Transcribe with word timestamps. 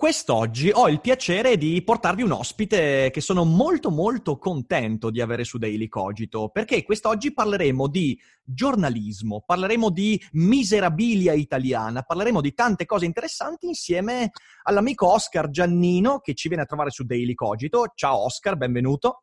Quest'oggi 0.00 0.70
ho 0.72 0.88
il 0.88 1.00
piacere 1.00 1.56
di 1.56 1.82
portarvi 1.82 2.22
un 2.22 2.30
ospite 2.30 3.10
che 3.10 3.20
sono 3.20 3.44
molto 3.44 3.90
molto 3.90 4.38
contento 4.38 5.10
di 5.10 5.20
avere 5.20 5.42
su 5.42 5.58
Daily 5.58 5.88
Cogito, 5.88 6.50
perché 6.50 6.84
quest'oggi 6.84 7.32
parleremo 7.32 7.88
di 7.88 8.16
giornalismo, 8.44 9.42
parleremo 9.44 9.90
di 9.90 10.16
miserabilia 10.34 11.32
italiana, 11.32 12.02
parleremo 12.02 12.40
di 12.40 12.54
tante 12.54 12.86
cose 12.86 13.06
interessanti 13.06 13.66
insieme 13.66 14.30
all'amico 14.62 15.12
Oscar 15.12 15.50
Giannino 15.50 16.20
che 16.20 16.34
ci 16.34 16.46
viene 16.46 16.62
a 16.62 16.66
trovare 16.66 16.90
su 16.90 17.02
Daily 17.02 17.34
Cogito. 17.34 17.90
Ciao 17.96 18.18
Oscar, 18.18 18.54
benvenuto. 18.54 19.22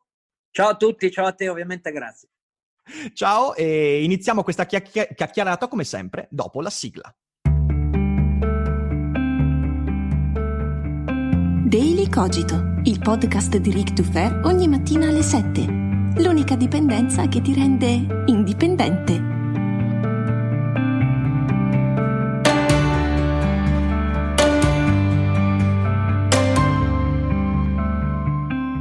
Ciao 0.50 0.68
a 0.68 0.76
tutti, 0.76 1.10
ciao 1.10 1.24
a 1.24 1.32
te 1.32 1.48
ovviamente, 1.48 1.90
grazie. 1.90 2.28
Ciao 3.14 3.54
e 3.54 4.04
iniziamo 4.04 4.42
questa 4.42 4.66
chiacchierata 4.66 5.68
come 5.68 5.84
sempre 5.84 6.28
dopo 6.30 6.60
la 6.60 6.68
sigla. 6.68 7.16
Daily 11.66 12.08
Cogito, 12.08 12.74
il 12.84 13.00
podcast 13.00 13.56
di 13.56 13.72
Rick 13.72 13.92
Dufer 13.92 14.42
ogni 14.44 14.68
mattina 14.68 15.08
alle 15.08 15.22
7. 15.22 15.64
L'unica 16.18 16.54
dipendenza 16.54 17.26
che 17.26 17.40
ti 17.40 17.54
rende 17.54 18.22
indipendente. 18.26 19.34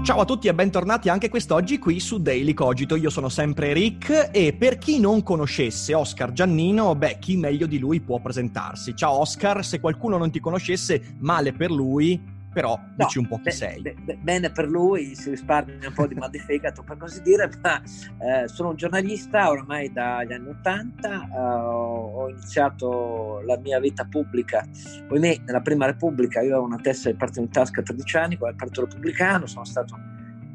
Ciao 0.03 0.19
a 0.19 0.25
tutti 0.25 0.47
e 0.47 0.53
bentornati 0.53 1.09
anche 1.09 1.29
quest'oggi 1.29 1.79
qui 1.79 1.99
su 1.99 2.21
Daily 2.21 2.53
Cogito. 2.53 2.95
Io 2.95 3.09
sono 3.09 3.29
sempre 3.29 3.73
Rick 3.73 4.29
e 4.31 4.53
per 4.53 4.77
chi 4.77 4.99
non 4.99 5.23
conoscesse 5.23 5.95
Oscar 5.95 6.31
Giannino, 6.33 6.93
beh, 6.93 7.17
chi 7.17 7.35
meglio 7.35 7.65
di 7.65 7.79
lui 7.79 7.99
può 7.99 8.19
presentarsi. 8.19 8.95
Ciao 8.95 9.13
Oscar, 9.21 9.65
se 9.65 9.79
qualcuno 9.79 10.19
non 10.19 10.29
ti 10.29 10.39
conoscesse, 10.39 11.15
male 11.17 11.51
per 11.51 11.71
lui, 11.71 12.33
però 12.55 12.79
no, 12.79 12.93
dici 12.95 13.17
un 13.17 13.27
po' 13.27 13.35
chi 13.35 13.43
be- 13.43 13.51
sei. 13.51 13.81
Be- 13.81 14.17
bene 14.21 14.49
per 14.49 14.69
lui, 14.69 15.13
si 15.13 15.29
risparmia 15.29 15.89
un 15.89 15.93
po' 15.93 16.07
di 16.07 16.15
mal 16.15 16.29
di 16.29 16.39
fegato 16.39 16.83
per 16.83 16.95
così 16.95 17.21
dire, 17.21 17.49
ma 17.61 17.81
eh, 17.81 18.47
sono 18.47 18.69
un 18.69 18.77
giornalista 18.77 19.49
oramai 19.49 19.91
dagli 19.91 20.31
anni 20.31 20.47
Ottanta, 20.47 21.27
eh, 21.27 21.37
ho 21.37 22.29
iniziato 22.29 23.41
la 23.45 23.57
mia 23.57 23.77
vita 23.81 24.05
pubblica, 24.05 24.65
me 25.09 25.41
nella 25.45 25.59
prima 25.59 25.85
Repubblica, 25.85 26.39
io 26.39 26.51
avevo 26.51 26.63
una 26.63 26.77
testa 26.77 27.11
di 27.11 27.17
partito 27.17 27.41
in 27.41 27.49
tasca 27.49 27.81
a 27.81 27.83
13 27.83 28.17
anni, 28.17 28.37
con 28.37 28.47
il 28.47 28.55
Partito 28.55 28.85
Repubblicano, 28.85 29.47
sono 29.47 29.65
stato 29.65 29.97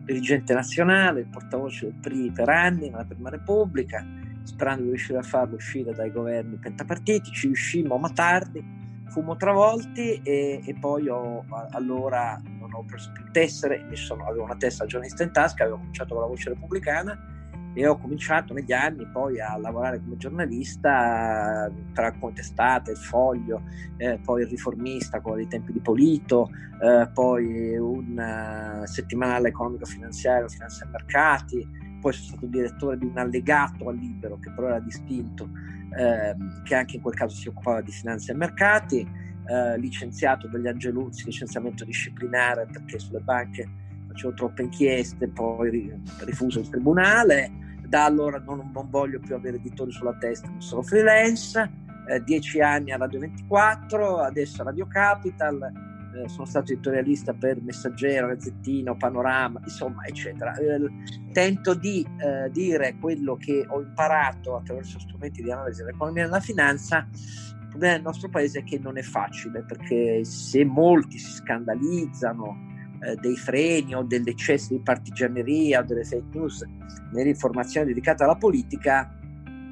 dirigente 0.06 0.54
nazionale, 0.54 1.28
portavoce 1.30 1.84
del 1.84 1.96
PRI 2.00 2.32
per 2.32 2.48
anni 2.48 2.88
nella 2.88 3.04
prima 3.04 3.28
Repubblica, 3.28 4.02
sperando 4.44 4.84
di 4.84 4.88
riuscire 4.88 5.18
a 5.18 5.22
farlo 5.22 5.56
uscire 5.56 5.92
dai 5.92 6.10
governi 6.10 6.56
pentapartitici, 6.56 7.48
riuscimmo 7.48 7.98
ma 7.98 8.08
tardi, 8.08 8.80
fummo 9.11 9.36
travolti 9.36 10.20
e, 10.22 10.62
e 10.64 10.75
poi 10.78 11.08
ho, 11.08 11.44
allora 11.70 12.41
non 12.44 12.72
ho 12.72 12.84
preso 12.84 13.11
più 13.12 13.25
tessere, 13.30 13.84
sono, 13.94 14.27
avevo 14.27 14.44
una 14.44 14.56
testa 14.56 14.86
giornalista 14.86 15.22
in 15.22 15.33
tasca, 15.33 15.64
avevo 15.64 15.78
cominciato 15.78 16.14
con 16.14 16.22
la 16.22 16.28
voce 16.28 16.50
repubblicana 16.50 17.30
e 17.72 17.86
ho 17.86 17.97
cominciato 17.98 18.52
negli 18.52 18.72
anni 18.72 19.06
poi 19.06 19.41
a 19.41 19.56
lavorare 19.56 20.00
come 20.00 20.17
giornalista 20.17 21.70
tra 21.92 22.12
Contestate, 22.19 22.92
Il 22.92 22.97
Foglio, 22.97 23.62
eh, 23.97 24.19
poi 24.25 24.42
il 24.42 24.48
Riformista 24.48 25.20
con 25.20 25.41
i 25.41 25.47
tempi 25.47 25.72
di 25.72 25.80
Polito, 25.80 26.50
eh, 26.83 27.08
poi 27.12 27.77
un 27.77 28.80
uh, 28.83 28.86
settimanale 28.86 29.48
economico-finanziario, 29.48 30.48
Finanza 30.48 30.84
e 30.84 30.89
Mercati, 30.89 31.68
poi 32.01 32.13
sono 32.13 32.27
stato 32.27 32.46
direttore 32.46 32.98
di 32.98 33.05
un 33.05 33.18
allegato 33.18 33.89
al 33.89 33.96
Libero 33.96 34.39
che 34.39 34.51
però 34.51 34.68
era 34.68 34.80
distinto 34.80 35.48
ehm, 35.96 36.62
che 36.62 36.74
anche 36.74 36.96
in 36.96 37.02
quel 37.02 37.14
caso 37.14 37.36
si 37.36 37.48
occupava 37.48 37.80
di 37.80 37.90
finanza 37.90 38.33
e 38.33 38.36
mercati, 38.36 39.06
eh, 39.46 39.78
licenziato 39.78 40.46
dagli 40.48 40.67
Angeluzzi, 40.67 41.24
licenziamento 41.24 41.84
disciplinare 41.84 42.67
perché 42.67 42.98
sulle 42.98 43.20
banche 43.20 43.68
facevo 44.08 44.34
troppe 44.34 44.62
inchieste, 44.62 45.28
poi 45.28 45.92
rifuso 46.20 46.61
il 46.61 46.68
tribunale, 46.68 47.51
da 47.86 48.05
allora 48.05 48.39
non, 48.39 48.70
non 48.73 48.89
voglio 48.90 49.18
più 49.18 49.34
avere 49.34 49.56
editori 49.56 49.90
sulla 49.90 50.14
testa, 50.14 50.48
non 50.48 50.61
sono 50.61 50.83
freelance, 50.83 51.70
eh, 52.08 52.22
dieci 52.22 52.61
anni 52.61 52.92
a 52.92 52.96
Radio 52.96 53.20
24, 53.20 54.18
adesso 54.18 54.62
a 54.62 54.67
Radio 54.67 54.86
Capital, 54.86 55.89
eh, 56.14 56.28
sono 56.28 56.46
stato 56.46 56.72
editorialista 56.72 57.32
per 57.32 57.60
Messaggero, 57.62 58.28
Gazzettino, 58.28 58.96
Panorama, 58.96 59.60
insomma, 59.62 60.04
eccetera. 60.04 60.54
Eh, 60.54 60.90
tento 61.32 61.74
di 61.74 62.06
eh, 62.18 62.50
dire 62.50 62.96
quello 62.98 63.36
che 63.36 63.64
ho 63.68 63.80
imparato 63.80 64.56
attraverso 64.56 64.98
strumenti 64.98 65.42
di 65.42 65.50
analisi 65.50 65.82
dell'economia 65.82 66.22
e 66.22 66.26
della 66.26 66.40
finanza. 66.40 67.06
Il 67.12 67.68
problema 67.68 67.94
del 67.94 68.02
nostro 68.02 68.28
paese 68.28 68.60
è 68.60 68.64
che 68.64 68.78
non 68.78 68.98
è 68.98 69.02
facile 69.02 69.62
perché 69.62 70.24
se 70.24 70.64
molti 70.64 71.18
si 71.18 71.30
scandalizzano 71.30 72.68
eh, 73.02 73.14
dei 73.16 73.36
freni 73.36 73.94
o 73.94 74.02
dell'eccesso 74.02 74.74
di 74.74 74.80
partigianeria 74.80 75.80
o 75.80 75.84
delle 75.84 76.04
fake 76.04 76.27
news 76.32 76.66
nell'informazione 77.12 77.86
dedicata 77.86 78.24
alla 78.24 78.36
politica, 78.36 79.20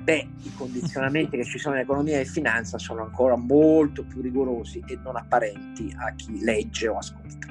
beh, 0.03 0.29
i 0.43 0.53
condizionamenti 0.55 1.37
che 1.37 1.45
ci 1.45 1.59
sono 1.59 1.75
in 1.75 1.83
economia 1.83 2.19
e 2.19 2.25
finanza 2.25 2.79
sono 2.79 3.03
ancora 3.03 3.37
molto 3.37 4.05
più 4.05 4.21
rigorosi 4.21 4.83
e 4.87 4.99
non 5.03 5.17
apparenti 5.17 5.93
a 5.97 6.13
chi 6.15 6.43
legge 6.43 6.89
o 6.89 6.97
ascolta. 6.97 7.47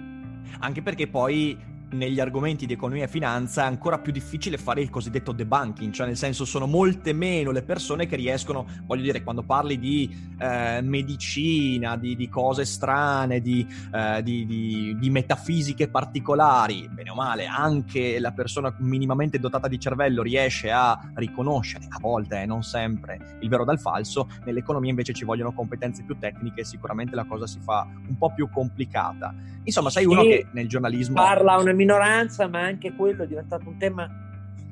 Anche 0.59 0.81
perché 0.81 1.08
poi 1.08 1.58
negli 1.91 2.19
argomenti 2.19 2.65
di 2.65 2.73
economia 2.73 3.05
e 3.05 3.07
finanza 3.07 3.63
è 3.63 3.65
ancora 3.65 3.99
più 3.99 4.11
difficile 4.11 4.57
fare 4.57 4.81
il 4.81 4.89
cosiddetto 4.89 5.31
debunking, 5.31 5.93
cioè 5.93 6.07
nel 6.07 6.17
senso 6.17 6.45
sono 6.45 6.65
molte 6.65 7.13
meno 7.13 7.51
le 7.51 7.63
persone 7.63 8.07
che 8.07 8.15
riescono, 8.15 8.65
voglio 8.85 9.03
dire, 9.03 9.23
quando 9.23 9.43
parli 9.43 9.79
di 9.79 10.33
eh, 10.39 10.81
medicina, 10.81 11.95
di, 11.95 12.15
di, 12.15 12.27
cose 12.29 12.65
strane, 12.65 13.39
di, 13.39 13.65
eh, 13.93 14.21
di, 14.23 14.95
di, 14.99 15.09
metafisiche 15.09 15.87
particolari, 15.87 16.89
bene 16.91 17.09
o 17.11 17.15
male, 17.15 17.45
anche 17.45 18.19
la 18.19 18.31
persona 18.31 18.73
minimamente 18.79 19.39
dotata 19.39 19.67
di 19.67 19.79
cervello 19.79 20.21
riesce 20.21 20.69
a 20.71 21.11
riconoscere, 21.15 21.85
a 21.89 21.99
volte, 21.99 22.41
eh, 22.41 22.45
non 22.45 22.63
sempre, 22.63 23.37
il 23.39 23.49
vero 23.49 23.63
dal 23.63 23.79
falso, 23.79 24.27
nell'economia 24.43 24.89
invece 24.89 25.13
ci 25.13 25.23
vogliono 25.25 25.53
competenze 25.53 26.03
più 26.03 26.17
tecniche 26.19 26.61
e 26.61 26.65
sicuramente 26.65 27.15
la 27.15 27.25
cosa 27.25 27.47
si 27.47 27.59
fa 27.59 27.87
un 28.07 28.17
po' 28.17 28.33
più 28.33 28.49
complicata. 28.49 29.33
Insomma, 29.63 29.89
sei 29.89 30.05
uno 30.05 30.21
che 30.21 30.47
nel 30.51 30.67
giornalismo... 30.67 31.15
Parla 31.15 31.57
una 31.57 31.73
minoranza, 31.77 32.47
ma 32.47 32.61
anche 32.61 32.93
quello 32.93 33.23
è 33.23 33.27
diventato 33.27 33.69
un 33.69 33.77
tema 33.77 34.09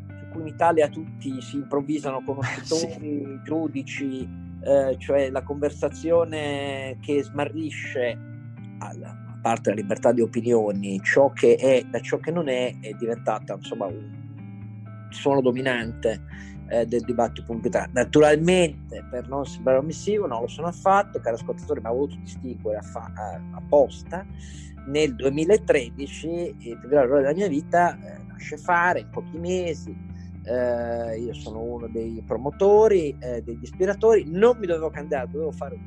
su 0.07 0.25
cui 0.31 0.41
in 0.41 0.47
Italia 0.47 0.89
tutti 0.89 1.41
si 1.41 1.55
improvvisano 1.55 2.21
conoscitori, 2.23 3.23
sì. 3.23 3.39
giudici, 3.43 4.29
eh, 4.61 4.95
cioè 4.97 5.29
la 5.29 5.43
conversazione 5.43 6.97
che 7.01 7.23
smarrisce, 7.23 8.17
a 8.79 9.39
parte 9.41 9.69
la 9.69 9.75
libertà 9.75 10.11
di 10.11 10.21
opinioni, 10.21 10.99
ciò 11.01 11.31
che 11.31 11.55
è 11.55 11.83
da 11.89 11.99
ciò 12.01 12.17
che 12.17 12.31
non 12.31 12.49
è, 12.49 12.75
è 12.81 12.91
diventata 12.93 13.53
insomma 13.53 13.85
un 13.85 14.23
suono 15.09 15.39
dominante 15.39 16.21
eh, 16.67 16.85
del 16.85 17.01
dibattito 17.01 17.45
pubblico. 17.45 17.83
Naturalmente, 17.91 19.05
per 19.09 19.27
non 19.27 19.45
sembrare 19.45 19.79
omissivo, 19.79 20.27
non 20.27 20.41
lo 20.41 20.47
sono 20.47 20.67
affatto, 20.67 21.19
caro 21.19 21.35
ascoltatore, 21.35 21.79
ma 21.79 21.91
ho 21.91 21.95
voluto 21.95 22.17
distinguere 22.17 22.79
apposta 23.53 24.25
nel 24.85 25.15
2013 25.15 26.55
il 26.59 26.79
più 26.79 26.89
grande 26.89 27.07
errore 27.07 27.21
della 27.21 27.33
mia 27.33 27.47
vita 27.47 27.97
eh, 27.99 28.23
nasce 28.27 28.57
fare 28.57 28.99
in 28.99 29.09
pochi 29.09 29.37
mesi. 29.37 29.95
Eh, 30.43 31.19
io 31.19 31.33
sono 31.33 31.61
uno 31.61 31.87
dei 31.87 32.21
promotori, 32.25 33.15
eh, 33.19 33.41
degli 33.41 33.63
ispiratori, 33.63 34.25
non 34.27 34.57
mi 34.59 34.67
dovevo 34.67 34.91
candidare, 34.91 35.27
dovevo 35.29 35.51
fare 35.51 35.75
un 35.75 35.85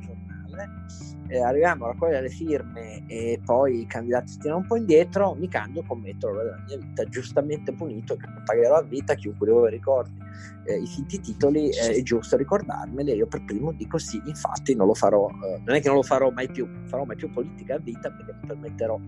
giornale. 0.65 0.87
Eh, 1.27 1.39
arriviamo 1.43 1.85
a 1.85 1.91
raccogliere 1.91 2.21
le 2.21 2.29
firme 2.29 3.05
e 3.05 3.39
poi 3.45 3.81
i 3.81 3.85
candidati 3.85 4.31
si 4.31 4.39
tirano 4.39 4.61
un 4.61 4.65
po' 4.65 4.77
indietro, 4.77 5.35
mi 5.35 5.47
cambio, 5.47 5.83
commetto 5.85 6.27
l'errore 6.27 6.43
della 6.45 6.63
mia 6.67 6.77
vita, 6.77 7.03
giustamente 7.05 7.71
punito, 7.71 8.17
pagherò 8.43 8.75
a 8.77 8.81
vita 8.81 9.13
chiunque 9.13 9.45
di 9.45 9.53
voi 9.53 9.69
ricordi 9.69 10.17
eh, 10.65 10.81
i 10.81 10.87
finti 10.87 11.19
titoli, 11.19 11.69
eh, 11.69 11.91
è 11.91 12.01
giusto 12.01 12.35
ricordarmeli. 12.35 13.13
Io 13.13 13.27
per 13.27 13.43
primo 13.45 13.71
dico 13.71 13.99
sì, 13.99 14.19
infatti 14.25 14.75
non 14.75 14.87
lo 14.87 14.95
farò, 14.95 15.29
eh, 15.29 15.61
non 15.63 15.75
è 15.75 15.81
che 15.81 15.87
non 15.87 15.97
lo 15.97 16.03
farò 16.03 16.31
mai 16.31 16.49
più, 16.49 16.67
farò 16.85 17.03
mai 17.03 17.15
più 17.15 17.31
politica 17.31 17.75
a 17.75 17.79
vita 17.79 18.09
perché 18.09 18.33
mi 18.33 18.47
permetterò 18.47 18.99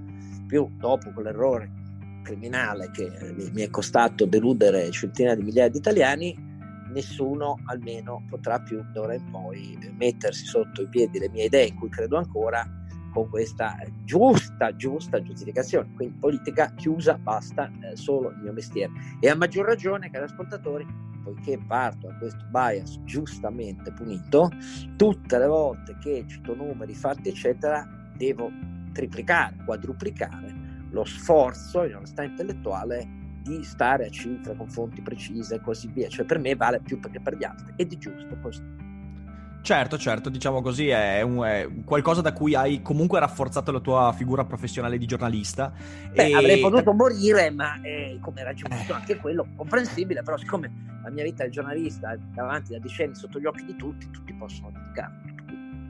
più 0.45 0.69
dopo 0.77 1.11
quell'errore 1.11 1.79
criminale 2.23 2.91
che 2.91 3.09
mi, 3.51 3.61
è 3.63 3.69
costato 3.71 4.25
deludere 4.25 4.91
centinaia 4.91 5.35
di 5.35 5.41
migliaia 5.41 5.69
di 5.69 5.77
italiani, 5.79 6.50
nessuno 6.91 7.57
almeno 7.65 8.23
potrà 8.29 8.59
più 8.59 8.83
d'ora 8.91 9.13
in 9.13 9.29
poi 9.29 9.77
mettersi 9.97 10.45
sotto 10.45 10.81
i 10.81 10.87
piedi 10.87 11.19
le 11.19 11.29
mie 11.29 11.45
idee 11.45 11.67
in 11.67 11.75
cui 11.75 11.89
credo 11.89 12.17
ancora 12.17 12.65
con 13.11 13.29
questa 13.29 13.77
giusta, 14.03 14.75
giusta 14.75 15.21
giustificazione. 15.21 15.91
Quindi 15.95 16.17
politica 16.17 16.73
chiusa, 16.75 17.17
basta, 17.17 17.69
eh, 17.81 17.95
solo 17.95 18.29
il 18.29 18.37
mio 18.37 18.53
mestiere. 18.53 18.91
E 19.19 19.29
a 19.29 19.35
maggior 19.35 19.65
ragione, 19.65 20.09
cari 20.09 20.25
ascoltatori, 20.25 20.87
poiché 21.23 21.59
parto 21.67 22.07
da 22.07 22.17
questo 22.17 22.45
bias 22.49 22.99
giustamente 23.03 23.91
punito, 23.91 24.49
tutte 24.95 25.37
le 25.37 25.47
volte 25.47 25.97
che 25.99 26.25
cito 26.27 26.55
numeri, 26.55 26.93
fatti, 26.93 27.29
eccetera, 27.29 27.85
devo 28.15 28.49
triplicare, 28.93 29.57
quadruplicare 29.65 30.59
lo 30.91 31.05
sforzo 31.05 31.83
in 31.83 31.95
onestà 31.95 32.23
intellettuale 32.23 33.20
di 33.41 33.63
stare 33.63 34.07
a 34.07 34.09
cifre 34.09 34.55
con 34.55 34.67
fonti 34.69 35.01
precise 35.01 35.55
e 35.55 35.61
così 35.61 35.87
via. 35.87 36.07
Cioè 36.07 36.25
per 36.25 36.39
me 36.39 36.55
vale 36.55 36.79
più 36.79 36.99
che 36.99 37.19
per 37.19 37.35
gli 37.35 37.43
altri 37.43 37.73
ed 37.75 37.93
è 37.93 37.97
giusto 37.97 38.37
così. 38.41 38.89
Certo, 39.61 39.95
certo, 39.95 40.29
diciamo 40.29 40.59
così, 40.61 40.87
è, 40.87 41.21
un, 41.21 41.43
è, 41.43 41.69
qualcosa 41.85 42.21
da 42.21 42.33
cui 42.33 42.55
hai 42.55 42.81
comunque 42.81 43.19
rafforzato 43.19 43.71
la 43.71 43.79
tua 43.79 44.11
figura 44.17 44.43
professionale 44.43 44.97
di 44.97 45.05
giornalista. 45.05 45.71
Beh, 46.13 46.29
e... 46.29 46.33
avrei 46.33 46.59
potuto 46.59 46.93
morire, 46.93 47.51
ma 47.51 47.79
eh, 47.81 48.17
come 48.21 48.41
era 48.41 48.53
giusto, 48.53 48.91
eh. 48.91 48.95
anche 48.95 49.17
quello 49.17 49.45
comprensibile, 49.55 50.23
però 50.23 50.35
siccome 50.35 50.99
la 51.03 51.11
mia 51.11 51.23
vita 51.23 51.43
di 51.43 51.51
giornalista 51.51 52.17
davanti 52.33 52.71
da 52.71 52.79
decenni 52.79 53.13
sotto 53.13 53.39
gli 53.39 53.45
occhi 53.45 53.63
di 53.65 53.75
tutti, 53.75 54.09
tutti 54.09 54.33
possono 54.33 54.71
dedicarmi. 54.71 55.40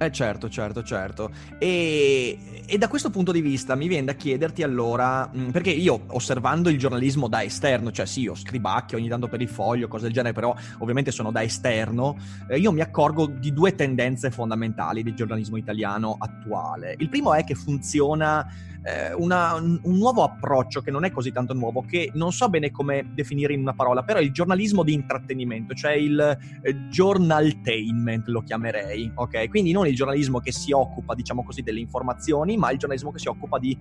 Eh 0.01 0.11
certo, 0.11 0.49
certo, 0.49 0.81
certo. 0.81 1.29
E, 1.59 2.63
e, 2.65 2.77
da 2.79 2.87
questo 2.87 3.11
punto 3.11 3.31
di 3.31 3.39
vista 3.39 3.75
mi 3.75 3.87
viene 3.87 4.05
da 4.05 4.13
chiederti 4.13 4.63
allora, 4.63 5.29
mm, 5.31 5.49
perché 5.49 5.69
io 5.69 6.05
osservando 6.07 6.69
il 6.69 6.79
giornalismo 6.79 7.27
da 7.27 7.43
esterno, 7.43 7.91
cioè 7.91 8.07
sì, 8.07 8.21
io 8.21 8.33
scribacchio 8.33 8.97
ogni 8.97 9.07
tanto 9.07 9.27
per 9.27 9.41
il 9.41 9.47
foglio, 9.47 9.87
cose 9.87 10.05
del 10.05 10.13
genere, 10.13 10.33
però 10.33 10.55
ovviamente 10.79 11.11
sono 11.11 11.29
da 11.29 11.43
esterno, 11.43 12.17
eh, 12.49 12.57
io 12.57 12.71
mi 12.71 12.81
accorgo 12.81 13.27
di 13.27 13.53
due 13.53 13.75
tendenze 13.75 14.31
fondamentali 14.31 15.03
del 15.03 15.13
giornalismo 15.13 15.57
italiano 15.57 16.15
attuale. 16.17 16.95
Il 16.97 17.07
primo 17.07 17.35
è 17.35 17.43
che 17.43 17.53
funziona 17.53 18.43
eh, 18.83 19.13
una, 19.13 19.53
un 19.55 19.79
nuovo 19.83 20.23
approccio 20.23 20.81
che 20.81 20.91
non 20.91 21.05
è 21.05 21.11
così 21.11 21.31
tanto 21.31 21.53
nuovo, 21.53 21.81
che 21.81 22.11
non 22.13 22.31
so 22.31 22.49
bene 22.49 22.71
come 22.71 23.11
definire 23.13 23.53
in 23.53 23.61
una 23.61 23.73
parola, 23.73 24.03
però 24.03 24.19
è 24.19 24.23
il 24.23 24.31
giornalismo 24.31 24.83
di 24.83 24.93
intrattenimento, 24.93 25.73
cioè 25.73 25.93
il 25.93 26.37
eh, 26.63 26.73
journaltainment 26.89 28.27
lo 28.27 28.41
chiamerei, 28.41 29.11
ok? 29.13 29.49
Quindi 29.49 29.71
non 29.71 29.87
il 29.87 29.95
giornalismo 29.95 30.39
che 30.39 30.51
si 30.51 30.71
occupa, 30.71 31.13
diciamo 31.13 31.43
così, 31.43 31.61
delle 31.61 31.79
informazioni, 31.79 32.57
ma 32.57 32.71
il 32.71 32.77
giornalismo 32.77 33.11
che 33.11 33.19
si 33.19 33.27
occupa 33.27 33.59
di 33.59 33.77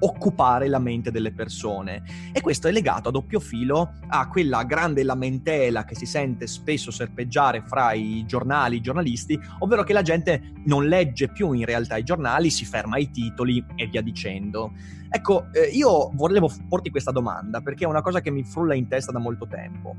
occupare 0.00 0.68
la 0.68 0.78
mente 0.78 1.10
delle 1.10 1.32
persone. 1.32 2.02
E 2.32 2.40
questo 2.40 2.68
è 2.68 2.72
legato 2.72 3.08
a 3.08 3.12
doppio 3.12 3.40
filo 3.40 3.94
a 4.08 4.28
quella 4.28 4.64
grande 4.64 5.02
lamentela 5.02 5.84
che 5.84 5.94
si 5.94 6.06
sente 6.06 6.46
spesso 6.46 6.90
serpeggiare 6.90 7.62
fra 7.66 7.92
i 7.92 8.24
giornali, 8.26 8.76
i 8.76 8.80
giornalisti, 8.80 9.38
ovvero 9.60 9.82
che 9.82 9.92
la 9.92 10.02
gente 10.02 10.52
non 10.64 10.86
legge 10.86 11.28
più 11.28 11.52
in 11.52 11.64
realtà 11.64 11.96
i 11.96 12.04
giornali, 12.04 12.50
si 12.50 12.64
ferma 12.64 12.96
ai 12.96 13.10
titoli 13.10 13.64
e 13.74 13.86
via 13.86 14.02
dicendo. 14.02 14.72
Ecco, 15.08 15.46
eh, 15.52 15.68
io 15.72 16.10
volevo 16.14 16.50
porti 16.68 16.90
questa 16.90 17.12
domanda 17.12 17.60
perché 17.60 17.84
è 17.84 17.88
una 17.88 18.02
cosa 18.02 18.20
che 18.20 18.30
mi 18.30 18.42
frulla 18.42 18.74
in 18.74 18.88
testa 18.88 19.12
da 19.12 19.18
molto 19.18 19.46
tempo. 19.46 19.94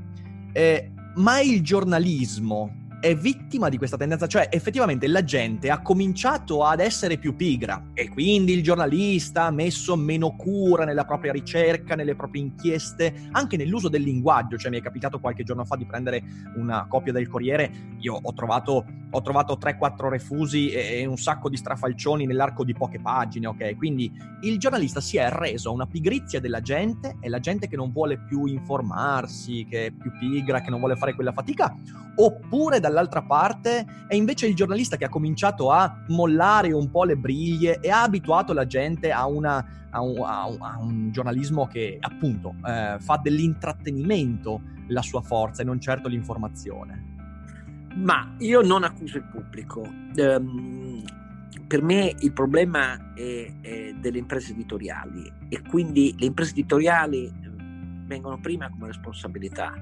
Eh, 0.52 0.90
ma 1.16 1.40
il 1.40 1.62
giornalismo 1.62 2.85
è 3.06 3.14
vittima 3.14 3.68
di 3.68 3.78
questa 3.78 3.96
tendenza, 3.96 4.26
cioè 4.26 4.48
effettivamente 4.50 5.06
la 5.06 5.22
gente 5.22 5.70
ha 5.70 5.80
cominciato 5.80 6.64
ad 6.64 6.80
essere 6.80 7.18
più 7.18 7.36
pigra 7.36 7.90
e 7.94 8.08
quindi 8.08 8.52
il 8.52 8.64
giornalista 8.64 9.44
ha 9.44 9.52
messo 9.52 9.94
meno 9.94 10.34
cura 10.34 10.84
nella 10.84 11.04
propria 11.04 11.30
ricerca, 11.30 11.94
nelle 11.94 12.16
proprie 12.16 12.42
inchieste, 12.42 13.28
anche 13.30 13.56
nell'uso 13.56 13.88
del 13.88 14.02
linguaggio, 14.02 14.56
cioè 14.56 14.72
mi 14.72 14.78
è 14.78 14.82
capitato 14.82 15.20
qualche 15.20 15.44
giorno 15.44 15.64
fa 15.64 15.76
di 15.76 15.86
prendere 15.86 16.20
una 16.56 16.88
copia 16.88 17.12
del 17.12 17.28
Corriere, 17.28 17.70
io 18.00 18.18
ho 18.20 18.34
trovato, 18.34 18.84
ho 19.08 19.22
trovato 19.22 19.56
3-4 19.56 20.08
refusi 20.08 20.70
e, 20.70 21.06
un 21.06 21.16
sacco 21.16 21.48
di 21.48 21.56
strafalcioni 21.56 22.26
nell'arco 22.26 22.64
di 22.64 22.74
poche 22.74 22.98
pagine, 22.98 23.46
ok? 23.46 23.76
Quindi 23.76 24.10
il 24.40 24.58
giornalista 24.58 25.00
si 25.00 25.16
è 25.16 25.30
reso 25.30 25.68
a 25.68 25.72
una 25.72 25.86
pigrizia 25.86 26.40
della 26.40 26.60
gente 26.60 27.18
e 27.20 27.28
la 27.28 27.38
gente 27.38 27.68
che 27.68 27.76
non 27.76 27.92
vuole 27.92 28.18
più 28.18 28.46
informarsi, 28.46 29.64
che 29.70 29.86
è 29.86 29.90
più 29.92 30.10
pigra, 30.18 30.60
che 30.60 30.70
non 30.70 30.80
vuole 30.80 30.96
fare 30.96 31.14
quella 31.14 31.32
fatica, 31.32 31.72
oppure 32.16 32.80
dall'altra 32.96 33.22
parte 33.22 33.84
è 34.08 34.14
invece 34.14 34.46
il 34.46 34.54
giornalista 34.54 34.96
che 34.96 35.04
ha 35.04 35.10
cominciato 35.10 35.70
a 35.70 36.02
mollare 36.08 36.72
un 36.72 36.90
po' 36.90 37.04
le 37.04 37.16
briglie 37.16 37.78
e 37.80 37.90
ha 37.90 38.02
abituato 38.02 38.54
la 38.54 38.66
gente 38.66 39.12
a, 39.12 39.26
una, 39.26 39.88
a, 39.90 40.00
un, 40.00 40.22
a, 40.24 40.46
un, 40.46 40.62
a 40.62 40.78
un, 40.80 41.10
giornalismo 41.12 41.66
che 41.66 41.98
appunto 42.00 42.54
eh, 42.64 42.96
fa 42.98 43.20
dell'intrattenimento 43.22 44.62
la 44.88 45.02
sua 45.02 45.20
forza 45.20 45.60
e 45.60 45.66
non 45.66 45.78
certo 45.78 46.08
l'informazione. 46.08 47.14
Ma 47.96 48.34
io 48.38 48.62
non 48.62 48.82
accuso 48.82 49.18
il 49.18 49.24
pubblico. 49.24 49.80
Um, 49.80 51.02
per 51.66 51.82
me 51.82 52.14
il 52.20 52.32
problema 52.32 53.12
è, 53.14 53.52
è, 53.60 53.94
delle 53.98 54.18
imprese 54.18 54.52
editoriali 54.52 55.30
e 55.48 55.62
quindi 55.62 56.14
le 56.18 56.26
imprese 56.26 56.52
editoriali 56.52 57.30
vengono 58.06 58.38
prima 58.38 58.70
come 58.70 58.86
responsabilità 58.86 59.72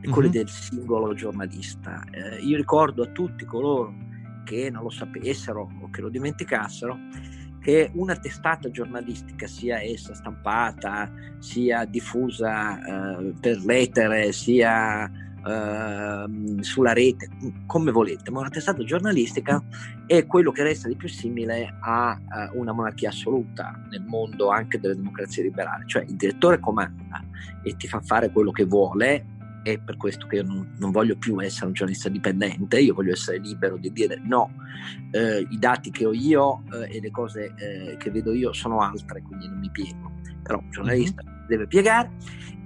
e 0.00 0.08
quelle 0.08 0.28
mm-hmm. 0.28 0.36
del 0.36 0.48
singolo 0.48 1.14
giornalista. 1.14 2.02
Eh, 2.10 2.40
io 2.42 2.56
ricordo 2.56 3.02
a 3.02 3.06
tutti 3.06 3.44
coloro 3.44 3.94
che 4.44 4.70
non 4.70 4.82
lo 4.82 4.90
sapessero 4.90 5.68
o 5.80 5.90
che 5.90 6.00
lo 6.00 6.08
dimenticassero 6.08 6.98
che 7.60 7.90
una 7.94 8.16
testata 8.16 8.70
giornalistica, 8.70 9.46
sia 9.46 9.82
essa 9.82 10.14
stampata, 10.14 11.12
sia 11.38 11.84
diffusa 11.84 13.18
eh, 13.18 13.34
per 13.38 13.62
lettere, 13.64 14.32
sia 14.32 15.04
eh, 15.06 16.62
sulla 16.62 16.92
rete, 16.92 17.28
come 17.66 17.90
volete, 17.92 18.30
ma 18.30 18.40
una 18.40 18.48
testata 18.48 18.82
giornalistica 18.82 19.62
è 20.06 20.26
quello 20.26 20.50
che 20.52 20.62
resta 20.62 20.88
di 20.88 20.96
più 20.96 21.08
simile 21.08 21.76
a, 21.80 22.10
a 22.10 22.50
una 22.54 22.72
monarchia 22.72 23.10
assoluta 23.10 23.78
nel 23.90 24.02
mondo 24.02 24.48
anche 24.48 24.80
delle 24.80 24.96
democrazie 24.96 25.44
liberali, 25.44 25.84
cioè 25.86 26.02
il 26.02 26.16
direttore 26.16 26.58
comanda 26.58 27.22
e 27.62 27.76
ti 27.76 27.86
fa 27.86 28.00
fare 28.00 28.30
quello 28.30 28.50
che 28.50 28.64
vuole 28.64 29.38
è 29.62 29.78
per 29.78 29.96
questo 29.96 30.26
che 30.26 30.36
io 30.36 30.42
non, 30.44 30.74
non, 30.78 30.90
voglio 30.90 31.16
più 31.16 31.40
essere 31.40 31.66
un 31.66 31.72
giornalista 31.72 32.08
dipendente, 32.08 32.80
io 32.80 32.94
voglio 32.94 33.12
essere 33.12 33.38
libero 33.38 33.76
di 33.76 33.92
dire 33.92 34.20
no, 34.22 34.52
eh, 35.10 35.46
i 35.48 35.58
dati 35.58 35.90
che 35.90 36.06
ho 36.06 36.12
io 36.12 36.62
eh, 36.72 36.96
e 36.96 37.00
le 37.00 37.10
cose 37.10 37.54
eh, 37.56 37.96
che 37.98 38.10
vedo 38.10 38.32
io 38.32 38.52
sono 38.52 38.80
altre, 38.80 39.22
quindi 39.22 39.48
non 39.48 39.58
mi 39.58 39.70
piego. 39.70 40.12
Però 40.42 40.58
un 40.58 40.70
giornalista 40.70 41.22
mm-hmm. 41.22 41.46
deve 41.46 41.66
piegare 41.66 42.10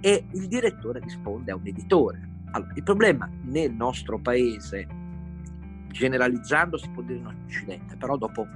e 0.01 0.27
il 0.33 0.47
direttore 0.47 1.01
risponde 1.01 1.53
a 1.53 1.57
un 1.57 1.67
editore. 1.67 2.29
Allora, 2.53 2.73
il 2.75 2.83
problema 2.83 3.29
nel 3.43 3.73
nostro 3.73 4.21
paese, 4.21 4.87
generalizzando 5.91 6.77
si 6.77 6.89
può 6.91 7.03
dire 7.03 7.19
in 7.19 7.27
Occidente, 7.27 7.97
però 7.97 8.17
dopo 8.17 8.47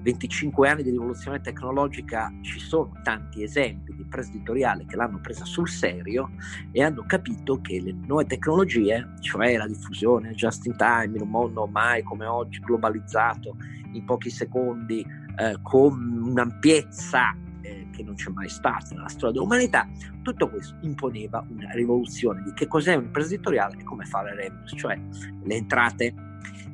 25 0.00 0.66
eh, 0.66 0.70
anni 0.70 0.82
di 0.82 0.90
rivoluzione 0.90 1.40
tecnologica 1.40 2.32
ci 2.40 2.58
sono 2.58 2.92
tanti 3.02 3.42
esempi 3.42 3.94
di 3.94 4.02
imprese 4.02 4.30
editoriali 4.30 4.86
che 4.86 4.96
l'hanno 4.96 5.20
presa 5.20 5.44
sul 5.44 5.68
serio 5.68 6.30
e 6.72 6.82
hanno 6.82 7.04
capito 7.06 7.60
che 7.60 7.80
le 7.80 7.92
nuove 7.92 8.26
tecnologie, 8.26 9.14
cioè 9.20 9.56
la 9.56 9.66
diffusione 9.66 10.32
just 10.32 10.66
in 10.66 10.76
time 10.76 11.16
in 11.16 11.22
un 11.22 11.28
mondo 11.28 11.66
mai 11.66 12.02
come 12.02 12.26
oggi 12.26 12.60
globalizzato 12.60 13.56
in 13.92 14.04
pochi 14.04 14.30
secondi 14.30 15.04
eh, 15.36 15.58
con 15.62 16.22
un'ampiezza 16.24 17.36
eh, 17.60 17.88
che 17.90 18.02
non 18.02 18.14
c'è 18.14 18.30
mai 18.30 18.48
stata 18.48 18.94
nella 18.94 19.08
storia 19.08 19.32
dell'umanità, 19.32 19.88
tutto 20.22 20.48
questo 20.48 20.76
imponeva 20.82 21.44
una 21.48 21.70
rivoluzione 21.72 22.42
di 22.42 22.52
che 22.52 22.66
cos'è 22.66 22.94
un'impresa 22.94 23.34
editoriale 23.34 23.78
e 23.78 23.84
come 23.84 24.04
fare 24.04 24.34
revenues, 24.34 24.72
cioè 24.76 24.98
le 25.42 25.54
entrate 25.54 26.14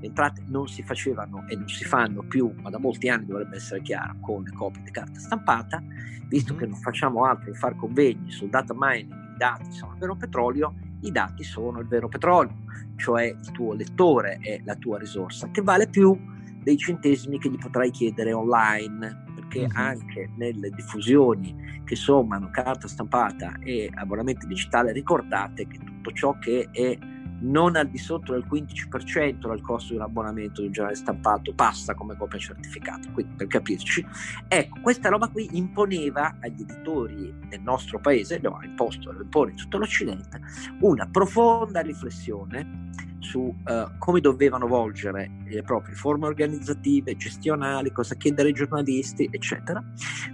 le 0.01 0.07
entrate 0.07 0.43
non 0.47 0.67
si 0.67 0.83
facevano 0.83 1.47
e 1.47 1.57
non 1.57 1.69
si 1.69 1.85
fanno 1.85 2.23
più, 2.23 2.53
ma 2.63 2.71
da 2.71 2.79
molti 2.79 3.09
anni 3.09 3.27
dovrebbe 3.27 3.57
essere 3.57 3.83
chiaro, 3.83 4.17
con 4.21 4.43
le 4.43 4.53
copie 4.53 4.83
di 4.83 4.91
carta 4.91 5.19
stampata, 5.21 5.83
visto 6.27 6.55
che 6.55 6.63
mm-hmm. 6.63 6.73
non 6.73 6.81
facciamo 6.81 7.25
altro 7.25 7.53
che 7.53 7.59
fare 7.59 7.77
convegni 7.77 8.31
sul 8.31 8.49
data 8.49 8.75
mining, 8.77 9.13
i 9.13 9.37
dati 9.37 9.71
sono 9.73 9.93
il 9.93 9.99
vero 9.99 10.17
petrolio, 10.17 10.75
i 11.03 11.11
dati 11.13 11.45
sono 11.45 11.81
il 11.81 11.87
vero 11.87 12.09
petrolio, 12.09 12.57
cioè 12.97 13.25
il 13.25 13.51
tuo 13.53 13.75
lettore 13.75 14.39
è 14.41 14.61
la 14.65 14.75
tua 14.75 14.99
risorsa, 14.99 15.51
che 15.51 15.61
vale 15.63 15.87
più 15.89 16.19
dei 16.63 16.77
centesimi 16.77 17.39
che 17.39 17.51
gli 17.51 17.59
potrai 17.59 17.91
chiedere 17.91 18.33
online, 18.33 19.25
perché 19.35 19.61
mm-hmm. 19.61 19.77
anche 19.77 20.31
nelle 20.37 20.71
diffusioni 20.71 21.83
che 21.85 21.97
sommano 21.97 22.51
carta 22.51 22.89
stampata 22.89 23.57
e 23.61 23.91
abbonamento 23.93 24.47
digitale 24.47 24.93
ricordate 24.93 25.67
che 25.67 25.79
tutto 25.79 26.13
ciò 26.13 26.39
che 26.39 26.69
è 26.71 26.97
non 27.41 27.77
al 27.77 27.89
di 27.89 27.99
sotto 27.99 28.33
del 28.33 28.45
15% 28.51 29.49
del 29.49 29.61
costo 29.61 29.91
di 29.93 29.99
un 29.99 30.03
abbonamento 30.03 30.61
di 30.61 30.69
un 30.69 30.73
giornale 30.73 30.97
stampato 30.97 31.53
passa 31.55 31.95
come 31.95 32.17
copia 32.17 32.39
certificata, 32.39 33.11
quindi 33.11 33.35
per 33.35 33.47
capirci. 33.47 34.07
Ecco, 34.49 34.81
questa 34.81 35.09
roba 35.09 35.29
qui 35.29 35.49
imponeva 35.53 36.37
agli 36.41 36.63
editori 36.63 37.35
del 37.49 37.63
nostro 37.63 37.99
paese, 37.99 38.41
lo 38.41 38.57
ha 38.57 38.65
imposto, 38.65 39.13
lo 39.13 39.23
impone 39.23 39.53
in 39.53 39.57
tutto 39.57 39.79
l'Occidente, 39.79 40.41
una 40.81 41.07
profonda 41.07 41.81
riflessione 41.81 42.89
su 43.21 43.39
uh, 43.39 43.99
come 43.99 44.21
dovevano 44.21 44.67
volgere 44.67 45.31
le 45.45 45.63
proprie 45.63 45.95
forme 45.95 46.27
organizzative, 46.27 47.17
gestionali, 47.17 47.93
cosa 47.93 48.15
chiedere 48.15 48.49
ai 48.49 48.55
giornalisti, 48.55 49.29
eccetera, 49.31 49.83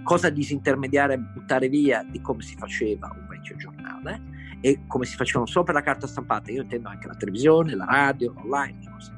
cosa 0.03 0.29
disintermediare 0.29 1.15
e 1.15 1.19
buttare 1.19 1.67
via 1.67 2.03
di 2.09 2.21
come 2.21 2.41
si 2.41 2.55
faceva 2.55 3.11
un 3.13 3.27
vecchio 3.27 3.55
giornale 3.57 4.36
e 4.61 4.81
come 4.87 5.05
si 5.05 5.15
facevano 5.15 5.45
solo 5.45 5.65
per 5.65 5.75
la 5.75 5.81
carta 5.81 6.07
stampata, 6.07 6.51
io 6.51 6.63
intendo 6.63 6.89
anche 6.89 7.07
la 7.07 7.15
televisione, 7.15 7.75
la 7.75 7.85
radio, 7.85 8.33
l'online, 8.33 8.89
così. 8.91 9.11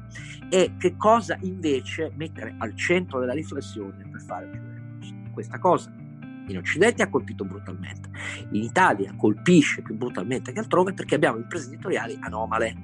e 0.48 0.74
che 0.78 0.96
cosa 0.96 1.38
invece 1.42 2.12
mettere 2.16 2.54
al 2.58 2.74
centro 2.76 3.20
della 3.20 3.32
riflessione 3.32 4.08
per 4.10 4.20
fare 4.20 4.46
più. 4.46 4.60
Questa 5.32 5.58
cosa 5.58 5.92
In 6.48 6.56
Occidente 6.56 7.02
ha 7.02 7.08
colpito 7.08 7.44
brutalmente, 7.44 8.10
in 8.50 8.62
Italia 8.62 9.14
colpisce 9.16 9.82
più 9.82 9.96
brutalmente 9.96 10.50
che 10.50 10.58
altrove 10.58 10.92
perché 10.92 11.14
abbiamo 11.14 11.38
imprenditoriali 11.38 12.18
anomale 12.20 12.74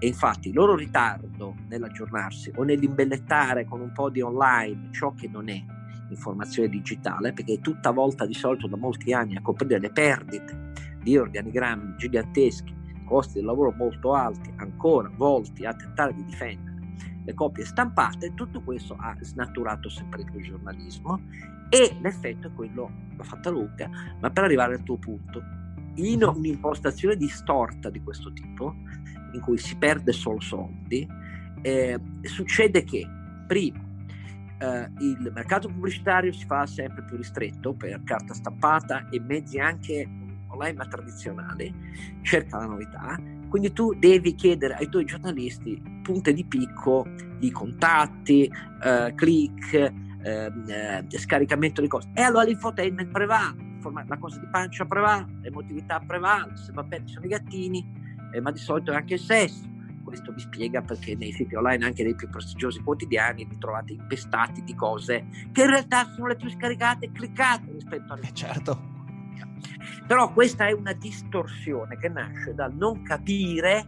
e 0.00 0.08
infatti 0.08 0.48
il 0.48 0.54
loro 0.54 0.74
ritardo 0.74 1.54
nell'aggiornarsi 1.68 2.52
o 2.56 2.64
nell'imbellettare 2.64 3.64
con 3.66 3.80
un 3.80 3.92
po' 3.92 4.10
di 4.10 4.20
online 4.20 4.88
ciò 4.90 5.14
che 5.14 5.28
non 5.28 5.48
è 5.48 5.64
informazione 6.10 6.68
digitale, 6.68 7.32
perché 7.32 7.54
è 7.54 7.60
tutta 7.60 7.90
volta 7.90 8.26
di 8.26 8.34
solito 8.34 8.66
da 8.66 8.76
molti 8.76 9.12
anni 9.12 9.36
a 9.36 9.40
coprire 9.40 9.78
le 9.78 9.90
perdite 9.90 10.72
di 11.04 11.16
organigrammi 11.16 11.94
giganteschi, 11.96 12.74
costi 13.04 13.34
del 13.34 13.44
lavoro 13.44 13.72
molto 13.76 14.14
alti, 14.14 14.52
ancora 14.56 15.08
volti 15.14 15.64
a 15.64 15.74
tentare 15.74 16.14
di 16.14 16.24
difendere 16.24 16.74
le 17.24 17.34
copie 17.34 17.64
stampate, 17.64 18.34
tutto 18.34 18.60
questo 18.62 18.96
ha 18.98 19.16
snaturato 19.20 19.88
sempre 19.88 20.24
più 20.24 20.38
il 20.38 20.44
giornalismo 20.44 21.20
e 21.70 21.96
l'effetto 22.00 22.48
è 22.48 22.52
quello, 22.52 22.90
l'ho 23.16 23.22
fatta 23.22 23.50
lunga, 23.50 23.88
ma 24.20 24.30
per 24.30 24.44
arrivare 24.44 24.74
al 24.74 24.82
tuo 24.82 24.98
punto, 24.98 25.42
in 25.96 26.22
un'impostazione 26.22 27.16
distorta 27.16 27.88
di 27.88 28.02
questo 28.02 28.32
tipo, 28.32 28.74
in 29.32 29.40
cui 29.40 29.56
si 29.56 29.76
perde 29.76 30.12
solo 30.12 30.40
soldi, 30.40 31.08
eh, 31.62 31.98
succede 32.22 32.84
che 32.84 33.06
prima 33.46 33.80
eh, 34.58 34.90
il 34.98 35.30
mercato 35.34 35.68
pubblicitario 35.68 36.32
si 36.32 36.44
fa 36.44 36.66
sempre 36.66 37.04
più 37.04 37.16
ristretto 37.16 37.72
per 37.72 38.02
carta 38.04 38.34
stampata 38.34 39.08
e 39.08 39.18
mezzi 39.20 39.58
anche 39.58 40.06
online 40.54 40.74
ma 40.74 40.86
tradizionali, 40.86 41.74
cerca 42.22 42.58
la 42.58 42.66
novità, 42.66 43.18
quindi 43.48 43.72
tu 43.72 43.94
devi 43.94 44.34
chiedere 44.34 44.74
ai 44.74 44.88
tuoi 44.88 45.04
giornalisti 45.04 45.80
punte 46.02 46.32
di 46.32 46.44
picco 46.44 47.06
di 47.38 47.50
contatti, 47.52 48.50
eh, 48.82 49.12
click, 49.14 49.74
eh, 49.74 49.92
eh, 50.66 51.18
scaricamento 51.18 51.80
di 51.80 51.86
cose. 51.86 52.10
E 52.14 52.22
allora 52.22 52.44
l'infotainment 52.44 53.10
prevale, 53.12 53.72
la 54.06 54.18
cosa 54.18 54.40
di 54.40 54.46
pancia 54.50 54.84
prevale, 54.86 55.26
l'emotività 55.42 56.00
prevale, 56.00 56.56
se 56.56 56.72
va 56.72 56.82
bene 56.82 57.06
sono 57.06 57.26
i 57.26 57.28
gattini, 57.28 57.86
eh, 58.32 58.40
ma 58.40 58.50
di 58.50 58.58
solito 58.58 58.92
è 58.92 58.96
anche 58.96 59.14
il 59.14 59.20
sesso. 59.20 59.72
Questo 60.02 60.32
vi 60.32 60.40
spiega 60.40 60.82
perché 60.82 61.14
nei 61.16 61.32
siti 61.32 61.54
online, 61.54 61.84
anche 61.84 62.02
dei 62.02 62.14
più 62.14 62.28
prestigiosi 62.28 62.80
quotidiani, 62.80 63.44
vi 63.44 63.58
trovate 63.58 63.92
impestati 63.92 64.62
di 64.62 64.74
cose 64.74 65.26
che 65.52 65.62
in 65.62 65.70
realtà 65.70 66.04
sono 66.12 66.28
le 66.28 66.36
più 66.36 66.50
scaricate 66.50 67.06
e 67.06 67.12
cliccate 67.12 67.70
rispetto 67.72 68.12
alle... 68.12 68.22
Eh 68.22 68.32
certo. 68.32 68.93
Però 70.06 70.32
questa 70.32 70.66
è 70.66 70.72
una 70.72 70.92
distorsione 70.92 71.96
che 71.98 72.08
nasce 72.08 72.54
dal 72.54 72.74
non 72.74 73.02
capire 73.02 73.86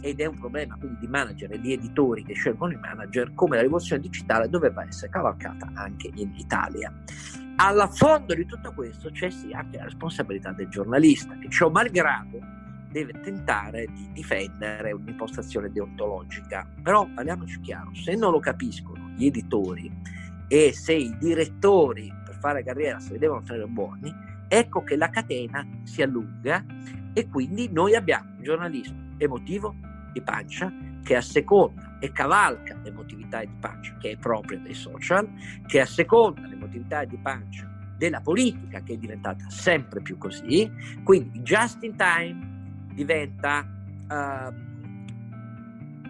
ed 0.00 0.20
è 0.20 0.26
un 0.26 0.38
problema 0.38 0.76
quindi 0.76 1.00
di 1.00 1.06
manager 1.08 1.52
e 1.52 1.60
di 1.60 1.72
editori 1.72 2.24
che 2.24 2.34
scelgono 2.34 2.72
i 2.72 2.78
manager 2.78 3.32
come 3.34 3.56
la 3.56 3.62
rivoluzione 3.62 4.02
digitale 4.02 4.48
doveva 4.48 4.86
essere 4.86 5.10
cavalcata 5.10 5.70
anche 5.74 6.10
in 6.14 6.32
Italia. 6.36 6.92
Alla 7.56 7.88
fondo 7.88 8.34
di 8.34 8.46
tutto 8.46 8.72
questo 8.72 9.10
c'è 9.10 9.30
sì 9.30 9.52
anche 9.52 9.78
la 9.78 9.84
responsabilità 9.84 10.52
del 10.52 10.68
giornalista 10.68 11.36
che 11.38 11.48
ciò 11.48 11.68
malgrado 11.70 12.38
deve 12.90 13.20
tentare 13.20 13.86
di 13.86 14.10
difendere 14.12 14.92
un'impostazione 14.92 15.70
deontologica. 15.70 16.66
Però 16.82 17.06
parliamoci 17.12 17.60
chiaro, 17.60 17.94
se 17.94 18.14
non 18.14 18.32
lo 18.32 18.40
capiscono 18.40 19.08
gli 19.16 19.26
editori 19.26 19.90
e 20.48 20.72
se 20.72 20.94
i 20.94 21.16
direttori 21.18 22.12
per 22.24 22.36
fare 22.38 22.62
carriera 22.62 22.98
se 23.00 23.12
li 23.12 23.18
devono 23.18 23.42
tenere 23.42 23.66
buoni, 23.66 24.14
ecco 24.48 24.82
che 24.82 24.96
la 24.96 25.10
catena 25.10 25.66
si 25.84 26.02
allunga 26.02 26.64
e 27.12 27.28
quindi 27.28 27.68
noi 27.70 27.94
abbiamo 27.94 28.30
un 28.36 28.42
giornalismo 28.42 29.14
emotivo 29.18 29.74
di 30.12 30.20
pancia 30.22 30.72
che 31.02 31.16
asseconda 31.16 31.98
e 32.00 32.12
cavalca 32.12 32.76
l'emotività 32.82 33.40
di 33.40 33.54
pancia 33.58 33.96
che 33.98 34.12
è 34.12 34.16
propria 34.16 34.58
dei 34.58 34.74
social, 34.74 35.28
che 35.66 35.80
asseconda 35.80 36.46
l'emotività 36.46 37.04
di 37.04 37.16
pancia 37.16 37.68
della 37.96 38.20
politica 38.20 38.80
che 38.82 38.94
è 38.94 38.96
diventata 38.96 39.48
sempre 39.48 40.00
più 40.00 40.16
così, 40.18 40.70
quindi 41.02 41.40
just 41.40 41.82
in 41.82 41.96
time 41.96 42.86
diventa 42.94 43.66
uh, 44.08 44.67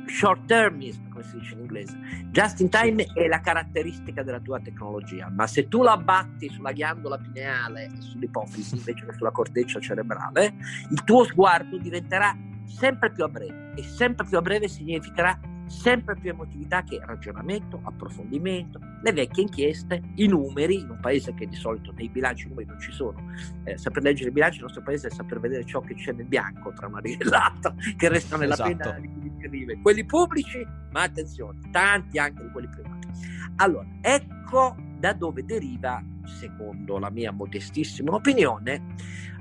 short 0.09 0.47
termism, 0.47 1.09
come 1.11 1.23
si 1.23 1.39
dice 1.39 1.55
in 1.55 1.61
inglese. 1.61 1.97
Just 2.31 2.61
in 2.61 2.69
time 2.69 3.05
è 3.15 3.27
la 3.27 3.41
caratteristica 3.41 4.23
della 4.23 4.41
tua 4.41 4.61
tecnologia, 4.61 5.29
ma 5.31 5.47
se 5.47 5.69
tu 5.69 5.83
la 5.83 5.97
batti 5.97 6.49
sulla 6.49 6.73
ghiandola 6.73 7.19
pineale 7.19 7.85
e 7.85 8.01
sull'ipofisi 8.01 8.77
invece 8.79 9.07
che 9.07 9.13
sulla 9.15 9.31
corteccia 9.31 9.81
cerebrale, 9.81 10.55
il 10.91 11.05
tuo 11.05 11.25
sguardo 11.25 11.79
diventerà 11.79 12.37
sempre 12.67 13.11
più 13.11 13.25
a 13.25 13.29
breve 13.29 13.73
e 13.77 13.83
sempre 13.83 14.27
più 14.27 14.37
a 14.37 14.43
breve 14.43 14.69
significherà 14.69 15.39
sempre 15.69 16.17
più 16.17 16.31
emotività 16.31 16.83
che 16.83 17.01
ragionamento, 17.05 17.81
approfondimento, 17.83 18.79
le 19.03 19.13
vecchie 19.13 19.43
inchieste, 19.43 20.03
i 20.17 20.27
numeri, 20.27 20.81
in 20.81 20.91
un 20.91 20.99
paese 21.01 21.35
che 21.35 21.47
di 21.47 21.55
solito 21.55 21.93
nei 21.93 22.09
bilanci 22.09 22.47
i 22.47 22.49
numeri 22.49 22.69
non 22.69 22.81
ci 22.81 22.93
sono. 22.93 23.23
Eh, 23.65 23.79
saper 23.79 24.03
leggere 24.03 24.31
i 24.31 24.33
bilanci 24.33 24.57
nel 24.57 24.65
nostro 24.65 24.83
paese 24.83 25.09
è 25.09 25.11
saper 25.11 25.41
vedere 25.41 25.65
ciò 25.65 25.81
che 25.81 25.95
c'è 25.95 26.13
nel 26.13 26.27
bianco 26.27 26.73
tra 26.73 26.87
una 26.87 27.01
riga 27.01 27.25
e 27.25 27.29
l'altra, 27.29 27.75
che 27.97 28.09
resta 28.09 28.37
nella 28.37 28.55
esatto. 28.55 28.77
penna 28.77 28.99
di 28.99 29.09
chi 29.21 29.33
scrive. 29.39 29.79
Quelli 29.81 30.05
pubblici, 30.05 30.67
ma 30.91 31.03
attenzione, 31.03 31.61
tanti 31.71 32.19
anche 32.19 32.43
di 32.43 32.51
quelli 32.51 32.69
privati. 32.69 33.09
Allora, 33.57 33.87
ecco 34.01 34.77
da 34.99 35.13
dove 35.13 35.45
deriva, 35.45 36.03
secondo 36.25 36.99
la 36.99 37.11
mia 37.11 37.31
modestissima 37.31 38.15
opinione, 38.15 38.83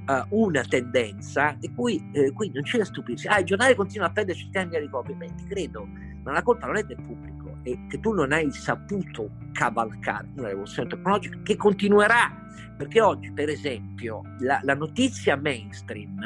uh, 0.08 0.42
una 0.42 0.64
tendenza 0.64 1.56
di 1.60 1.74
cui, 1.74 2.10
eh, 2.14 2.32
qui 2.32 2.52
non 2.54 2.64
c'è 2.64 2.78
da 2.78 2.86
stupirsi. 2.86 3.28
Ah, 3.28 3.40
il 3.40 3.46
giornale 3.46 3.76
continua 3.76 4.08
a 4.08 4.12
perdere 4.12 4.38
centinaia 4.38 4.80
di 4.80 4.90
copie. 4.90 5.16
Beh, 5.16 5.34
ti 5.36 5.46
credo, 5.46 5.88
ma 6.28 6.34
la 6.34 6.44
colpa 6.44 6.68
non 6.68 6.76
è 6.76 6.84
del 6.84 7.02
pubblico, 7.02 7.58
è 7.64 7.78
che 7.88 8.00
tu 8.02 8.12
non 8.12 8.34
hai 8.34 8.52
saputo 8.52 9.30
cavalcare 9.54 10.28
una 10.36 10.50
rivoluzione 10.50 10.90
tecnologica 10.90 11.40
che 11.42 11.56
continuerà. 11.56 12.46
Perché 12.76 13.02
oggi, 13.02 13.32
per 13.32 13.48
esempio, 13.50 14.22
la, 14.40 14.60
la 14.64 14.76
notizia 14.76 15.38
mainstream 15.38 16.20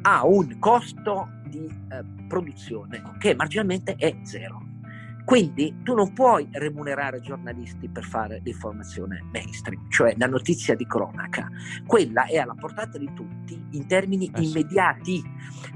ha 0.00 0.26
un 0.26 0.58
costo 0.58 1.28
di 1.46 1.66
eh, 1.66 2.02
produzione 2.26 3.02
che 3.18 3.34
marginalmente 3.34 3.94
è 3.96 4.16
zero 4.22 4.71
quindi 5.32 5.74
tu 5.82 5.94
non 5.94 6.12
puoi 6.12 6.46
remunerare 6.52 7.22
giornalisti 7.22 7.88
per 7.88 8.04
fare 8.04 8.42
l'informazione 8.44 9.24
mainstream, 9.32 9.88
cioè 9.88 10.14
la 10.18 10.26
notizia 10.26 10.74
di 10.74 10.86
cronaca. 10.86 11.48
Quella 11.86 12.26
è 12.26 12.36
alla 12.36 12.52
portata 12.52 12.98
di 12.98 13.10
tutti 13.14 13.58
in 13.70 13.86
termini 13.86 14.30
eh 14.30 14.42
immediati. 14.42 15.22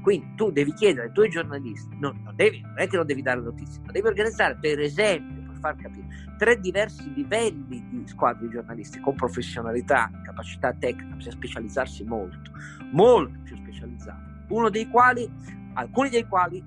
Quindi 0.03 0.35
tu 0.35 0.51
devi 0.51 0.71
chiedere 0.73 1.07
ai 1.07 1.11
tuoi 1.11 1.29
giornalisti, 1.29 1.97
non, 1.99 2.21
non, 2.23 2.35
devi, 2.35 2.61
non 2.61 2.77
è 2.77 2.87
che 2.87 2.97
non 2.97 3.07
devi 3.07 3.23
dare 3.23 3.41
notizie, 3.41 3.81
ma 3.83 3.91
devi 3.91 4.05
organizzare 4.05 4.59
per 4.61 4.79
esempio, 4.79 5.47
per 5.47 5.57
far 5.59 5.75
capire, 5.75 6.05
tre 6.37 6.59
diversi 6.59 7.11
livelli 7.15 7.83
di 7.89 8.03
squadre 8.05 8.45
di 8.45 8.53
giornalisti 8.53 8.99
con 8.99 9.15
professionalità, 9.15 10.11
capacità 10.23 10.71
tecnica, 10.71 11.15
bisogna 11.15 11.35
specializzarsi 11.35 12.03
molto, 12.03 12.51
molto 12.91 13.39
più 13.43 13.55
specializzati. 13.55 14.43
Uno 14.49 14.69
dei 14.69 14.87
quali, 14.87 15.27
alcuni 15.73 16.09
dei 16.09 16.27
quali... 16.27 16.63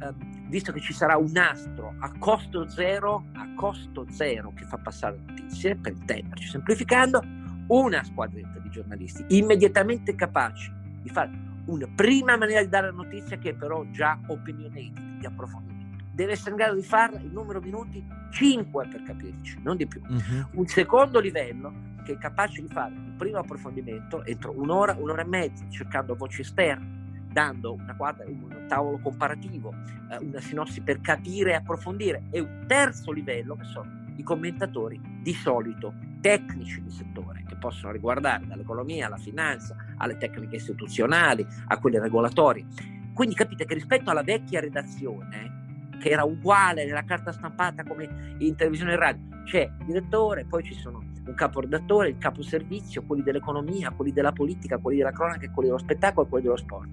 Eh, 0.00 0.27
visto 0.48 0.72
che 0.72 0.80
ci 0.80 0.92
sarà 0.92 1.16
un 1.16 1.30
nastro 1.32 1.94
a 2.00 2.12
costo 2.18 2.68
zero, 2.68 3.26
a 3.34 3.48
costo 3.54 4.06
zero 4.10 4.52
che 4.54 4.64
fa 4.64 4.78
passare 4.78 5.18
notizie, 5.26 5.76
per 5.76 5.92
intenderci, 5.92 6.48
semplificando, 6.48 7.22
una 7.68 8.02
squadretta 8.02 8.58
di 8.60 8.70
giornalisti 8.70 9.24
immediatamente 9.28 10.14
capaci 10.14 10.72
di 11.02 11.10
fare 11.10 11.30
una 11.66 11.86
prima 11.94 12.36
maniera 12.36 12.62
di 12.62 12.68
dare 12.68 12.86
la 12.86 12.92
notizia 12.92 13.36
che 13.36 13.50
è 13.50 13.54
però 13.54 13.84
già 13.90 14.18
opinionated, 14.26 15.18
di 15.18 15.26
approfondimento. 15.26 16.04
Deve 16.12 16.32
essere 16.32 16.50
in 16.50 16.56
grado 16.56 16.74
di 16.74 16.82
farla 16.82 17.20
in 17.20 17.30
numero 17.30 17.60
minuti 17.60 18.04
5 18.30 18.88
per 18.88 19.02
capirci, 19.02 19.60
non 19.62 19.76
di 19.76 19.86
più. 19.86 20.00
Uh-huh. 20.08 20.48
Un 20.52 20.66
secondo 20.66 21.20
livello 21.20 21.72
che 22.04 22.14
è 22.14 22.18
capace 22.18 22.62
di 22.62 22.68
fare 22.68 22.94
un 22.94 23.14
primo 23.16 23.38
approfondimento 23.38 24.24
entro 24.24 24.52
un'ora, 24.58 24.96
un'ora 24.98 25.22
e 25.22 25.26
mezza, 25.26 25.64
cercando 25.68 26.16
voci 26.16 26.40
esterne, 26.40 26.97
dando 27.38 27.78
quadra, 27.96 28.24
un 28.26 28.64
tavolo 28.66 28.98
comparativo, 28.98 29.72
eh, 30.10 30.16
una 30.16 30.40
sinossi 30.40 30.80
per 30.80 31.00
capire 31.00 31.52
e 31.52 31.54
approfondire, 31.54 32.24
e 32.30 32.40
un 32.40 32.64
terzo 32.66 33.12
livello 33.12 33.54
che 33.54 33.62
sono 33.62 34.06
i 34.16 34.24
commentatori 34.24 35.00
di 35.22 35.32
solito 35.32 35.94
tecnici 36.20 36.82
di 36.82 36.90
settore 36.90 37.44
che 37.46 37.54
possono 37.54 37.92
riguardare 37.92 38.44
dall'economia 38.44 39.06
alla 39.06 39.18
finanza, 39.18 39.76
alle 39.98 40.16
tecniche 40.16 40.56
istituzionali, 40.56 41.46
a 41.68 41.78
quelle 41.78 42.00
regolatorie. 42.00 42.66
Quindi 43.14 43.36
capite 43.36 43.64
che 43.66 43.74
rispetto 43.74 44.10
alla 44.10 44.24
vecchia 44.24 44.58
redazione, 44.58 45.86
che 46.00 46.08
era 46.08 46.24
uguale 46.24 46.84
nella 46.86 47.04
carta 47.04 47.30
stampata 47.30 47.84
come 47.84 48.34
in 48.38 48.56
televisione 48.56 48.94
e 48.94 48.96
radio, 48.96 49.42
c'è 49.44 49.62
il 49.78 49.84
direttore, 49.86 50.44
poi 50.44 50.64
ci 50.64 50.74
sono 50.74 51.07
un 51.28 51.34
caporedattore, 51.34 52.08
il 52.08 52.18
caposervizio, 52.18 53.04
quelli 53.04 53.22
dell'economia, 53.22 53.90
quelli 53.90 54.12
della 54.12 54.32
politica, 54.32 54.78
quelli 54.78 54.98
della 54.98 55.12
cronaca, 55.12 55.50
quelli 55.50 55.68
dello 55.68 55.80
spettacolo 55.80 56.26
quelli 56.26 56.44
dello 56.44 56.56
sport. 56.56 56.88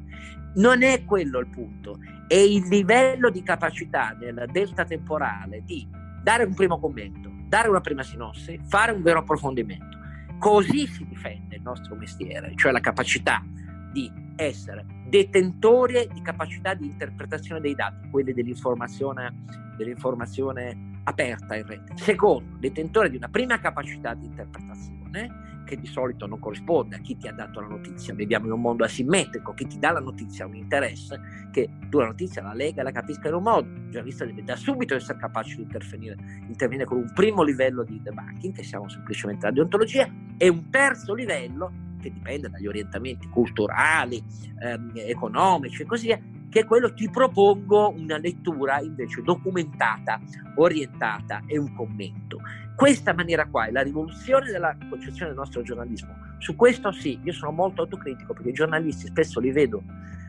Non 0.55 0.83
è 0.83 1.03
quello 1.05 1.39
il 1.39 1.47
punto, 1.47 1.97
è 2.27 2.35
il 2.35 2.67
livello 2.67 3.29
di 3.29 3.41
capacità 3.41 4.15
nella 4.19 4.45
delta 4.45 4.85
temporale 4.85 5.63
di 5.63 5.87
dare 6.21 6.43
un 6.43 6.53
primo 6.53 6.79
commento, 6.79 7.29
dare 7.47 7.69
una 7.69 7.81
prima 7.81 8.03
sinossi, 8.03 8.59
fare 8.67 8.91
un 8.91 9.01
vero 9.01 9.19
approfondimento. 9.19 9.97
Così 10.39 10.85
si 10.87 11.05
difende 11.07 11.55
il 11.55 11.61
nostro 11.61 11.95
mestiere, 11.95 12.53
cioè 12.55 12.71
la 12.71 12.81
capacità 12.81 13.43
di 13.91 14.11
essere 14.35 14.85
detentori 15.07 16.09
di 16.11 16.21
capacità 16.21 16.73
di 16.73 16.87
interpretazione 16.87 17.61
dei 17.61 17.75
dati, 17.75 18.09
quelle 18.09 18.33
dell'informazione, 18.33 19.45
dell'informazione 19.77 20.84
aperta 21.05 21.55
in 21.55 21.65
rete. 21.65 21.93
Secondo, 21.95 22.57
detentore 22.57 23.09
di 23.09 23.17
una 23.17 23.29
prima 23.29 23.59
capacità 23.59 24.13
di 24.13 24.25
interpretazione 24.25 25.43
che 25.65 25.77
di 25.77 25.87
solito 25.87 26.27
non 26.27 26.39
corrisponde 26.39 26.95
a 26.95 26.99
chi 26.99 27.17
ti 27.17 27.27
ha 27.27 27.33
dato 27.33 27.59
la 27.59 27.67
notizia. 27.67 28.13
Viviamo 28.13 28.45
in 28.45 28.51
un 28.53 28.61
mondo 28.61 28.83
asimmetrico, 28.83 29.53
chi 29.53 29.65
ti 29.65 29.79
dà 29.79 29.91
la 29.91 29.99
notizia 29.99 30.45
ha 30.45 30.47
un 30.47 30.55
interesse 30.55 31.19
che 31.51 31.69
tu 31.89 31.99
la 31.99 32.05
notizia 32.05 32.41
la 32.43 32.53
lega 32.53 32.81
e 32.81 32.83
la 32.83 32.91
capisca 32.91 33.27
in 33.27 33.33
un 33.33 33.43
modo. 33.43 33.67
Il 33.67 33.89
giornalista 33.89 34.25
deve 34.25 34.43
da 34.43 34.55
subito 34.55 34.95
essere 34.95 35.17
capace 35.17 35.55
di 35.55 35.63
intervenire, 35.63 36.15
intervenire 36.47 36.85
con 36.85 36.97
un 36.97 37.11
primo 37.13 37.43
livello 37.43 37.83
di 37.83 37.99
debunking, 38.01 38.53
che 38.53 38.63
siamo 38.63 38.87
semplicemente 38.87 39.47
la 39.47 39.51
deontologia, 39.51 40.07
e 40.37 40.47
un 40.47 40.69
terzo 40.69 41.13
livello 41.13 41.71
che 41.99 42.11
dipende 42.11 42.49
dagli 42.49 42.67
orientamenti 42.67 43.27
culturali, 43.29 44.23
ehm, 44.59 44.91
economici 44.95 45.81
e 45.81 45.85
così 45.85 46.05
via, 46.07 46.19
che 46.55 46.61
è 46.61 46.65
quello 46.65 46.93
ti 46.93 47.09
propongo 47.09 47.93
una 47.97 48.17
lettura 48.17 48.79
invece 48.79 49.21
documentata, 49.21 50.21
orientata 50.55 51.41
e 51.47 51.57
un 51.57 51.73
commento. 51.73 52.39
Questa 52.77 53.13
maniera 53.13 53.45
qua 53.45 53.65
è 53.65 53.71
la 53.71 53.81
rivoluzione 53.81 54.49
della 54.49 54.73
concezione 54.89 55.31
del 55.31 55.35
nostro 55.35 55.63
giornalismo. 55.63 56.15
Su 56.37 56.55
questo 56.55 56.93
sì, 56.93 57.19
io 57.21 57.33
sono 57.33 57.51
molto 57.51 57.81
autocritico 57.81 58.31
perché 58.31 58.51
i 58.51 58.53
giornalisti 58.53 59.07
spesso 59.07 59.41
li 59.41 59.51
vedo 59.51 59.83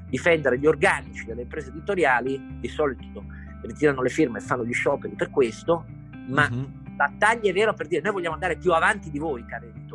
difendere 0.09 0.59
gli 0.59 0.67
organici 0.67 1.27
delle 1.27 1.43
imprese 1.43 1.69
editoriali, 1.69 2.59
di 2.59 2.69
solito 2.69 3.25
ritirano 3.63 4.03
le 4.03 4.09
firme 4.09 4.39
e 4.39 4.41
fanno 4.41 4.67
gli 4.67 4.73
scioperi 4.73 5.15
per 5.15 5.31
questo, 5.31 5.87
ma 6.27 6.51
mm-hmm. 6.51 6.97
battaglie 6.97 7.53
vero 7.53 7.73
per 7.73 7.87
dire 7.87 8.03
noi 8.03 8.15
vogliamo 8.15 8.35
andare 8.35 8.57
più 8.57 8.73
avanti 8.73 9.13
di 9.13 9.21
voi, 9.21 9.47
cari 9.47 9.69
editori, 9.69 9.87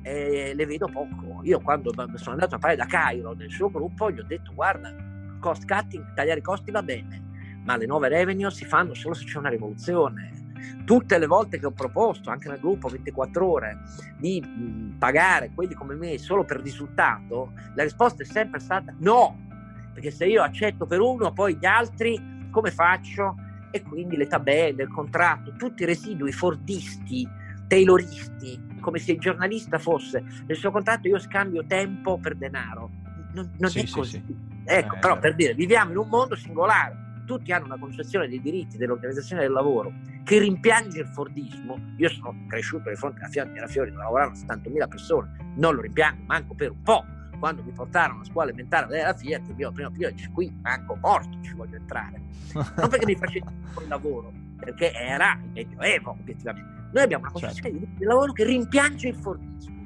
e 0.00 0.54
le 0.54 0.64
vedo 0.64 0.86
poco. 0.86 1.40
Io 1.42 1.60
quando 1.60 1.92
sono 2.14 2.32
andato 2.32 2.54
a 2.54 2.58
fare 2.58 2.74
da 2.74 2.86
Cairo 2.86 3.34
nel 3.34 3.50
suo 3.50 3.70
gruppo 3.70 4.10
gli 4.10 4.18
ho 4.18 4.24
detto 4.24 4.54
guarda, 4.54 5.08
cost 5.40 5.66
cutting, 5.66 6.14
tagliare 6.14 6.38
i 6.38 6.42
costi 6.42 6.70
va 6.70 6.82
bene, 6.82 7.20
ma 7.64 7.76
le 7.76 7.86
nuove 7.86 8.08
revenue 8.08 8.50
si 8.50 8.64
fanno 8.64 8.94
solo 8.94 9.14
se 9.14 9.24
c'è 9.24 9.38
una 9.38 9.48
rivoluzione. 9.48 10.38
Tutte 10.84 11.18
le 11.18 11.26
volte 11.26 11.58
che 11.58 11.66
ho 11.66 11.72
proposto, 11.72 12.30
anche 12.30 12.48
nel 12.48 12.60
gruppo 12.60 12.88
24 12.88 13.46
ore, 13.46 13.78
di 14.18 14.94
pagare 14.98 15.50
quelli 15.54 15.74
come 15.74 15.94
me 15.94 16.18
solo 16.18 16.44
per 16.44 16.60
risultato, 16.60 17.52
la 17.74 17.82
risposta 17.82 18.22
è 18.22 18.26
sempre 18.26 18.60
stata 18.60 18.94
no, 18.98 19.48
perché 19.92 20.10
se 20.10 20.26
io 20.26 20.42
accetto 20.42 20.86
per 20.86 21.00
uno, 21.00 21.32
poi 21.32 21.56
gli 21.56 21.66
altri 21.66 22.48
come 22.50 22.70
faccio? 22.70 23.36
E 23.70 23.82
quindi 23.82 24.16
le 24.16 24.26
tabelle, 24.26 24.82
il 24.82 24.88
contratto, 24.88 25.52
tutti 25.52 25.82
i 25.82 25.86
residui 25.86 26.32
fordisti, 26.32 27.26
tayloristi, 27.68 28.78
come 28.80 28.98
se 28.98 29.12
il 29.12 29.20
giornalista 29.20 29.78
fosse 29.78 30.24
nel 30.46 30.56
suo 30.56 30.72
contratto 30.72 31.06
io 31.06 31.18
scambio 31.18 31.64
tempo 31.66 32.18
per 32.18 32.34
denaro. 32.34 32.90
Non, 33.32 33.52
non 33.58 33.70
sì, 33.70 33.80
è 33.80 33.88
così. 33.88 34.10
Sì, 34.10 34.24
sì. 34.26 34.39
Ecco, 34.64 34.94
eh, 34.94 34.98
però 34.98 35.18
per 35.18 35.34
dire, 35.34 35.54
viviamo 35.54 35.90
in 35.90 35.96
un 35.98 36.08
mondo 36.08 36.34
singolare, 36.36 37.22
tutti 37.26 37.52
hanno 37.52 37.66
una 37.66 37.78
concezione 37.78 38.28
dei 38.28 38.40
diritti 38.40 38.76
dell'organizzazione 38.76 39.42
del 39.42 39.52
lavoro 39.52 39.92
che 40.24 40.38
rimpiange 40.38 41.00
il 41.00 41.06
Fordismo. 41.08 41.78
Io 41.96 42.08
sono 42.08 42.34
cresciuto 42.48 42.88
di 42.88 42.96
fronte 42.96 43.24
a 43.24 43.28
Fiori, 43.28 43.58
a 43.58 43.66
Fiori 43.66 43.90
dove 43.90 44.02
lavoravano 44.02 44.36
70.000 44.36 44.88
persone, 44.88 45.52
non 45.56 45.74
lo 45.74 45.82
rimpiango 45.82 46.24
manco 46.26 46.54
per 46.54 46.70
un 46.70 46.82
po'. 46.82 47.04
Quando 47.38 47.62
mi 47.62 47.72
portarono 47.72 48.20
a 48.20 48.24
scuola 48.24 48.50
elementare 48.50 48.84
a 48.84 48.88
vedere 48.88 49.06
la 49.06 49.14
Fiat, 49.14 49.48
il 49.48 49.54
mio 49.54 49.72
primo 49.72 49.90
figlio 49.90 50.10
dice 50.10 50.30
qui 50.30 50.52
manco 50.60 50.94
morto 50.96 51.38
ci 51.40 51.54
voglio 51.54 51.76
entrare. 51.76 52.20
Non 52.52 52.88
perché 52.88 53.06
mi 53.06 53.16
facessi 53.16 53.44
il 53.80 53.88
lavoro, 53.88 54.32
perché 54.58 54.92
era 54.92 55.38
il 55.40 55.50
Medioevo, 55.52 56.10
obiettivamente 56.10 56.80
noi 56.92 57.04
abbiamo 57.04 57.24
una 57.24 57.32
concezione 57.32 57.78
certo. 57.78 57.94
di 57.98 58.04
lavoro 58.04 58.32
che 58.32 58.44
rimpiange 58.44 59.08
il 59.08 59.14
Fordismo 59.14 59.78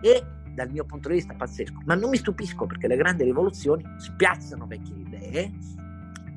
e 0.00 0.24
dal 0.58 0.70
mio 0.70 0.84
punto 0.84 1.08
di 1.08 1.14
vista 1.14 1.34
pazzesco, 1.34 1.82
ma 1.84 1.94
non 1.94 2.10
mi 2.10 2.16
stupisco 2.16 2.66
perché 2.66 2.88
le 2.88 2.96
grandi 2.96 3.22
rivoluzioni 3.22 3.84
spiazzano 3.96 4.66
vecchie 4.66 4.96
idee, 4.96 5.52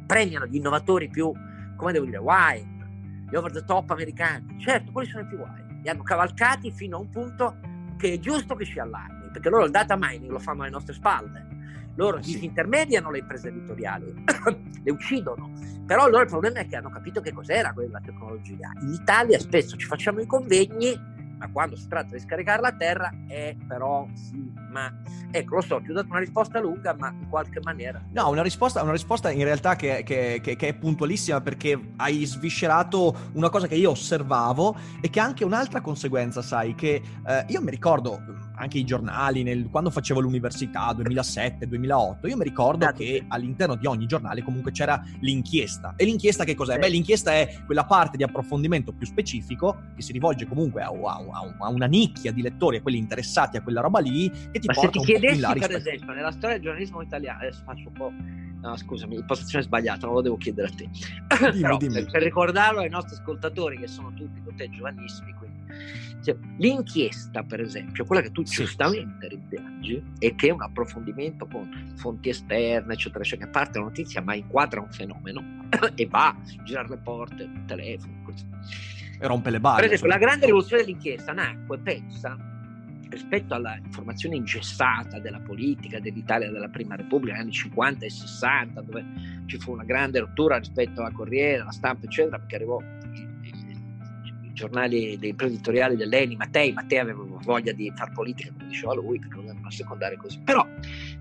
premiano 0.06 0.46
gli 0.46 0.58
innovatori 0.58 1.10
più, 1.10 1.32
come 1.76 1.92
devo 1.92 2.06
dire, 2.06 2.20
wild, 2.20 2.88
gli 3.28 3.36
over 3.36 3.52
the 3.52 3.64
top 3.66 3.90
americani. 3.90 4.60
Certo, 4.60 4.92
quelli 4.92 5.10
sono 5.10 5.24
i 5.24 5.26
più 5.26 5.38
wild, 5.38 5.82
li 5.82 5.90
hanno 5.90 6.04
cavalcati 6.04 6.72
fino 6.72 6.98
a 6.98 7.00
un 7.00 7.10
punto 7.10 7.58
che 7.98 8.14
è 8.14 8.20
giusto 8.20 8.54
che 8.56 8.64
ci 8.64 8.78
allarmi, 8.78 9.32
perché 9.32 9.50
loro 9.50 9.66
il 9.66 9.72
data 9.72 9.98
mining 9.98 10.30
lo 10.30 10.40
fanno 10.40 10.62
alle 10.62 10.72
nostre 10.72 10.94
spalle. 10.94 11.48
Loro 11.96 12.18
eh 12.18 12.24
sì. 12.24 12.34
disintermediano 12.34 13.10
le 13.10 13.18
imprese 13.18 13.48
editoriali, 13.48 14.24
le 14.84 14.92
uccidono, 14.92 15.52
però 15.86 16.04
allora 16.04 16.22
il 16.22 16.30
problema 16.30 16.60
è 16.60 16.68
che 16.68 16.76
hanno 16.76 16.90
capito 16.90 17.22
che 17.22 17.34
cos'era 17.34 17.74
quella 17.74 18.00
tecnologia. 18.00 18.72
In 18.82 18.94
Italia 18.94 19.40
spesso 19.40 19.76
ci 19.76 19.88
facciamo 19.88 20.22
i 20.22 20.28
convegni, 20.28 20.98
ma 21.42 21.50
quando 21.52 21.76
si 21.76 21.88
tratta 21.88 22.14
di 22.16 22.20
scaricare 22.20 22.62
la 22.62 22.72
terra, 22.72 23.12
è 23.28 23.56
però 23.68 24.08
sì, 24.14 24.54
ma 24.70 24.94
ecco, 25.32 25.56
lo 25.56 25.62
so, 25.62 25.82
ti 25.84 25.90
ho 25.90 25.94
dato 25.94 26.08
una 26.10 26.20
risposta 26.20 26.60
lunga, 26.60 26.94
ma 26.94 27.10
in 27.10 27.28
qualche 27.30 27.60
maniera. 27.64 28.00
No, 28.12 28.30
una 28.30 28.44
risposta, 28.44 28.84
una 28.84 28.92
risposta 28.92 29.32
in 29.32 29.44
realtà 29.44 29.76
che, 29.76 30.04
che, 30.06 30.40
che, 30.44 30.56
che, 30.56 30.68
è 30.68 30.74
puntualissima 30.76 31.42
perché 31.42 31.94
hai 31.98 32.24
sviscerato 32.26 33.32
una 33.34 33.50
cosa 33.50 33.66
che 33.66 33.74
io 33.74 33.90
osservavo 33.90 34.76
e 35.02 35.10
che 35.10 35.20
ha 35.20 35.24
anche 35.24 35.44
un'altra 35.44 35.82
conseguenza, 35.82 36.44
sai, 36.44 36.76
che 36.76 37.02
eh, 37.26 37.46
io 37.48 37.62
mi 37.62 37.72
ricordo 37.72 38.22
anche 38.62 38.78
i 38.78 38.84
giornali, 38.84 39.44
nel, 39.44 39.70
quando 39.70 39.90
facevo 39.90 40.20
l'università, 40.20 40.94
2007-2008, 40.94 42.28
io 42.28 42.38
mi 42.38 42.44
ricordo 42.44 42.86
ah, 42.86 42.92
che 42.92 43.26
all'interno 43.28 43.76
di 43.76 43.88
ogni 43.88 44.06
giornale 44.06 44.44
comunque 44.44 44.72
c'era 44.72 45.04
l'inchiesta. 45.20 45.94
E 45.98 46.06
l'inchiesta 46.06 46.44
che 46.44 46.54
cos'è? 46.54 46.78
Beh, 46.78 46.90
l'inchiesta 46.90 47.34
è 47.34 47.62
quella 47.66 47.86
parte 47.86 48.18
di 48.18 48.24
approfondimento 48.24 48.94
più 48.94 49.08
specifico 49.08 49.90
che 49.96 50.02
si 50.04 50.12
rivolge 50.12 50.46
comunque 50.46 50.84
a, 50.84 50.90
a, 50.90 51.56
a 51.60 51.70
una 51.70 51.88
nicchia 51.88 52.32
di 52.32 52.42
lettori, 52.42 52.78
a 52.78 52.82
quelli 52.82 52.98
interessati 52.98 53.58
a 53.58 53.62
quella 53.62 53.82
roba 53.82 54.00
lì, 54.00 54.30
che 54.52 54.60
ti 54.60 54.68
Ma 54.68 54.74
porta 54.74 55.00
se 55.00 55.06
ti 55.06 55.06
chiedessi, 55.06 55.60
per 55.60 55.76
esempio, 55.76 56.14
nella 56.14 56.32
storia 56.32 56.56
del 56.56 56.62
giornalismo 56.62 57.02
italiano, 57.02 57.40
adesso 57.40 57.62
faccio 57.66 57.88
un 57.88 57.94
po'... 57.94 58.12
No, 58.62 58.78
scusami, 58.78 59.16
impostazione 59.16 59.64
sbagliata, 59.64 60.06
non 60.06 60.14
lo 60.14 60.22
devo 60.22 60.38
chiedere 60.38 60.68
a 60.68 60.72
te. 60.72 60.88
Dimmi, 61.50 61.62
Però, 61.62 61.78
dimmi. 61.78 61.94
Per, 61.94 62.12
per 62.12 62.22
ricordarlo 62.22 62.82
ai 62.82 62.90
nostri 62.90 63.16
ascoltatori, 63.16 63.80
che 63.80 63.88
sono 63.88 64.14
tutti 64.14 64.40
con 64.44 64.56
te 64.56 64.70
giovanissimi, 64.70 65.34
quindi 65.34 65.51
cioè, 66.24 66.36
l'inchiesta, 66.58 67.44
per 67.44 67.62
esempio, 67.62 68.06
quella 68.06 68.22
che 68.22 68.32
tu 68.32 68.44
sì. 68.44 68.58
giustamente 68.58 69.28
rimpiangi 69.28 70.04
e 70.20 70.36
che 70.36 70.48
è 70.48 70.52
un 70.52 70.62
approfondimento 70.62 71.48
con 71.48 71.94
fonti 71.96 72.30
esterne, 72.30 72.94
eccetera, 72.94 73.24
cioè 73.24 73.40
che 73.40 73.48
parte 73.48 73.80
la 73.80 73.86
notizia 73.86 74.22
ma 74.22 74.36
inquadra 74.36 74.82
un 74.82 74.92
fenomeno 74.92 75.44
e 75.96 76.06
va, 76.06 76.36
gira 76.64 76.84
le 76.84 76.98
porte, 76.98 77.44
il 77.44 77.64
telefono, 77.66 78.22
così. 78.24 78.46
E 79.20 79.28
rompe 79.28 79.50
le 79.50 79.60
barre. 79.60 79.82
Per 79.82 79.94
esempio, 79.94 80.08
la 80.08 80.18
grande 80.18 80.46
rivoluzione 80.46 80.84
dell'inchiesta 80.84 81.34
nacque, 81.34 81.80
pensa, 81.80 82.38
rispetto 83.10 83.54
alla 83.54 83.78
informazione 83.78 84.36
ingessata 84.36 85.20
della 85.20 85.40
politica 85.40 86.00
dell'Italia 86.00 86.50
della 86.50 86.70
Prima 86.70 86.96
Repubblica 86.96 87.34
negli 87.34 87.44
anni 87.44 87.52
50 87.52 88.06
e 88.06 88.10
60, 88.10 88.82
dove 88.82 89.06
ci 89.46 89.60
fu 89.60 89.74
una 89.74 89.84
grande 89.84 90.20
rottura 90.20 90.58
rispetto 90.58 91.02
alla 91.02 91.12
Corriere, 91.12 91.62
alla 91.62 91.72
stampa, 91.72 92.06
eccetera, 92.06 92.38
perché 92.38 92.56
arrivò 92.56 92.82
giornali 94.54 95.18
dei 95.18 95.30
imprenditoriali 95.30 95.96
dell'Eni, 95.96 96.36
Mattei, 96.36 96.74
Mattei 96.74 97.00
aveva 97.00 97.24
voglia 97.44 97.72
di 97.72 97.92
far 97.96 98.12
politica 98.12 98.52
come 98.52 98.68
diceva 98.68 98.94
lui, 98.94 99.20
perché 99.20 99.36
non 99.36 99.48
erano 99.48 99.70
secondare 99.70 100.18
così, 100.18 100.40
però 100.40 100.66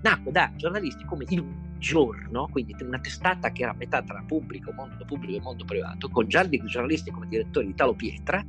nacque 0.01 0.31
da 0.31 0.51
giornalisti 0.55 1.05
come 1.05 1.25
Il 1.29 1.69
Giorno, 1.81 2.47
quindi 2.51 2.75
una 2.81 2.99
testata 2.99 3.51
che 3.51 3.63
era 3.63 3.71
a 3.71 3.75
metà 3.75 4.03
tra 4.03 4.23
pubblico, 4.25 4.71
mondo 4.71 5.03
pubblico 5.03 5.39
e 5.39 5.41
mondo 5.41 5.65
privato, 5.65 6.09
con 6.09 6.27
giornalisti 6.27 7.09
come 7.09 7.27
direttori 7.27 7.69
Italo 7.69 7.93
Pietra, 7.93 8.45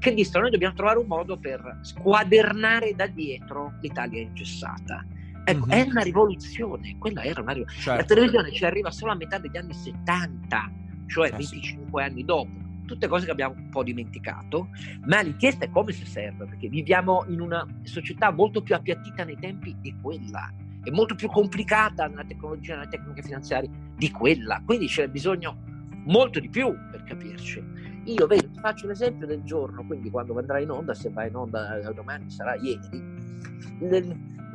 che 0.00 0.12
dissero 0.12 0.40
noi 0.40 0.50
dobbiamo 0.50 0.74
trovare 0.74 0.98
un 0.98 1.06
modo 1.06 1.38
per 1.38 1.78
squadernare 1.82 2.94
da 2.96 3.06
dietro 3.06 3.74
l'Italia 3.80 4.20
ingessata. 4.20 5.06
Ecco, 5.44 5.66
mm-hmm. 5.66 5.78
è 5.78 5.88
una 5.88 6.02
rivoluzione, 6.02 6.96
quella 6.98 7.22
era 7.22 7.40
una 7.40 7.52
rivoluzione. 7.52 7.98
Certo. 7.98 8.00
La 8.00 8.06
televisione 8.06 8.52
ci 8.52 8.64
arriva 8.64 8.90
solo 8.90 9.12
a 9.12 9.14
metà 9.14 9.38
degli 9.38 9.56
anni 9.56 9.74
70, 9.74 10.72
cioè 11.06 11.28
eh, 11.28 11.36
25 11.36 12.02
sì. 12.02 12.08
anni 12.08 12.24
dopo 12.24 12.61
tutte 12.86 13.08
cose 13.08 13.24
che 13.24 13.30
abbiamo 13.30 13.54
un 13.56 13.68
po' 13.68 13.82
dimenticato, 13.82 14.68
ma 15.06 15.20
l'inchiesta 15.20 15.64
è 15.64 15.70
come 15.70 15.92
se 15.92 16.04
serve, 16.04 16.46
perché 16.46 16.68
viviamo 16.68 17.24
in 17.28 17.40
una 17.40 17.66
società 17.82 18.30
molto 18.30 18.62
più 18.62 18.74
appiattita 18.74 19.24
nei 19.24 19.38
tempi 19.38 19.76
di 19.80 19.94
quella, 20.00 20.52
è 20.82 20.90
molto 20.90 21.14
più 21.14 21.28
complicata 21.28 22.06
nella 22.06 22.24
tecnologia, 22.24 22.74
nelle 22.76 22.88
tecniche 22.88 23.22
finanziarie 23.22 23.70
di 23.96 24.10
quella, 24.10 24.60
quindi 24.64 24.86
c'è 24.86 25.08
bisogno 25.08 25.56
molto 26.04 26.40
di 26.40 26.48
più 26.48 26.74
per 26.90 27.04
capirci. 27.04 27.62
Io 28.04 28.26
vedo, 28.26 28.50
ti 28.50 28.58
faccio 28.58 28.88
l'esempio 28.88 29.26
del 29.26 29.42
giorno, 29.42 29.86
quindi 29.86 30.10
quando 30.10 30.36
andrà 30.36 30.58
in 30.58 30.70
onda, 30.70 30.92
se 30.92 31.10
va 31.10 31.24
in 31.24 31.36
onda 31.36 31.78
domani 31.92 32.28
sarà 32.30 32.56
ieri, 32.56 33.20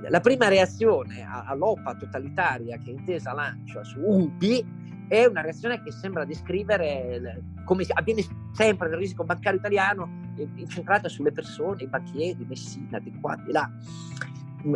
la 0.09 0.19
prima 0.19 0.47
reazione 0.47 1.25
all'OPA 1.25 1.95
totalitaria 1.95 2.77
che 2.77 2.91
Intesa 2.91 3.33
lancia 3.33 3.83
su 3.83 3.99
UBI 4.01 4.65
è 5.07 5.25
una 5.25 5.41
reazione 5.41 5.81
che 5.81 5.91
sembra 5.91 6.25
descrivere 6.25 7.43
come 7.63 7.85
avviene 7.93 8.23
sempre 8.53 8.89
nel 8.89 8.97
rischio 8.97 9.23
bancario 9.23 9.59
italiano, 9.59 10.09
incentrata 10.35 11.07
sulle 11.09 11.31
persone, 11.31 11.83
i 11.83 11.87
banchieri, 11.87 12.45
Messina, 12.47 12.99
di 12.99 13.13
qua, 13.19 13.35
di 13.37 13.51
là. 13.51 13.69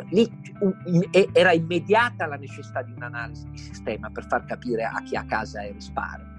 Lì 0.10 0.32
era 1.34 1.52
immediata 1.52 2.26
la 2.26 2.38
necessità 2.38 2.82
di 2.82 2.94
un'analisi 2.94 3.50
di 3.50 3.58
sistema 3.58 4.10
per 4.10 4.26
far 4.26 4.46
capire 4.46 4.86
a 4.86 5.02
chi 5.04 5.16
a 5.16 5.26
casa 5.26 5.64
i 5.64 5.72
risparmi. 5.72 6.30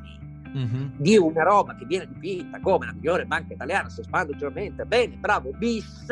Mm-hmm. 0.56 0.88
Di 0.96 1.16
una 1.16 1.42
roba 1.42 1.74
che 1.74 1.86
viene 1.86 2.06
dipinta 2.06 2.60
come 2.60 2.86
la 2.86 2.92
migliore 2.92 3.26
banca 3.26 3.54
italiana, 3.54 3.88
si 3.88 4.00
espande 4.00 4.32
ulteriormente, 4.32 4.84
bene, 4.84 5.16
bravo, 5.16 5.50
bis, 5.56 6.06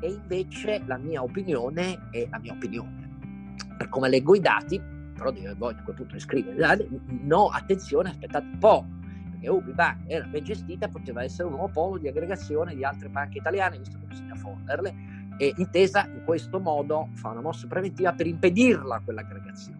e 0.00 0.08
invece 0.08 0.82
la 0.86 0.96
mia 0.96 1.22
opinione 1.22 2.08
è 2.10 2.26
la 2.30 2.38
mia 2.38 2.52
opinione. 2.52 3.06
Per 3.76 3.88
come 3.88 4.08
leggo 4.08 4.34
i 4.34 4.40
dati, 4.40 4.80
però 5.18 5.32
deve, 5.32 5.54
voglio 5.54 5.80
a 5.80 5.82
quel 5.82 5.96
punto 5.96 6.18
scrivere, 6.18 6.88
no, 7.22 7.48
attenzione, 7.48 8.10
aspettate 8.10 8.46
un 8.46 8.58
po', 8.58 8.86
perché 9.32 9.48
Ubibank 9.48 10.04
era 10.06 10.24
ben 10.24 10.44
gestita, 10.44 10.88
poteva 10.88 11.22
essere 11.22 11.48
un 11.48 11.54
nuovo 11.54 11.68
polo 11.72 11.98
di 11.98 12.08
aggregazione 12.08 12.74
di 12.74 12.84
altre 12.84 13.08
banche 13.08 13.38
italiane, 13.38 13.78
visto 13.78 13.98
che 13.98 14.06
bisogna 14.06 14.36
fonderle, 14.36 14.94
e 15.36 15.52
Intesa 15.56 16.06
in 16.06 16.22
questo 16.24 16.58
modo 16.58 17.10
fa 17.14 17.30
una 17.30 17.40
mossa 17.40 17.66
preventiva 17.66 18.12
per 18.12 18.26
impedirla 18.26 19.00
quell'aggregazione 19.04 19.77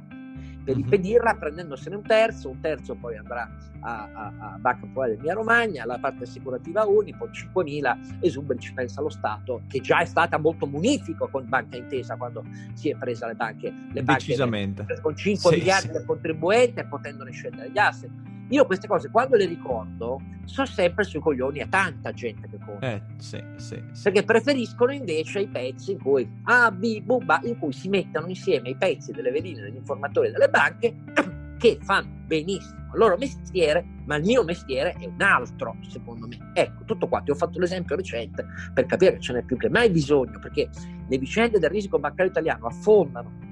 per 0.68 0.76
mhm. 0.76 0.83
impedirla 0.83 1.35
prendendosene 1.35 1.96
un 1.96 2.02
terzo, 2.02 2.50
un 2.50 2.61
terzo 2.61 2.94
poi 2.94 3.16
andrà 3.16 3.50
a, 3.81 4.09
a, 4.12 4.33
a 4.38 4.59
Banca 4.59 4.81
Popolare 4.81 5.14
Emilia 5.14 5.33
Romagna, 5.33 5.87
la 5.87 5.98
parte 5.98 6.24
assicurativa 6.24 6.85
Uni, 6.85 7.14
poi 7.16 7.28
5.000 7.31 8.18
esuberi 8.20 8.59
ci 8.59 8.74
pensa 8.74 9.00
lo 9.00 9.09
Stato, 9.09 9.62
che 9.66 9.81
già 9.81 10.00
è 10.00 10.04
stata 10.04 10.37
molto 10.37 10.66
munifico 10.66 11.26
con 11.28 11.48
Banca 11.48 11.78
Intesa 11.78 12.16
quando 12.16 12.44
si 12.74 12.90
è 12.90 12.96
presa 12.96 13.26
le 13.26 13.35
banche, 13.35 13.72
le 13.92 14.04
Decisamente. 14.04 14.83
banche 14.83 15.00
con 15.00 15.16
5 15.16 15.50
sì, 15.50 15.59
miliardi 15.59 15.87
sì. 15.87 15.92
del 15.92 16.04
contribuente 16.04 16.85
potendone 16.85 17.31
scendere 17.31 17.70
gli 17.70 17.78
asset 17.78 18.11
io 18.48 18.64
queste 18.64 18.87
cose 18.87 19.11
quando 19.11 19.37
le 19.37 19.46
ricordo 19.46 20.20
sono 20.44 20.66
sempre 20.66 21.04
sui 21.04 21.20
coglioni 21.20 21.61
a 21.61 21.66
tanta 21.66 22.12
gente 22.12 22.48
che 22.48 22.58
conta. 22.64 22.92
Eh, 22.92 23.02
sì, 23.18 23.42
sì, 23.56 23.82
sì. 23.92 24.02
Perché 24.02 24.22
preferiscono 24.22 24.92
invece 24.92 25.40
i 25.40 25.48
pezzi 25.48 25.92
in 25.92 25.98
cui 25.98 26.28
A, 26.44 26.70
B, 26.70 27.00
Bubba, 27.02 27.40
in 27.44 27.58
cui 27.58 27.72
si 27.72 27.88
mettono 27.88 28.28
insieme 28.28 28.70
i 28.70 28.76
pezzi 28.76 29.12
delle 29.12 29.30
veline 29.30 29.62
degli 29.62 29.76
informatori 29.76 30.30
delle 30.30 30.48
banche 30.48 30.94
che 31.58 31.78
fanno 31.82 32.08
benissimo 32.24 32.78
il 32.92 32.98
loro 32.98 33.16
mestiere, 33.18 33.84
ma 34.06 34.16
il 34.16 34.24
mio 34.24 34.42
mestiere 34.44 34.94
è 34.98 35.06
un 35.06 35.20
altro, 35.20 35.76
secondo 35.88 36.26
me. 36.26 36.52
Ecco, 36.54 36.84
tutto 36.84 37.08
qua, 37.08 37.20
ti 37.20 37.30
ho 37.30 37.34
fatto 37.34 37.58
l'esempio 37.58 37.96
recente 37.96 38.46
per 38.72 38.87
capire 38.87 39.14
che 39.14 39.20
ce 39.20 39.34
n'è 39.34 39.42
più 39.42 39.56
che 39.58 39.68
mai 39.68 39.90
bisogno, 39.90 40.38
perché 40.38 40.70
le 41.06 41.18
vicende 41.18 41.58
del 41.58 41.70
risiko 41.70 41.98
bancario 41.98 42.30
italiano 42.30 42.66
affondano 42.66 43.46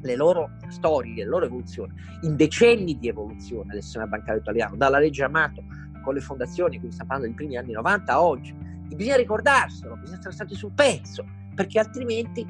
le 0.00 0.16
loro 0.16 0.50
storie, 0.68 1.24
le 1.24 1.28
loro 1.28 1.46
evoluzioni, 1.46 1.92
in 2.22 2.36
decenni 2.36 2.98
di 2.98 3.08
evoluzione 3.08 3.72
del 3.72 3.82
sistema 3.82 4.06
bancario 4.06 4.40
italiano, 4.40 4.76
dalla 4.76 4.98
legge 4.98 5.24
Amato 5.24 5.62
con 6.02 6.14
le 6.14 6.20
fondazioni, 6.20 6.76
quindi 6.76 6.92
stiamo 6.92 7.10
parlando 7.10 7.26
dei 7.26 7.46
primi 7.46 7.56
anni 7.56 7.72
90 7.72 8.12
a 8.12 8.22
oggi. 8.22 8.54
E 8.90 8.94
bisogna 8.94 9.16
ricordarselo, 9.16 9.96
bisogna 9.96 10.18
essere 10.18 10.34
stati 10.34 10.54
sul 10.54 10.72
pezzo, 10.72 11.24
perché 11.54 11.78
altrimenti 11.78 12.46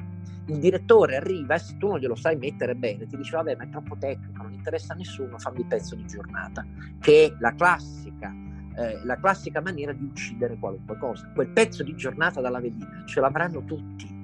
il 0.47 0.59
direttore 0.59 1.15
arriva 1.15 1.55
e 1.55 1.59
se 1.59 1.77
tu 1.77 1.87
non 1.87 1.99
glielo 1.99 2.15
sai 2.15 2.37
mettere 2.37 2.75
bene, 2.75 3.05
ti 3.05 3.17
dice 3.17 3.35
vabbè 3.35 3.55
ma 3.55 3.63
è 3.63 3.69
troppo 3.69 3.95
tecnico, 3.97 4.41
non 4.41 4.53
interessa 4.53 4.93
a 4.93 4.95
nessuno, 4.95 5.37
fammi 5.37 5.59
il 5.59 5.65
pezzo 5.65 5.95
di 5.95 6.05
giornata, 6.05 6.65
che 6.99 7.25
è 7.25 7.35
la 7.39 7.53
classica, 7.53 8.33
eh, 8.75 8.99
la 9.03 9.17
classica 9.17 9.61
maniera 9.61 9.93
di 9.93 10.03
uccidere 10.03 10.57
qualunque 10.57 10.97
cosa. 10.97 11.29
Quel 11.33 11.49
pezzo 11.49 11.83
di 11.83 11.95
giornata 11.95 12.41
dalla 12.41 12.59
velina 12.59 13.03
ce 13.05 13.19
l'avranno 13.19 13.63
tutti 13.63 14.18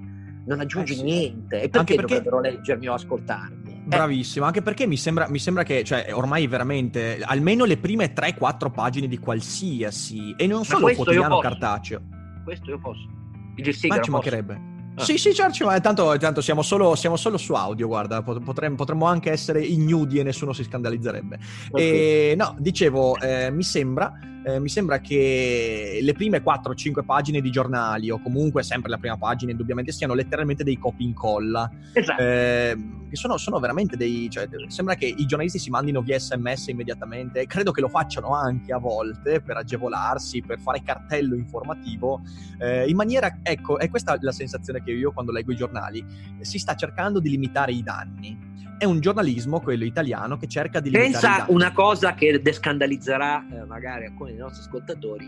non 0.45 0.59
aggiungi 0.59 0.93
eh 0.93 0.95
sì. 0.95 1.03
niente. 1.03 1.61
E 1.61 1.69
perché, 1.69 1.95
perché 1.95 2.21
dovrebbero 2.21 2.39
leggermi 2.39 2.87
o 2.87 2.93
ascoltarmi? 2.93 3.71
Eh. 3.71 3.87
Bravissimo, 3.87 4.45
anche 4.45 4.61
perché 4.61 4.87
mi 4.87 4.97
sembra, 4.97 5.27
mi 5.29 5.39
sembra 5.39 5.63
che 5.63 5.83
cioè, 5.83 6.09
ormai 6.11 6.47
veramente 6.47 7.19
almeno 7.23 7.65
le 7.65 7.77
prime 7.77 8.13
3-4 8.13 8.71
pagine 8.71 9.07
di 9.07 9.17
qualsiasi, 9.17 10.33
e 10.37 10.47
non 10.47 10.63
solo 10.63 10.93
quotidiano 10.93 11.39
cartaceo. 11.39 12.01
Questo 12.43 12.69
io 12.69 12.79
posso. 12.79 13.13
Il 13.57 13.77
Ma 13.87 14.01
ci 14.01 14.11
mancherebbe. 14.11 14.73
Ah. 14.95 15.03
Sì, 15.03 15.17
sì, 15.17 15.33
certo, 15.33 15.65
ma 15.65 15.79
tanto, 15.81 16.15
tanto 16.17 16.41
siamo, 16.41 16.61
solo, 16.61 16.95
siamo, 16.95 17.17
solo, 17.17 17.37
su 17.37 17.53
audio, 17.53 17.87
guarda, 17.87 18.21
potremmo, 18.21 18.75
potremmo, 18.75 19.05
anche 19.05 19.29
essere 19.29 19.61
ignudi 19.61 20.19
e 20.19 20.23
nessuno 20.23 20.53
si 20.53 20.63
scandalizzerebbe. 20.63 21.39
Okay. 21.71 21.85
E, 21.85 22.35
no, 22.37 22.55
dicevo, 22.59 23.19
eh, 23.19 23.51
mi 23.51 23.63
sembra 23.63 24.13
eh, 24.45 24.59
mi 24.59 24.69
sembra 24.69 24.99
che 24.99 25.97
le 25.99 26.13
prime 26.13 26.43
4-5 26.43 27.03
pagine 27.03 27.41
di 27.41 27.49
giornali, 27.49 28.11
o 28.11 28.21
comunque 28.21 28.61
sempre 28.61 28.91
la 28.91 28.97
prima 28.99 29.17
pagina, 29.17 29.49
indubbiamente 29.49 29.91
siano 29.91 30.13
letteralmente 30.13 30.63
dei 30.63 30.77
copy 30.77 31.03
incolla. 31.03 31.67
Esatto. 31.91 32.21
Eh, 32.21 32.77
che 33.09 33.15
sono, 33.15 33.37
sono, 33.37 33.59
veramente 33.59 33.97
dei. 33.97 34.29
Cioè, 34.29 34.47
sembra 34.67 34.93
che 34.93 35.07
i 35.07 35.25
giornalisti 35.25 35.57
si 35.57 35.71
mandino 35.71 36.01
via 36.01 36.19
sms 36.19 36.67
immediatamente. 36.67 37.39
e 37.39 37.47
Credo 37.47 37.71
che 37.71 37.81
lo 37.81 37.89
facciano 37.89 38.35
anche 38.35 38.71
a 38.71 38.77
volte 38.77 39.41
per 39.41 39.57
agevolarsi, 39.57 40.43
per 40.43 40.59
fare 40.59 40.83
cartello 40.83 41.35
informativo. 41.35 42.21
Eh, 42.59 42.87
in 42.87 42.95
maniera. 42.95 43.39
Ecco, 43.41 43.79
è 43.79 43.89
questa 43.89 44.15
la 44.21 44.31
sensazione 44.31 44.83
che 44.83 44.91
io 44.91 45.11
quando 45.11 45.31
leggo 45.31 45.53
i 45.53 45.55
giornali. 45.55 46.05
Si 46.41 46.59
sta 46.59 46.75
cercando 46.75 47.19
di 47.19 47.31
limitare 47.31 47.71
i 47.71 47.81
danni 47.81 48.44
è 48.77 48.85
un 48.85 48.99
giornalismo, 48.99 49.61
quello 49.61 49.85
italiano, 49.85 50.37
che 50.37 50.47
cerca 50.47 50.79
di 50.79 50.89
Pensa 50.89 51.45
una 51.49 51.71
cosa 51.71 52.13
che 52.13 52.41
descandalizzerà 52.41 53.45
eh, 53.49 53.65
magari 53.65 54.05
alcuni 54.05 54.31
dei 54.31 54.39
nostri 54.39 54.61
ascoltatori, 54.63 55.25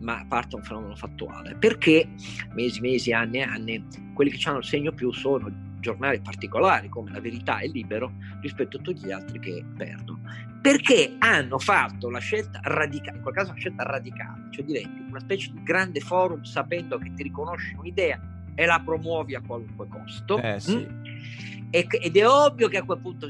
ma 0.00 0.24
parte 0.28 0.56
un 0.56 0.62
fenomeno 0.62 0.94
fattuale. 0.94 1.54
Perché 1.54 2.08
mesi, 2.54 2.80
mesi, 2.80 3.12
anni 3.12 3.38
e 3.38 3.42
anni, 3.42 3.84
quelli 4.14 4.30
che 4.30 4.48
hanno 4.48 4.58
il 4.58 4.64
segno 4.64 4.92
più 4.92 5.10
sono 5.12 5.70
giornali 5.80 6.20
particolari 6.20 6.88
come 6.88 7.10
La 7.10 7.20
Verità 7.20 7.58
e 7.58 7.68
Libero 7.68 8.12
rispetto 8.40 8.76
a 8.76 8.80
tutti 8.80 9.04
gli 9.04 9.10
altri 9.10 9.38
che 9.38 9.64
perdono. 9.76 10.20
Perché 10.60 11.16
hanno 11.18 11.58
fatto 11.58 12.08
la 12.08 12.20
scelta 12.20 12.60
radicale, 12.62 13.16
in 13.16 13.22
quel 13.22 13.34
caso 13.34 13.50
una 13.50 13.58
scelta 13.58 13.82
radicale, 13.82 14.48
cioè 14.50 14.64
diventi 14.64 15.00
una 15.08 15.18
specie 15.18 15.50
di 15.52 15.62
grande 15.62 15.98
forum 16.00 16.42
sapendo 16.42 16.98
che 16.98 17.12
ti 17.14 17.24
riconosci 17.24 17.74
un'idea 17.74 18.20
e 18.54 18.66
la 18.66 18.80
promuovi 18.84 19.34
a 19.34 19.42
qualunque 19.44 19.88
costo. 19.88 20.38
Eh, 20.38 20.60
sì. 20.60 20.76
mm? 20.76 21.61
Ed 21.72 22.16
è 22.16 22.28
ovvio 22.28 22.68
che 22.68 22.76
a 22.76 22.82
quel 22.84 22.98
punto 22.98 23.26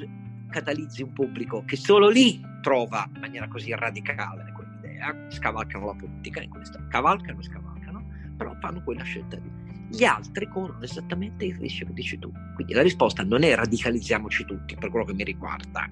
catalizzi 0.50 1.02
un 1.02 1.12
pubblico 1.12 1.64
che 1.64 1.76
solo 1.76 2.08
lì 2.08 2.40
trova 2.60 3.08
in 3.14 3.20
maniera 3.20 3.46
così 3.46 3.72
radicale 3.72 4.52
quell'idea, 4.52 5.14
scavalcano 5.28 5.86
la 5.86 5.94
politica 5.94 6.42
in 6.42 6.50
questa, 6.50 6.84
cavalcano 6.88 7.38
e 7.40 7.42
scavalcano, 7.44 8.04
però 8.36 8.54
fanno 8.60 8.82
quella 8.82 9.04
scelta 9.04 9.36
lì. 9.36 9.50
Gli 9.88 10.04
altri 10.04 10.48
corrono 10.48 10.82
esattamente 10.82 11.44
il 11.44 11.54
rischio 11.56 11.86
che 11.86 11.92
dici 11.92 12.18
tu. 12.18 12.32
Quindi 12.54 12.72
la 12.72 12.82
risposta 12.82 13.22
non 13.22 13.42
è 13.42 13.54
radicalizziamoci 13.54 14.44
tutti, 14.46 14.74
per 14.74 14.88
quello 14.88 15.04
che 15.04 15.12
mi 15.12 15.22
riguarda. 15.22 15.88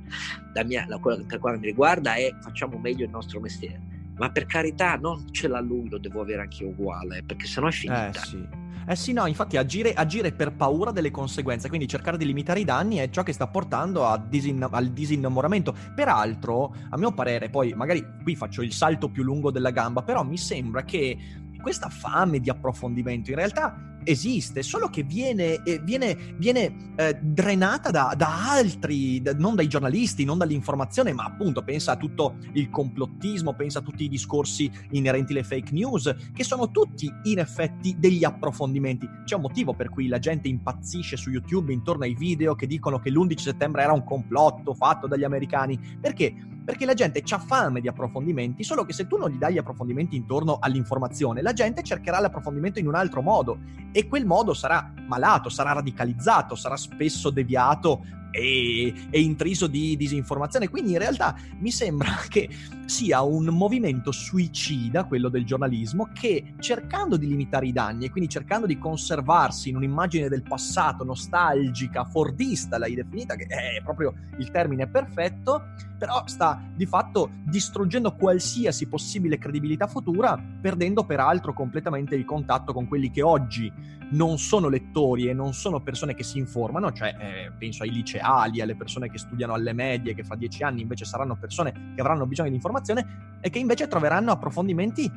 La 0.55 0.65
mia, 0.65 0.87
la, 0.89 0.99
quella 0.99 1.23
per 1.25 1.39
quello 1.39 1.57
che 1.57 1.63
mi 1.63 1.69
riguarda 1.69 2.15
è 2.15 2.35
facciamo 2.41 2.79
meglio 2.79 3.05
il 3.05 3.11
nostro 3.11 3.41
mestiere. 3.41 3.79
Ma 4.17 4.31
per 4.31 4.47
carità, 4.47 4.97
non 4.97 5.31
ce 5.33 5.49
l'ha 5.49 5.61
lui, 5.61 5.89
lo 5.89 5.99
devo 5.99 6.23
avere 6.23 6.43
anche 6.43 6.65
uguale, 6.65 7.23
perché 7.23 7.47
sennò 7.47 7.69
è 7.69 7.73
finita. 7.73 8.11
Eh 8.11 8.15
sì. 8.15 8.49
Eh 8.91 8.97
sì, 8.97 9.13
no, 9.13 9.27
infatti 9.27 9.57
agire, 9.57 9.93
agire, 9.93 10.33
per 10.33 10.53
paura 10.53 10.91
delle 10.91 11.13
conseguenze, 11.13 11.69
quindi 11.69 11.87
cercare 11.87 12.17
di 12.17 12.27
limitare 12.27 12.59
i 12.59 12.65
danni 12.65 12.97
è 12.97 13.09
ciò 13.09 13.23
che 13.23 13.33
sta 13.33 13.47
portando 13.47 14.21
disin- 14.29 14.67
al 14.69 14.89
disinnamoramento. 14.89 15.73
Peraltro, 15.95 16.75
a 16.89 16.99
mio 16.99 17.13
parere, 17.13 17.51
poi 17.51 17.73
magari 17.73 18.05
qui 18.21 18.35
faccio 18.35 18.63
il 18.63 18.73
salto 18.73 19.09
più 19.09 19.23
lungo 19.23 19.53
della 19.53 19.71
gamba, 19.71 20.03
però 20.03 20.25
mi 20.25 20.37
sembra 20.37 20.83
che 20.83 21.17
questa 21.63 21.89
fame 21.89 22.41
di 22.41 22.51
approfondimento 22.51 23.31
in 23.31 23.37
realtà 23.37 23.90
esiste, 24.05 24.63
solo 24.63 24.89
che 24.89 25.03
viene, 25.03 25.63
eh, 25.63 25.81
viene, 25.83 26.35
viene 26.37 26.93
eh, 26.97 27.19
drenata 27.21 27.91
da, 27.91 28.15
da 28.17 28.51
altri, 28.51 29.21
da, 29.21 29.35
non 29.35 29.55
dai 29.55 29.69
giornalisti, 29.69 30.25
non 30.25 30.39
dall'informazione, 30.39 31.13
ma 31.13 31.25
appunto 31.25 31.63
pensa 31.63 31.93
a 31.93 31.97
tutto 31.97 32.37
il 32.53 32.71
complottismo, 32.71 33.55
pensa 33.55 33.81
a 33.81 33.83
tutti 33.83 34.05
i 34.05 34.09
discorsi 34.09 34.71
inerenti 34.91 35.33
alle 35.33 35.45
fake 35.45 35.73
news, 35.73 36.15
che 36.35 36.45
sono 36.45 36.71
tutti 36.71 37.13
in 37.25 37.39
effetti 37.39 37.97
degli 37.99 38.25
approfondimenti. 38.25 39.09
C'è 39.25 39.37
un 39.37 39.43
motivo 39.43 39.75
per 39.75 39.89
cui 39.91 40.09
la 40.09 40.19
gente 40.19 40.49
impazzisce 40.49 41.17
su 41.17 41.31
YouTube 41.31 41.73
intorno 41.73 42.05
ai 42.05 42.15
video 42.15 42.55
che 42.55 42.67
dicono 42.67 42.99
che 42.99 43.11
l'11 43.11 43.37
settembre 43.37 43.83
era 43.83 43.93
un 43.93 44.05
complotto 44.05 44.75
fatto 44.75 45.07
dagli 45.07 45.25
americani, 45.25 45.79
perché? 46.01 46.59
Perché 46.71 46.87
la 46.87 46.95
gente 46.95 47.25
ha 47.29 47.39
fame 47.39 47.81
di 47.81 47.89
approfondimenti, 47.89 48.63
solo 48.63 48.85
che 48.85 48.93
se 48.93 49.09
tu 49.09 49.17
non 49.17 49.29
gli 49.29 49.39
dai 49.39 49.55
gli 49.55 49.59
approfondimenti 49.59 50.15
intorno 50.15 50.59
all'informazione, 50.61 51.43
la 51.43 51.53
gente 51.53 51.83
cercherà 51.83 52.21
l'approfondimento 52.21 52.79
in 52.79 52.87
un 52.87 52.95
altro 52.95 53.23
modo 53.23 53.59
e 53.91 54.07
quel 54.07 54.25
modo 54.25 54.55
sarà 54.55 54.93
malato, 55.11 55.49
sarà 55.49 55.73
radicalizzato, 55.73 56.55
sarà 56.55 56.77
spesso 56.77 57.31
deviato 57.31 58.03
e, 58.31 58.95
e, 59.11 59.21
intriso 59.21 59.67
di 59.67 59.97
disinformazione. 59.97 60.69
Quindi 60.69 60.93
in 60.93 60.99
realtà 60.99 61.35
mi 61.59 61.71
sembra 61.71 62.13
che 62.29 62.49
sia 62.87 63.23
un 63.23 63.47
movimento 63.47 64.13
suicida, 64.13 65.05
quello 65.05 65.29
del 65.29 65.45
giornalismo, 65.45 66.09
che 66.13 66.55
cercando 66.59 67.17
di 67.17 67.27
limitare 67.27 67.67
i 67.67 67.73
danni 67.73 68.07
e 68.07 68.11
quindi 68.11 68.31
cercando 68.31 68.67
di 68.67 68.79
conservarsi 68.79 69.69
in 69.69 69.77
un'immagine 69.77 70.29
del 70.29 70.43
passato 70.43 71.05
nostalgica, 71.05 72.05
fordista, 72.05 72.79
l'hai 72.79 72.95
definita, 72.95 73.35
che 73.35 73.47
è 73.47 73.83
proprio 73.83 74.15
il 74.39 74.51
termine 74.51 74.89
perfetto, 74.89 75.63
però 75.99 76.23
sta 76.27 76.61
di 76.75 76.87
fatto 76.87 77.31
distruggendo 77.45 78.15
qualsiasi 78.15 78.87
possibile 78.87 79.39
credibilità 79.39 79.87
futura, 79.87 80.41
perdendo 80.61 81.05
peraltro 81.05 81.53
completamente 81.53 82.15
il 82.15 82.25
contatto 82.25 82.73
con 82.73 82.89
quelli 82.89 83.11
che 83.11 83.23
oggi 83.23 83.71
non 84.11 84.39
sono 84.39 84.69
lettori 84.69 85.00
e 85.29 85.33
non 85.33 85.53
sono 85.53 85.81
persone 85.81 86.15
che 86.15 86.23
si 86.23 86.39
informano, 86.39 86.93
cioè 86.93 87.15
eh, 87.19 87.53
penso 87.59 87.83
ai 87.83 87.91
liceali, 87.91 88.61
alle 88.61 88.77
persone 88.77 89.11
che 89.11 89.19
studiano 89.19 89.55
alle 89.55 89.73
medie, 89.73 90.15
che 90.15 90.23
fra 90.23 90.37
dieci 90.37 90.63
anni 90.63 90.83
invece 90.83 91.05
saranno 91.05 91.37
persone 91.37 91.93
che 91.95 92.01
avranno 92.01 92.27
bisogno 92.27 92.51
di 92.51 92.55
informazione 92.55 93.39
e 93.41 93.51
che 93.51 93.59
invece 93.59 93.89
troveranno 93.89 94.33
approfondimenti 94.33 95.11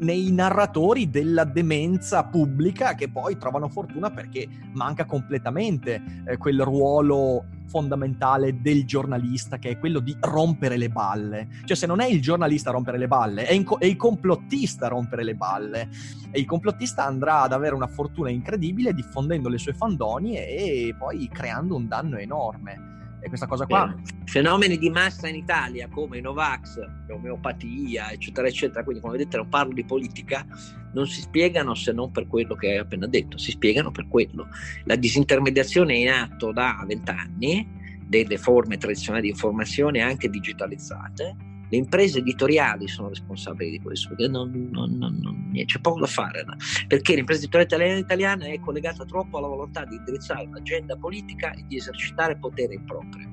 nei 0.00 0.30
narratori 0.32 1.10
della 1.10 1.44
demenza 1.44 2.24
pubblica 2.24 2.94
che 2.94 3.10
poi 3.10 3.36
trovano 3.36 3.68
fortuna 3.68 4.10
perché 4.10 4.46
manca 4.72 5.04
completamente 5.04 6.02
eh, 6.26 6.36
quel 6.36 6.62
ruolo 6.62 7.44
fondamentale 7.70 8.60
del 8.60 8.84
giornalista 8.84 9.58
che 9.58 9.70
è 9.70 9.78
quello 9.78 10.00
di 10.00 10.16
rompere 10.18 10.76
le 10.76 10.88
balle. 10.88 11.48
Cioè 11.64 11.76
se 11.76 11.86
non 11.86 12.00
è 12.00 12.06
il 12.06 12.20
giornalista 12.20 12.70
a 12.70 12.72
rompere 12.72 12.98
le 12.98 13.06
balle, 13.06 13.46
è, 13.46 13.62
co- 13.62 13.78
è 13.78 13.86
il 13.86 13.96
complottista 13.96 14.86
a 14.86 14.88
rompere 14.88 15.22
le 15.22 15.34
balle. 15.34 15.88
E 16.32 16.40
il 16.40 16.46
complottista 16.46 17.04
andrà 17.04 17.42
ad 17.42 17.52
avere 17.52 17.74
una 17.74 17.86
fortuna 17.86 18.30
incredibile 18.30 18.92
diffondendo 18.92 19.48
le 19.48 19.58
sue 19.58 19.72
fandonie 19.72 20.48
e 20.48 20.94
poi 20.98 21.28
creando 21.28 21.76
un 21.76 21.86
danno 21.86 22.16
enorme. 22.16 22.99
E 23.22 23.28
questa 23.28 23.46
cosa 23.46 23.66
qua... 23.66 23.94
Fenomeni 24.24 24.78
di 24.78 24.90
massa 24.90 25.26
in 25.26 25.34
Italia 25.34 25.88
come 25.88 26.18
i 26.18 26.20
Novax, 26.20 26.78
l'omeopatia, 27.08 28.10
eccetera, 28.12 28.46
eccetera, 28.46 28.84
quindi 28.84 29.02
come 29.02 29.16
vedete 29.16 29.36
non 29.36 29.48
parlo 29.48 29.72
di 29.72 29.84
politica, 29.84 30.46
non 30.92 31.06
si 31.06 31.20
spiegano 31.20 31.74
se 31.74 31.92
non 31.92 32.12
per 32.12 32.28
quello 32.28 32.54
che 32.54 32.70
hai 32.70 32.78
appena 32.78 33.06
detto, 33.06 33.38
si 33.38 33.50
spiegano 33.50 33.90
per 33.90 34.06
quello. 34.06 34.46
La 34.84 34.94
disintermediazione 34.94 35.94
è 35.94 35.96
in 35.96 36.08
atto 36.10 36.52
da 36.52 36.82
vent'anni 36.86 37.78
delle 38.06 38.38
forme 38.38 38.76
tradizionali 38.76 39.24
di 39.24 39.30
informazione 39.30 40.00
anche 40.00 40.28
digitalizzate 40.28 41.36
le 41.70 41.76
imprese 41.76 42.18
editoriali 42.18 42.88
sono 42.88 43.08
responsabili 43.08 43.70
di 43.70 43.80
questo, 43.80 44.08
perché 44.08 44.28
non, 44.28 44.68
non, 44.70 44.96
non, 44.98 45.52
c'è 45.64 45.80
poco 45.80 46.00
da 46.00 46.06
fare, 46.06 46.44
no? 46.44 46.56
perché 46.86 47.14
l'impresa 47.14 47.40
editoriale 47.40 47.98
italiana 47.98 48.46
è 48.46 48.58
collegata 48.60 49.04
troppo 49.04 49.38
alla 49.38 49.46
volontà 49.46 49.84
di 49.84 49.96
indirizzare 49.96 50.46
un'agenda 50.46 50.96
politica 50.96 51.52
e 51.52 51.64
di 51.66 51.76
esercitare 51.76 52.36
potere 52.36 52.74
improprio. 52.74 53.28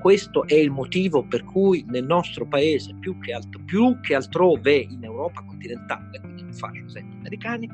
Questo 0.00 0.46
è 0.48 0.54
il 0.54 0.70
motivo 0.70 1.22
per 1.22 1.44
cui 1.44 1.84
nel 1.88 2.04
nostro 2.04 2.46
paese, 2.46 2.96
più 2.98 3.20
che, 3.20 3.32
altro, 3.32 3.60
più 3.64 4.00
che 4.00 4.16
altrove 4.16 4.74
in 4.74 5.04
Europa 5.04 5.44
continentale, 5.44 6.18
quindi 6.18 6.42
non 6.42 6.52
faccio 6.54 6.84
esempi 6.86 7.16
americani, 7.18 7.70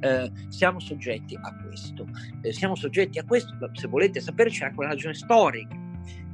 eh, 0.00 0.30
siamo 0.48 0.78
soggetti 0.78 1.36
a 1.40 1.52
questo. 1.66 2.06
Eh, 2.42 2.52
siamo 2.52 2.76
soggetti 2.76 3.18
a 3.18 3.24
questo, 3.24 3.56
se 3.72 3.88
volete 3.88 4.20
sapere 4.20 4.50
c'è 4.50 4.66
anche 4.66 4.78
una 4.78 4.90
ragione 4.90 5.14
storica 5.14 5.84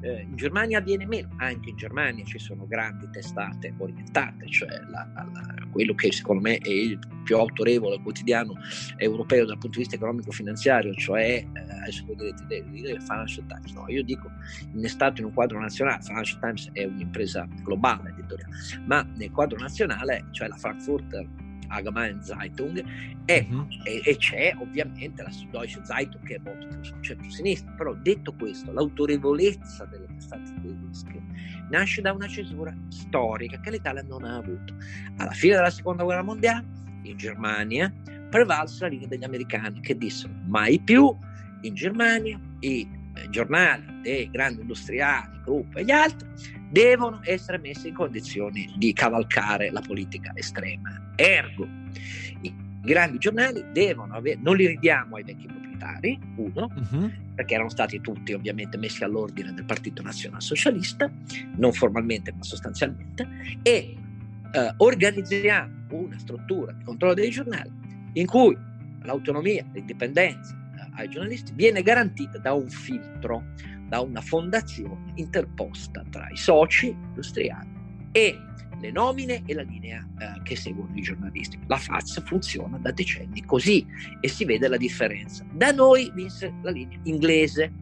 eh, 0.03 0.23
in 0.23 0.37
Germania 0.37 0.79
avviene 0.79 1.07
meno, 1.07 1.29
anche 1.39 1.71
in 1.71 1.77
Germania 1.77 2.25
ci 2.25 2.39
sono 2.39 2.67
grandi 2.67 3.09
testate 3.11 3.75
orientate, 3.77 4.47
cioè 4.49 4.69
la, 4.91 5.09
la, 5.15 5.55
quello 5.71 5.95
che 5.95 6.13
secondo 6.13 6.43
me 6.43 6.59
è 6.59 6.69
il 6.69 6.99
più 7.25 7.37
autorevole 7.37 8.01
quotidiano 8.01 8.55
europeo 8.97 9.45
dal 9.45 9.59
punto 9.59 9.77
di 9.77 9.83
vista 9.83 9.97
economico-finanziario, 9.97 10.95
cioè 10.95 11.45
eh, 11.53 11.73
adesso 11.83 12.05
voi 12.07 12.17
direte 12.17 12.55
il 12.73 13.03
Financial 13.03 13.47
Times, 13.47 13.73
no, 13.73 13.85
io 13.89 14.03
dico 14.03 14.31
innestato 14.75 15.21
in 15.21 15.27
un 15.27 15.33
quadro 15.33 15.61
nazionale, 15.61 16.03
Financial 16.03 16.41
Times 16.41 16.71
è 16.73 16.85
un'impresa 16.85 17.47
globale 17.63 18.11
editoriale, 18.11 18.55
ma 18.87 19.03
nel 19.17 19.31
quadro 19.31 19.59
nazionale, 19.59 20.27
cioè 20.31 20.49
la 20.49 20.57
Frankfurter 20.57 21.49
Allgemeine 21.71 22.23
Zeitung 22.23 22.85
e, 23.25 23.47
uh-huh. 23.49 23.67
e, 23.85 24.03
e, 24.05 24.17
c'è 24.17 24.55
ovviamente 24.59 25.23
la 25.23 25.31
Süddeutsche 25.31 25.85
Zeitung 25.85 26.25
che 26.25 26.37
è 26.37 26.41
molto 26.43 26.67
più 26.67 26.83
sul 26.83 27.03
centro-sinistra, 27.03 27.73
però 27.73 27.95
detto 27.95 28.35
questo 28.35 28.73
l'autorevolezza 28.73 29.85
delle 29.87 30.07
testate 30.07 30.53
tedesche 30.63 31.23
nasce 31.71 32.01
da 32.01 32.13
una 32.13 32.27
cesura 32.27 32.77
storica 32.89 33.61
che 33.61 33.71
l'Italia 33.71 34.03
non 34.03 34.25
ha 34.25 34.37
avuto. 34.37 34.75
Alla 35.17 35.33
fine 35.33 35.55
della 35.55 35.71
seconda 35.71 36.03
guerra 36.03 36.23
mondiale 36.23 36.67
in 37.03 37.17
Germania 37.17 37.93
prevalse 38.29 38.83
la 38.83 38.89
linea 38.89 39.09
degli 39.09 39.25
americani 39.25 39.81
che 39.81 39.97
dissero 39.97 40.33
mai 40.47 40.81
più 40.81 41.17
in 41.63 41.75
Germania 41.75 42.41
i 42.61 43.00
giornali 43.29 44.01
dei 44.03 44.31
grandi 44.31 44.63
industriali, 44.63 45.41
gruppi 45.43 45.79
e 45.79 45.85
gli 45.85 45.91
altri 45.91 46.29
devono 46.71 47.21
essere 47.25 47.59
messi 47.59 47.89
in 47.89 47.95
condizioni 47.95 48.73
di 48.77 48.93
cavalcare 48.93 49.71
la 49.71 49.81
politica 49.81 50.33
estrema. 50.35 51.13
Ergo, 51.17 51.67
i 52.41 52.55
grandi 52.83 53.19
giornali 53.19 53.65
devono 53.73 54.15
avere, 54.15 54.39
non 54.41 54.57
li 54.57 54.67
ridiamo 54.67 55.17
ai 55.17 55.25
vecchi 55.25 55.47
proprietari, 55.47 56.19
uno, 56.37 56.71
uh-huh. 56.75 57.11
perché 57.35 57.55
erano 57.55 57.71
stati 57.71 58.01
tutti 58.01 58.33
ovviamente 58.33 58.77
messi 58.77 59.03
all'ordine 59.03 59.53
del 59.53 59.65
Partito 59.65 60.03
Nazionalsocialista, 60.03 61.11
non 61.57 61.73
formalmente 61.73 62.33
ma 62.33 62.43
sostanzialmente, 62.43 63.27
e 63.63 63.97
eh, 64.53 64.75
organizziamo 64.77 65.79
una 65.91 66.19
struttura 66.19 66.73
di 66.73 66.85
controllo 66.85 67.15
dei 67.15 67.31
giornali 67.31 67.71
in 68.15 68.27
cui 68.27 68.57
l'autonomia, 69.03 69.65
l'indipendenza 69.73 70.55
eh, 70.55 70.60
ai 70.95 71.09
giornalisti 71.09 71.53
viene 71.55 71.83
garantita 71.83 72.39
da 72.39 72.53
un 72.53 72.69
filtro 72.69 73.45
da 73.89 74.01
una 74.01 74.21
fondazione 74.21 75.13
interposta 75.17 76.05
tra 76.11 76.29
i 76.31 76.37
soci 76.37 76.89
industriali 76.89 77.69
e 78.13 78.39
le 78.81 78.91
nomine 78.91 79.43
e 79.45 79.55
la 79.55 79.63
linea 79.63 80.07
eh, 80.19 80.43
che 80.43 80.57
seguono 80.57 80.91
i 80.95 81.03
giornalisti. 81.03 81.59
La 81.67 81.77
FAZ 81.77 82.23
funziona 82.25 82.79
da 82.79 82.91
decenni 82.91 83.45
così 83.45 83.87
e 84.21 84.29
si 84.29 84.45
vede 84.45 84.69
la 84.69 84.77
differenza. 84.77 85.45
Da 85.53 85.71
noi 85.71 86.11
vinse 86.15 86.53
la 86.63 86.71
linea 86.71 86.99
inglese. 87.05 87.73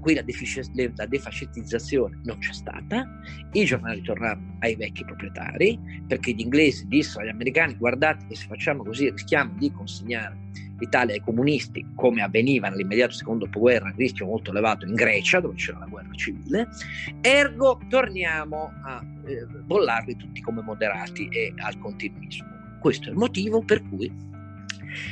Qui 0.00 0.14
la, 0.14 0.22
defic- 0.22 0.70
la 0.94 1.06
defascistizzazione 1.06 2.20
non 2.22 2.38
c'è 2.38 2.52
stata, 2.52 3.04
i 3.50 3.64
giornali 3.64 4.02
tornarono 4.02 4.56
ai 4.60 4.76
vecchi 4.76 5.04
proprietari 5.04 5.76
perché 6.06 6.30
gli 6.30 6.42
inglesi 6.42 6.86
dissero 6.86 7.24
agli 7.24 7.30
americani 7.30 7.74
guardate 7.74 8.24
che 8.28 8.36
se 8.36 8.46
facciamo 8.46 8.84
così 8.84 9.10
rischiamo 9.10 9.54
di 9.58 9.72
consegnare 9.72 10.38
l'Italia 10.78 11.14
ai 11.14 11.20
comunisti, 11.20 11.84
come 11.94 12.22
avveniva 12.22 12.68
nell'immediato 12.68 13.12
secondo 13.12 13.44
dopoguerra, 13.44 13.92
rischio 13.96 14.26
molto 14.26 14.50
elevato 14.50 14.86
in 14.86 14.94
Grecia, 14.94 15.40
dove 15.40 15.54
c'era 15.54 15.78
la 15.78 15.86
guerra 15.86 16.12
civile, 16.14 16.68
ergo 17.20 17.80
torniamo 17.88 18.72
a 18.84 19.02
eh, 19.26 19.46
bollarli 19.46 20.16
tutti 20.16 20.40
come 20.40 20.62
moderati 20.62 21.28
e 21.28 21.52
al 21.56 21.78
continuismo. 21.78 22.54
Questo 22.80 23.08
è 23.08 23.10
il 23.10 23.16
motivo 23.16 23.62
per 23.62 23.82
cui 23.88 24.34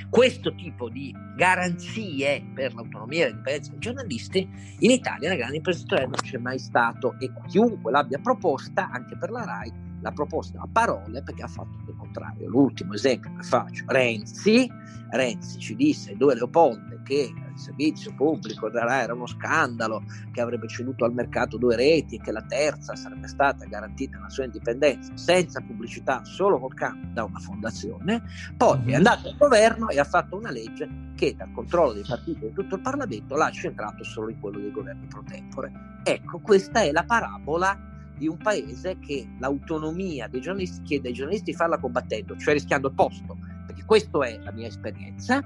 questo 0.08 0.54
tipo 0.54 0.88
di 0.88 1.14
garanzie 1.36 2.44
per 2.54 2.74
l'autonomia 2.74 3.24
e 3.24 3.28
l'indipendenza 3.28 3.70
dei 3.70 3.80
giornalisti 3.80 4.48
in 4.80 4.90
Italia 4.90 5.28
nella 5.28 5.36
grande 5.36 5.56
imprenditoriale 5.56 6.10
non 6.10 6.20
c'è 6.22 6.38
mai 6.38 6.58
stato 6.58 7.16
e 7.18 7.30
chiunque 7.48 7.90
l'abbia 7.90 8.18
proposta, 8.18 8.90
anche 8.90 9.16
per 9.16 9.30
la 9.30 9.44
RAI, 9.44 9.72
l'ha 10.04 10.12
proposta 10.12 10.60
a 10.60 10.68
parole 10.70 11.22
perché 11.22 11.42
ha 11.42 11.48
fatto 11.48 11.78
il 11.86 11.96
contrario. 11.96 12.48
L'ultimo 12.48 12.92
esempio 12.92 13.32
che 13.34 13.42
faccio, 13.42 13.84
Renzi, 13.86 14.70
Renzi 15.10 15.58
ci 15.58 15.74
disse 15.74 16.10
ai 16.10 16.16
due 16.18 16.34
Leopolde 16.34 17.00
che 17.04 17.32
il 17.54 17.58
servizio 17.58 18.12
pubblico 18.14 18.70
era 18.70 19.14
uno 19.14 19.26
scandalo, 19.26 20.02
che 20.32 20.40
avrebbe 20.40 20.68
ceduto 20.68 21.04
al 21.04 21.14
mercato 21.14 21.56
due 21.56 21.76
reti 21.76 22.16
e 22.16 22.20
che 22.20 22.32
la 22.32 22.42
terza 22.42 22.96
sarebbe 22.96 23.28
stata 23.28 23.64
garantita 23.64 24.18
la 24.18 24.28
sua 24.28 24.44
indipendenza 24.44 25.12
senza 25.16 25.60
pubblicità, 25.60 26.22
solo 26.24 26.58
col 26.58 26.74
cambio 26.74 27.08
da 27.12 27.24
una 27.24 27.38
fondazione. 27.38 28.22
Poi 28.56 28.78
è 28.80 28.88
mhm. 28.88 28.94
andato 28.94 29.28
al 29.28 29.36
governo 29.36 29.88
e 29.88 29.98
ha 29.98 30.04
fatto 30.04 30.36
una 30.36 30.50
legge 30.50 31.12
che 31.14 31.34
dal 31.34 31.52
controllo 31.52 31.92
dei 31.92 32.04
partiti 32.06 32.44
e 32.44 32.48
di 32.48 32.54
tutto 32.54 32.74
il 32.74 32.80
Parlamento 32.82 33.36
l'ha 33.36 33.50
centrato 33.50 34.04
solo 34.04 34.28
in 34.30 34.40
quello 34.40 34.58
dei 34.58 34.72
governi 34.72 35.06
pro 35.06 35.22
tempore. 35.26 35.72
Ecco, 36.02 36.40
questa 36.40 36.82
è 36.82 36.90
la 36.90 37.04
parabola 37.04 37.92
di 38.16 38.28
un 38.28 38.36
paese 38.36 38.98
che 38.98 39.28
l'autonomia 39.38 40.28
dei 40.28 40.40
giornalisti 40.40 40.82
chiede 40.82 41.08
ai 41.08 41.14
giornalisti 41.14 41.50
di 41.50 41.56
farla 41.56 41.78
combattendo, 41.78 42.36
cioè 42.36 42.54
rischiando 42.54 42.88
il 42.88 42.94
posto, 42.94 43.36
perché 43.66 43.84
questa 43.84 44.26
è 44.26 44.38
la 44.42 44.52
mia 44.52 44.68
esperienza, 44.68 45.42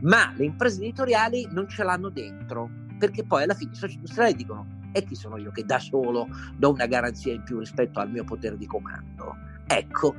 ma 0.00 0.32
le 0.36 0.44
imprese 0.44 0.82
editoriali 0.82 1.48
non 1.50 1.68
ce 1.68 1.82
l'hanno 1.82 2.08
dentro, 2.08 2.70
perché 2.98 3.24
poi 3.24 3.42
alla 3.42 3.54
fine 3.54 3.72
i 3.72 3.76
soci 3.76 3.96
industriali 3.96 4.34
dicono 4.34 4.80
e 4.92 5.04
chi 5.04 5.14
sono 5.14 5.38
io 5.38 5.50
che 5.50 5.64
da 5.64 5.78
solo 5.78 6.28
do 6.56 6.70
una 6.70 6.86
garanzia 6.86 7.32
in 7.32 7.42
più 7.42 7.58
rispetto 7.58 7.98
al 7.98 8.10
mio 8.10 8.24
potere 8.24 8.56
di 8.56 8.66
comando? 8.66 9.36
Ecco, 9.66 10.14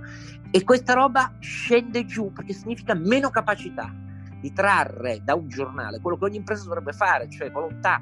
e 0.51 0.63
questa 0.63 0.93
roba 0.93 1.33
scende 1.39 2.05
giù 2.05 2.31
perché 2.33 2.53
significa 2.53 2.93
meno 2.93 3.29
capacità 3.29 3.93
di 4.41 4.51
trarre 4.51 5.21
da 5.23 5.35
un 5.35 5.47
giornale 5.47 6.01
quello 6.01 6.17
che 6.17 6.25
ogni 6.25 6.37
impresa 6.37 6.63
dovrebbe 6.63 6.91
fare, 6.91 7.29
cioè 7.29 7.51
volontà 7.51 8.01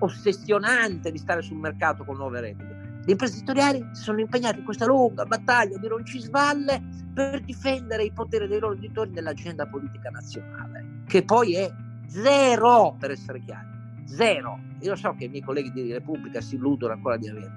ossessionante 0.00 1.12
di 1.12 1.18
stare 1.18 1.42
sul 1.42 1.58
mercato 1.58 2.04
con 2.04 2.16
nuove 2.16 2.40
regole 2.40 2.79
le 3.04 3.12
imprese 3.12 3.36
editoriali 3.36 3.88
si 3.92 4.02
sono 4.02 4.20
impegnate 4.20 4.58
in 4.58 4.64
questa 4.64 4.86
lunga 4.86 5.24
battaglia 5.24 5.78
di 5.78 5.86
roncisvalle 5.86 6.82
per 7.14 7.40
difendere 7.40 8.04
i 8.04 8.12
poteri 8.12 8.46
dei 8.46 8.60
loro 8.60 8.74
editori 8.74 9.10
nell'agenda 9.10 9.66
politica 9.66 10.10
nazionale, 10.10 11.02
che 11.06 11.24
poi 11.24 11.54
è 11.54 11.72
zero, 12.06 12.96
per 12.98 13.10
essere 13.12 13.40
chiari, 13.40 13.66
zero. 14.04 14.58
Io 14.80 14.94
so 14.96 15.14
che 15.14 15.24
i 15.24 15.28
miei 15.28 15.42
colleghi 15.42 15.72
di 15.72 15.92
Repubblica 15.92 16.40
si 16.40 16.54
illudono 16.56 16.92
ancora 16.92 17.16
di 17.16 17.28
avere. 17.28 17.52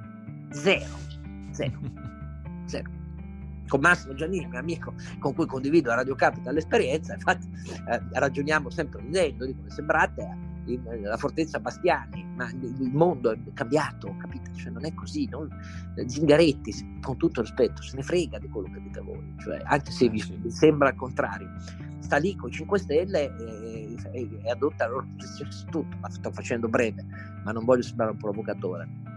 Zero, 0.49 0.97
zero, 1.51 1.79
zero. 2.65 2.89
Con 3.67 3.79
Massimo 3.79 4.13
Giannini, 4.13 4.45
mio 4.47 4.59
amico 4.59 4.93
con 5.19 5.33
cui 5.33 5.45
condivido 5.45 5.91
a 5.91 5.95
Radio 5.95 6.15
Capital 6.15 6.53
l'esperienza, 6.53 7.13
infatti 7.13 7.47
eh, 7.89 8.01
ragioniamo 8.11 8.69
sempre 8.69 9.01
ridendo, 9.01 9.45
dico, 9.45 9.69
sembrate 9.69 10.51
la 11.01 11.17
fortezza 11.17 11.59
Bastiani, 11.59 12.25
ma 12.35 12.49
il 12.49 12.91
mondo 12.91 13.31
è 13.31 13.37
cambiato, 13.53 14.15
capite? 14.17 14.53
Cioè 14.55 14.71
non 14.71 14.85
è 14.85 14.93
così, 14.93 15.27
non, 15.29 15.49
Zingaretti, 16.05 16.99
con 17.01 17.17
tutto 17.17 17.41
rispetto, 17.41 17.81
se 17.81 17.95
ne 17.95 18.03
frega 18.03 18.39
di 18.39 18.47
quello 18.49 18.69
che 18.71 18.81
dite 18.81 19.01
voi, 19.01 19.33
cioè, 19.39 19.61
anche 19.63 19.91
se 19.91 20.09
vi, 20.09 20.23
vi 20.37 20.51
sembra 20.51 20.89
il 20.89 20.95
contrario. 20.95 21.49
Sta 21.99 22.17
lì 22.17 22.35
con 22.35 22.49
i 22.49 22.53
5 22.53 22.79
Stelle 22.79 23.35
e, 23.37 23.95
e, 24.11 24.29
e 24.43 24.49
adotta 24.49 24.85
la 24.85 24.91
loro 24.91 25.07
posizione 25.15 25.51
su 25.51 25.65
tutto, 25.65 25.97
ma 25.99 26.09
sto 26.09 26.31
facendo 26.31 26.67
breve, 26.67 27.05
ma 27.43 27.51
non 27.51 27.65
voglio 27.65 27.83
sembrare 27.83 28.11
un 28.11 28.17
provocatore 28.17 29.12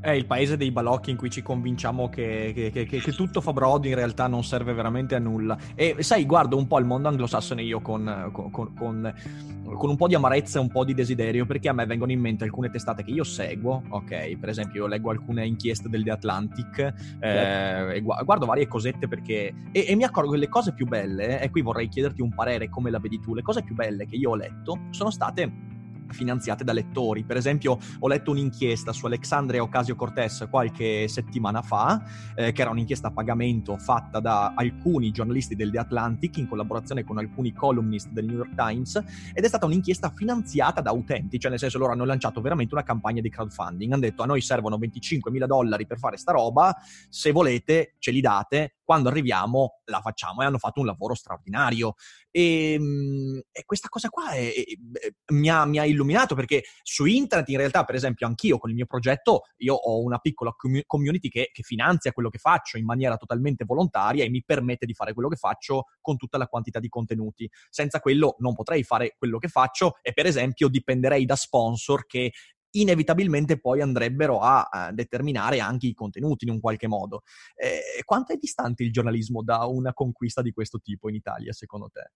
è 0.00 0.10
il 0.10 0.26
paese 0.26 0.56
dei 0.56 0.70
balocchi 0.70 1.10
in 1.10 1.16
cui 1.16 1.30
ci 1.30 1.42
convinciamo 1.42 2.08
che, 2.08 2.52
che, 2.54 2.70
che, 2.70 2.86
che, 2.86 3.12
tutto 3.12 3.40
fa 3.40 3.52
brodo 3.52 3.86
in 3.88 3.94
realtà 3.94 4.26
non 4.26 4.44
serve 4.44 4.72
veramente 4.72 5.14
a 5.14 5.18
nulla. 5.18 5.56
E 5.74 5.96
sai, 6.00 6.24
guardo 6.24 6.56
un 6.56 6.66
po' 6.66 6.78
il 6.78 6.84
mondo 6.84 7.08
anglosassone 7.08 7.62
io 7.62 7.80
con, 7.80 8.30
con, 8.32 8.50
con, 8.50 8.74
con, 8.74 9.90
un 9.90 9.96
po' 9.96 10.06
di 10.06 10.14
amarezza 10.14 10.58
e 10.58 10.62
un 10.62 10.68
po' 10.68 10.84
di 10.84 10.94
desiderio, 10.94 11.46
perché 11.46 11.68
a 11.68 11.72
me 11.72 11.86
vengono 11.86 12.12
in 12.12 12.20
mente 12.20 12.44
alcune 12.44 12.70
testate 12.70 13.02
che 13.02 13.10
io 13.10 13.24
seguo, 13.24 13.82
ok? 13.88 14.36
Per 14.36 14.48
esempio 14.48 14.82
io 14.82 14.86
leggo 14.86 15.10
alcune 15.10 15.46
inchieste 15.46 15.88
del 15.88 16.04
The 16.04 16.10
Atlantic, 16.10 16.78
eh, 16.78 16.94
certo. 17.20 17.92
e 17.92 18.00
guardo 18.00 18.46
varie 18.46 18.68
cosette 18.68 19.08
perché... 19.08 19.52
E, 19.72 19.86
e 19.88 19.96
mi 19.96 20.04
accorgo 20.04 20.32
che 20.32 20.38
le 20.38 20.48
cose 20.48 20.72
più 20.72 20.86
belle, 20.86 21.40
e 21.40 21.50
qui 21.50 21.62
vorrei 21.62 21.88
chiederti 21.88 22.22
un 22.22 22.34
parere 22.34 22.68
come 22.68 22.90
la 22.90 22.98
vedi 22.98 23.18
tu, 23.20 23.34
le 23.34 23.42
cose 23.42 23.62
più 23.62 23.74
belle 23.74 24.06
che 24.06 24.16
io 24.16 24.30
ho 24.30 24.36
letto 24.36 24.78
sono 24.90 25.10
state 25.10 25.74
finanziate 26.10 26.64
da 26.64 26.72
lettori. 26.72 27.24
Per 27.24 27.36
esempio, 27.36 27.78
ho 27.98 28.08
letto 28.08 28.30
un'inchiesta 28.30 28.92
su 28.92 29.06
Alexandria 29.06 29.62
Ocasio-Cortez 29.62 30.46
qualche 30.50 31.08
settimana 31.08 31.62
fa, 31.62 32.02
eh, 32.34 32.52
che 32.52 32.60
era 32.62 32.70
un'inchiesta 32.70 33.08
a 33.08 33.10
pagamento 33.10 33.76
fatta 33.76 34.20
da 34.20 34.52
alcuni 34.54 35.10
giornalisti 35.10 35.54
del 35.54 35.70
The 35.70 35.78
Atlantic 35.78 36.36
in 36.38 36.48
collaborazione 36.48 37.04
con 37.04 37.18
alcuni 37.18 37.52
columnist 37.52 38.10
del 38.10 38.24
New 38.26 38.36
York 38.36 38.54
Times 38.54 39.02
ed 39.32 39.44
è 39.44 39.48
stata 39.48 39.66
un'inchiesta 39.66 40.12
finanziata 40.14 40.80
da 40.80 40.92
utenti, 40.92 41.38
cioè 41.38 41.50
nel 41.50 41.58
senso 41.58 41.78
loro 41.78 41.92
hanno 41.92 42.04
lanciato 42.04 42.40
veramente 42.40 42.74
una 42.74 42.82
campagna 42.82 43.20
di 43.20 43.30
crowdfunding, 43.30 43.92
hanno 43.92 44.02
detto 44.02 44.22
a 44.22 44.26
noi 44.26 44.40
servono 44.40 44.78
25 44.78 45.30
mila 45.30 45.46
dollari 45.46 45.86
per 45.86 45.98
fare 45.98 46.16
sta 46.16 46.32
roba, 46.32 46.76
se 47.08 47.32
volete 47.32 47.94
ce 47.98 48.10
li 48.10 48.20
date, 48.20 48.75
quando 48.86 49.08
arriviamo 49.08 49.80
la 49.86 50.00
facciamo 50.00 50.40
e 50.40 50.44
hanno 50.44 50.58
fatto 50.58 50.78
un 50.78 50.86
lavoro 50.86 51.14
straordinario. 51.14 51.94
E, 52.30 52.72
ehm, 52.74 53.42
e 53.50 53.64
questa 53.64 53.88
cosa 53.88 54.08
qua 54.08 54.30
è, 54.30 54.52
è, 54.52 55.32
mi, 55.32 55.50
ha, 55.50 55.64
mi, 55.64 55.78
ha, 55.78 55.84
illuminato 55.84 56.36
perché 56.36 56.62
su 56.82 57.04
internet 57.04 57.48
in 57.48 57.56
realtà, 57.56 57.84
per 57.84 57.96
esempio, 57.96 58.28
anch'io 58.28 58.58
con 58.58 58.70
il 58.70 58.76
mio 58.76 58.86
progetto, 58.86 59.42
io 59.56 59.74
ho 59.74 60.00
una 60.02 60.18
piccola 60.18 60.54
community 60.86 61.28
che, 61.28 61.50
che 61.52 61.62
finanzia 61.64 62.12
quello 62.12 62.28
che 62.28 62.38
faccio 62.38 62.78
in 62.78 62.84
maniera 62.84 63.16
totalmente 63.16 63.64
volontaria 63.64 64.24
e 64.24 64.30
mi 64.30 64.44
permette 64.44 64.86
di 64.86 64.94
fare 64.94 65.12
quello 65.12 65.28
che 65.28 65.36
faccio 65.36 65.86
con 66.00 66.16
tutta 66.16 66.38
la 66.38 66.46
quantità 66.46 66.78
di 66.78 66.88
contenuti. 66.88 67.50
Senza 67.68 67.98
quello 67.98 68.36
non 68.38 68.54
potrei 68.54 68.84
fare 68.84 69.16
quello 69.18 69.38
che 69.38 69.48
faccio 69.48 69.94
e 70.00 70.12
per 70.12 70.26
esempio 70.26 70.68
dipenderei 70.68 71.24
da 71.24 71.34
sponsor 71.34 72.06
che 72.06 72.32
inevitabilmente 72.72 73.58
poi 73.58 73.80
andrebbero 73.80 74.40
a, 74.40 74.90
determinare 74.92 75.60
anche 75.60 75.86
i 75.86 75.94
contenuti 75.94 76.44
in 76.44 76.50
un 76.50 76.60
qualche 76.60 76.86
modo. 76.86 77.22
Eh, 77.54 78.02
quanto 78.04 78.32
è 78.32 78.36
distante 78.36 78.82
il 78.82 78.92
giornalismo 78.92 79.42
da 79.42 79.64
una 79.66 79.92
conquista 79.92 80.42
di 80.42 80.52
questo 80.52 80.80
tipo 80.80 81.08
in 81.08 81.14
Italia, 81.14 81.52
secondo 81.52 81.90
te? 81.92 82.10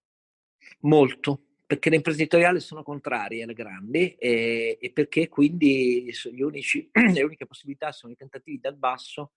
Molto, 0.80 1.42
perché 1.66 1.88
le 1.90 1.96
imprenditoriali 1.96 2.60
sono 2.60 2.82
contrarie 2.82 3.44
alle 3.44 3.54
grandi 3.54 4.14
e, 4.14 4.78
e 4.80 4.92
perché 4.92 5.28
quindi 5.28 6.12
unici, 6.38 6.90
le 6.92 7.22
uniche 7.22 7.46
possibilità 7.46 7.92
sono 7.92 8.12
i 8.12 8.16
tentativi 8.16 8.58
dal 8.58 8.76
basso 8.76 9.32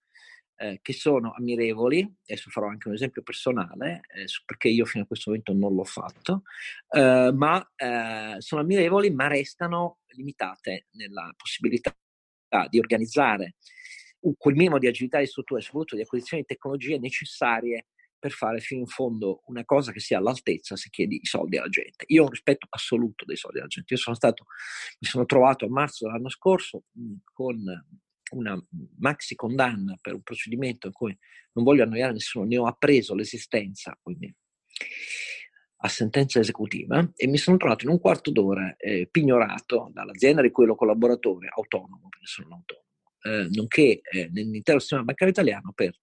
eh, 0.56 0.80
che 0.82 0.94
sono 0.94 1.34
ammirevoli, 1.36 2.10
adesso 2.28 2.50
farò 2.50 2.68
anche 2.68 2.88
un 2.88 2.94
esempio 2.94 3.22
personale, 3.22 4.02
eh, 4.14 4.26
perché 4.46 4.70
io 4.70 4.86
fino 4.86 5.04
a 5.04 5.08
questo 5.08 5.30
momento 5.30 5.54
non 5.54 5.74
l'ho 5.74 5.84
fatto, 5.84 6.44
eh, 6.90 7.32
ma 7.34 7.72
eh, 7.76 8.36
sono 8.40 8.62
ammirevoli 8.62 9.12
ma 9.12 9.28
restano 9.28 10.00
limitate 10.08 10.88
nella 10.92 11.34
possibilità 11.36 11.96
di 12.70 12.78
organizzare 12.78 13.56
quel 14.38 14.56
minimo 14.56 14.78
di 14.78 14.88
agilità 14.88 15.20
di 15.20 15.26
struttura 15.26 15.60
e 15.60 15.64
soprattutto 15.64 15.96
di 15.96 16.04
acquisizione 16.04 16.44
di 16.44 16.54
tecnologie 16.54 16.98
necessarie 17.00 17.88
per 18.24 18.32
fare 18.32 18.62
fino 18.62 18.80
in 18.80 18.88
fondo 18.88 19.42
una 19.48 19.66
cosa 19.66 19.92
che 19.92 20.00
sia 20.00 20.18
all'altezza 20.18 20.78
se 20.78 20.90
chiedi 20.90 21.20
i 21.22 21.26
soldi 21.26 21.58
alla 21.58 21.68
gente. 21.68 22.06
Io 22.08 22.22
ho 22.22 22.26
un 22.26 22.32
rispetto 22.32 22.68
assoluto 22.70 23.26
dei 23.26 23.36
soldi 23.36 23.58
alla 23.58 23.68
gente. 23.68 23.94
Io 23.94 24.00
sono 24.00 24.16
stato, 24.16 24.46
mi 25.00 25.08
sono 25.10 25.26
trovato 25.26 25.66
a 25.66 25.70
marzo 25.70 26.06
dell'anno 26.06 26.30
scorso 26.30 26.84
mh, 26.92 27.16
con 27.34 27.62
una 28.34 28.62
maxi 29.00 29.36
condanna 29.36 29.98
per 30.02 30.14
un 30.14 30.22
procedimento 30.22 30.88
in 30.88 30.94
cui 30.94 31.18
non 31.54 31.64
voglio 31.64 31.84
annoiare 31.84 32.14
nessuno, 32.14 32.46
ne 32.46 32.58
ho 32.58 32.66
appreso 32.66 33.16
l'esistenza, 33.16 33.98
quindi 34.02 34.34
a 35.86 35.88
sentenza 35.90 36.40
esecutiva, 36.40 37.12
e 37.16 37.28
mi 37.28 37.38
sono 37.38 37.58
trovato 37.58 37.84
in 37.84 37.92
un 37.92 38.00
quarto 38.00 38.32
d'ora 38.32 38.76
eh, 38.78 39.08
pignorato 39.12 39.90
dall'azienda 39.92 40.42
di 40.42 40.50
cui 40.50 40.64
ero 40.64 40.76
collaboratore, 40.76 41.50
autonomo, 41.54 42.08
perché 42.10 42.26
sono 42.26 42.56
autonomo, 42.56 42.88
eh, 43.22 43.50
nonché 43.54 44.02
eh, 44.02 44.30
nell'intero 44.32 44.80
sistema 44.80 45.04
bancario 45.04 45.34
italiano 45.34 45.74
per 45.74 45.94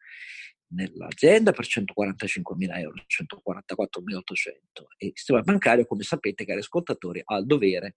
nell'azienda 0.72 1.52
per 1.52 1.66
145.000 1.66 2.78
euro, 2.78 2.94
144.800 3.06 4.84
e 4.98 5.06
il 5.06 5.12
sistema 5.14 5.40
bancario, 5.40 5.86
come 5.86 6.02
sapete, 6.02 6.44
cari 6.44 6.60
ascoltatori, 6.60 7.22
ha 7.24 7.36
il 7.38 7.46
dovere 7.46 7.96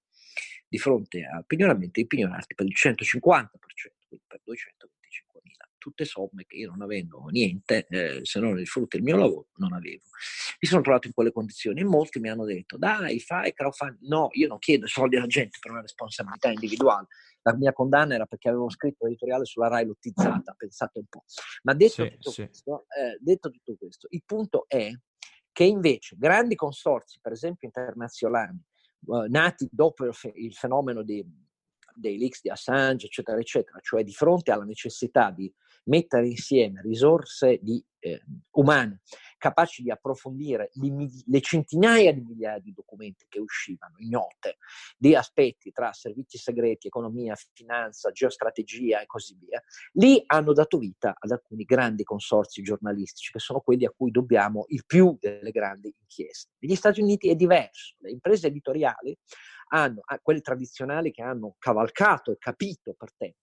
di 0.67 0.77
fronte 0.77 1.25
al 1.25 1.45
pignoramento 1.45 1.99
di 1.99 2.07
pignorarti 2.07 2.55
per 2.55 2.65
il 2.65 2.73
150%, 2.73 3.47
quindi 4.13 4.23
per 4.27 4.41
225.000. 4.45 5.71
Tutte 5.77 6.05
somme 6.05 6.45
che 6.45 6.55
io 6.55 6.69
non 6.69 6.81
avendo 6.81 7.25
niente, 7.29 7.85
eh, 7.89 8.19
se 8.23 8.39
non 8.39 8.59
il 8.59 8.67
frutto 8.67 8.97
del 8.97 9.05
mio 9.05 9.17
lavoro, 9.17 9.47
non 9.55 9.73
avevo. 9.73 10.03
Mi 10.59 10.67
sono 10.67 10.81
trovato 10.81 11.07
in 11.07 11.13
quelle 11.13 11.31
condizioni 11.31 11.81
e 11.81 11.83
molti 11.83 12.19
mi 12.19 12.29
hanno 12.29 12.45
detto, 12.45 12.77
dai, 12.77 13.19
fai 13.19 13.53
crowdfunding. 13.53 14.07
No, 14.07 14.29
io 14.31 14.47
non 14.47 14.59
chiedo 14.59 14.87
soldi 14.87 15.17
alla 15.17 15.27
gente 15.27 15.57
per 15.59 15.71
una 15.71 15.81
responsabilità 15.81 16.49
individuale. 16.49 17.07
La 17.41 17.55
mia 17.55 17.73
condanna 17.73 18.15
era 18.15 18.25
perché 18.25 18.47
avevo 18.47 18.69
scritto 18.69 19.05
editoriale 19.05 19.43
sulla 19.43 19.67
RAI 19.67 19.85
lottizzata, 19.85 20.53
pensate 20.57 20.99
un 20.99 21.05
po'. 21.09 21.23
Ma 21.63 21.73
detto, 21.73 22.03
sì, 22.03 22.09
tutto, 22.11 22.31
sì. 22.31 22.45
Questo, 22.45 22.85
eh, 22.87 23.17
detto 23.19 23.49
tutto 23.49 23.75
questo, 23.77 24.07
il 24.11 24.23
punto 24.25 24.65
è 24.67 24.89
che 25.51 25.63
invece 25.65 26.15
grandi 26.17 26.55
consorzi, 26.55 27.19
per 27.21 27.33
esempio 27.33 27.67
internazionali, 27.67 28.57
uh, 29.05 29.25
nati 29.27 29.67
dopo 29.69 30.05
il 30.05 30.53
fenomeno 30.53 31.03
di, 31.03 31.23
dei 31.95 32.17
leaks 32.17 32.41
di 32.41 32.49
Assange, 32.49 33.07
eccetera, 33.07 33.39
eccetera, 33.39 33.79
cioè 33.81 34.03
di 34.03 34.13
fronte 34.13 34.51
alla 34.51 34.65
necessità 34.65 35.31
di 35.31 35.51
mettere 35.85 36.27
insieme 36.27 36.81
risorse 36.81 37.59
di, 37.61 37.83
eh, 37.99 38.21
umane 38.51 39.01
capaci 39.37 39.83
di 39.83 39.91
approfondire 39.91 40.69
le, 40.75 41.09
le, 41.25 41.41
centinaia 41.41 42.13
di 42.13 42.21
migliaia 42.21 42.59
di 42.59 42.71
documenti 42.71 43.25
che 43.27 43.39
uscivano, 43.39 43.95
ignote, 43.97 44.55
di 44.97 45.15
aspetti 45.15 45.71
tra 45.73 45.91
servizi 45.91 46.37
segreti, 46.37 46.87
economia, 46.87 47.35
finanza, 47.51 48.11
geostrategia 48.11 49.01
e 49.01 49.05
così 49.05 49.37
via, 49.37 49.61
lì 49.93 50.23
hanno 50.27 50.53
dato 50.53 50.77
vita 50.77 51.13
ad 51.19 51.31
alcuni 51.31 51.65
grandi 51.65 52.03
consorzi 52.03 52.61
giornalistici, 52.61 53.33
che 53.33 53.39
sono 53.39 53.59
quelli 53.59 53.85
a 53.85 53.93
cui 53.95 54.11
dobbiamo 54.11 54.63
il 54.69 54.85
più 54.85 55.17
delle 55.19 55.51
grandi 55.51 55.93
inchieste. 55.99 56.53
Negli 56.59 56.75
Stati 56.75 57.01
Uniti 57.01 57.29
è 57.29 57.35
diverso, 57.35 57.95
le 57.99 58.11
imprese 58.11 58.47
editoriali 58.47 59.17
hanno, 59.73 60.01
quelle 60.21 60.41
tradizionali 60.41 61.11
che 61.11 61.23
hanno 61.23 61.55
cavalcato 61.57 62.31
e 62.31 62.37
capito 62.37 62.93
per 62.93 63.13
tempo, 63.15 63.37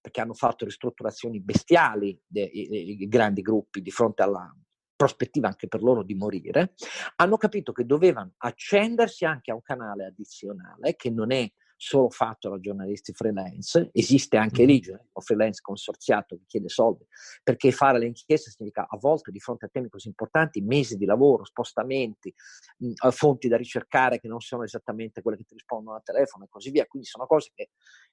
perché 0.00 0.20
hanno 0.20 0.34
fatto 0.34 0.64
ristrutturazioni 0.64 1.40
bestiali 1.40 2.20
dei 2.26 3.06
grandi 3.08 3.40
gruppi 3.40 3.80
di 3.80 3.90
fronte 3.90 4.22
alla 4.22 4.52
prospettiva 4.96 5.48
anche 5.48 5.66
per 5.66 5.82
loro 5.82 6.02
di 6.02 6.14
morire, 6.14 6.74
hanno 7.16 7.36
capito 7.38 7.72
che 7.72 7.86
dovevano 7.86 8.34
accendersi 8.36 9.24
anche 9.24 9.50
a 9.50 9.54
un 9.54 9.62
canale 9.62 10.04
addizionale 10.04 10.94
che 10.96 11.08
non 11.08 11.32
è 11.32 11.50
solo 11.82 12.10
fatto 12.10 12.50
da 12.50 12.60
giornalisti 12.60 13.14
freelance, 13.14 13.88
esiste 13.92 14.36
anche 14.36 14.66
lì 14.66 14.82
un 14.86 15.22
freelance 15.22 15.62
consorziato 15.62 16.36
che 16.36 16.42
chiede 16.46 16.68
soldi, 16.68 17.06
perché 17.42 17.72
fare 17.72 17.98
le 17.98 18.04
inchieste 18.04 18.50
significa 18.50 18.86
a 18.86 18.98
volte 18.98 19.30
di 19.30 19.40
fronte 19.40 19.64
a 19.64 19.68
temi 19.72 19.88
così 19.88 20.08
importanti 20.08 20.60
mesi 20.60 20.96
di 20.96 21.06
lavoro, 21.06 21.46
spostamenti, 21.46 22.34
mh, 22.78 23.08
fonti 23.12 23.48
da 23.48 23.56
ricercare 23.56 24.20
che 24.20 24.28
non 24.28 24.40
sono 24.40 24.62
esattamente 24.62 25.22
quelle 25.22 25.38
che 25.38 25.44
ti 25.44 25.54
rispondono 25.54 25.96
al 25.96 26.02
telefono 26.02 26.44
e 26.44 26.48
così 26.50 26.70
via, 26.70 26.84
quindi 26.84 27.08
sono 27.08 27.24
cose 27.24 27.50
che 27.54 27.70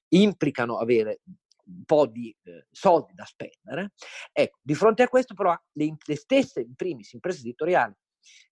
implicano 0.08 0.78
avere 0.78 1.20
un 1.66 1.84
po' 1.84 2.06
di 2.06 2.34
eh, 2.44 2.66
soldi 2.70 3.12
da 3.12 3.26
spendere. 3.26 3.92
Ecco, 4.32 4.58
di 4.62 4.74
fronte 4.74 5.02
a 5.02 5.08
questo 5.08 5.34
però 5.34 5.54
le, 5.72 5.94
le 6.02 6.16
stesse, 6.16 6.62
in 6.62 6.74
primis, 6.74 7.12
imprese 7.12 7.40
editoriali 7.40 7.94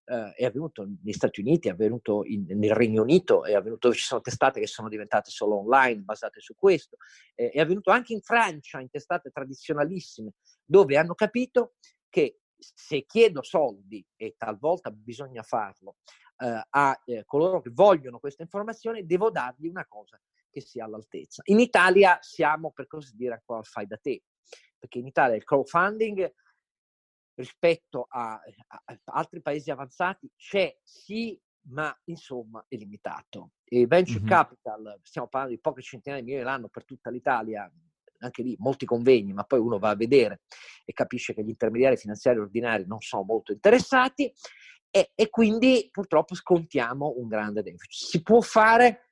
Uh, 0.07 0.31
è 0.37 0.45
avvenuto 0.45 0.85
negli 0.85 1.13
Stati 1.13 1.41
Uniti, 1.41 1.67
è 1.67 1.73
avvenuto 1.73 2.23
in, 2.25 2.45
nel 2.47 2.75
Regno 2.75 3.03
Unito, 3.03 3.45
è 3.45 3.55
avvenuto 3.55 3.93
ci 3.93 4.05
sono 4.05 4.21
testate 4.21 4.61
che 4.61 4.69
sono 4.69 4.89
diventate 4.89 5.31
solo 5.31 5.59
online, 5.59 6.03
basate 6.03 6.39
su 6.41 6.55
questo, 6.55 6.97
eh, 7.35 7.51
è 7.51 7.59
avvenuto 7.59 7.91
anche 7.91 8.13
in 8.13 8.21
Francia, 8.21 8.79
in 8.79 8.89
testate 8.89 9.31
tradizionalissime, 9.31 10.35
dove 10.65 10.97
hanno 10.97 11.15
capito 11.15 11.75
che 12.09 12.39
se 12.57 13.05
chiedo 13.05 13.43
soldi, 13.43 14.07
e 14.15 14.37
talvolta 14.39 14.91
bisogna 14.93 15.43
farlo, 15.43 15.97
uh, 16.37 16.61
a 16.71 17.03
eh, 17.05 17.25
coloro 17.25 17.61
che 17.61 17.71
vogliono 17.73 18.21
questa 18.21 18.43
informazione, 18.43 19.05
devo 19.05 19.31
dargli 19.31 19.67
una 19.67 19.87
cosa 19.87 20.21
che 20.49 20.61
sia 20.61 20.85
all'altezza. 20.85 21.43
In 21.47 21.59
Italia 21.59 22.19
siamo, 22.21 22.71
per 22.71 22.87
così 22.87 23.15
dire, 23.17 23.35
ancora 23.35 23.59
al 23.59 23.67
fai 23.67 23.87
da 23.87 23.97
te, 23.97 24.23
perché 24.79 24.99
in 24.99 25.07
Italia 25.07 25.37
il 25.37 25.45
crowdfunding 25.45 26.33
rispetto 27.37 28.07
a, 28.09 28.33
a, 28.33 28.83
a 28.85 28.99
altri 29.07 29.41
paesi 29.41 29.71
avanzati 29.71 30.31
c'è 30.37 30.77
sì, 30.83 31.41
ma 31.69 31.97
insomma 32.05 32.65
è 32.69 32.77
limitato. 32.77 33.53
E 33.65 33.87
venture 33.87 34.21
mm-hmm. 34.21 34.29
capital, 34.29 35.01
stiamo 35.03 35.29
parlando 35.29 35.55
di 35.55 35.61
poche 35.61 35.83
centinaia 35.83 36.21
di 36.21 36.27
milioni 36.27 36.49
l'anno 36.49 36.69
per 36.69 36.85
tutta 36.85 37.11
l'Italia, 37.11 37.71
anche 38.19 38.43
lì 38.43 38.57
molti 38.59 38.87
convegni, 38.87 39.33
ma 39.33 39.45
poi 39.45 39.61
uno 39.61 39.79
va 39.79 39.91
a 39.91 39.97
vedere 39.97 40.43
e 40.85 40.93
capisce 40.93 41.35
che 41.35 41.45
gli 41.45 41.49
intermediari 41.51 41.97
finanziari 41.97 42.39
ordinari 42.39 42.87
non 42.87 43.01
sono 43.01 43.23
molto 43.23 43.53
interessati 43.53 44.33
e, 44.91 45.11
e 45.15 45.29
quindi 45.29 45.89
purtroppo 45.91 46.35
scontiamo 46.35 47.15
un 47.19 47.29
grande 47.29 47.63
deficit. 47.63 48.09
Si 48.09 48.23
può 48.23 48.41
fare 48.41 49.07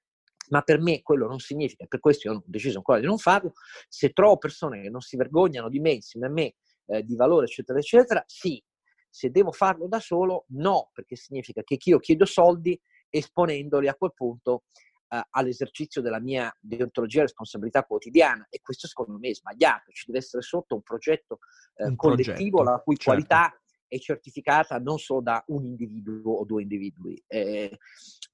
ma 0.51 0.63
per 0.63 0.81
me 0.81 1.03
quello 1.03 1.27
non 1.27 1.39
significa, 1.39 1.87
per 1.87 2.01
questo 2.01 2.29
io 2.29 2.37
ho 2.37 2.43
deciso 2.45 2.79
ancora 2.79 3.01
di 3.01 3.07
non 3.07 3.19
farlo, 3.19 3.55
se 3.89 4.13
trovo 4.13 4.37
persone 4.37 4.83
che 4.83 4.91
non 4.91 5.01
si 5.01 5.17
vergognano 5.17 5.69
di 5.69 5.81
me, 5.81 5.93
insieme 5.93 6.27
a 6.27 6.31
me, 6.31 6.55
eh, 6.87 7.03
di 7.03 7.17
valore, 7.17 7.47
eccetera, 7.47 7.79
eccetera, 7.79 8.23
sì. 8.27 8.63
Se 9.09 9.31
devo 9.31 9.53
farlo 9.53 9.87
da 9.87 10.01
solo, 10.01 10.45
no, 10.49 10.91
perché 10.93 11.15
significa 11.15 11.63
che 11.63 11.79
io 11.85 11.99
chiedo 11.99 12.25
soldi 12.25 12.79
esponendoli 13.09 13.87
a 13.87 13.95
quel 13.95 14.13
punto 14.13 14.65
eh, 15.09 15.23
all'esercizio 15.31 16.03
della 16.03 16.19
mia 16.19 16.53
deontologia 16.61 17.21
e 17.21 17.23
responsabilità 17.23 17.85
quotidiana 17.85 18.47
e 18.51 18.61
questo 18.61 18.89
secondo 18.89 19.19
me 19.19 19.29
è 19.29 19.35
sbagliato, 19.35 19.93
ci 19.93 20.07
deve 20.07 20.19
essere 20.19 20.43
sotto 20.43 20.75
un 20.75 20.83
progetto 20.83 21.39
eh, 21.77 21.87
un 21.87 21.97
collettivo 21.97 22.57
progetto, 22.59 22.63
la 22.63 22.79
cui 22.81 22.97
certo. 22.97 23.11
qualità 23.11 23.59
è 23.87 23.99
certificata 23.99 24.79
non 24.79 24.99
solo 24.99 25.21
da 25.21 25.45
un 25.49 25.65
individuo 25.65 26.35
o 26.35 26.45
due 26.45 26.63
individui. 26.63 27.23
Eh, 27.29 27.79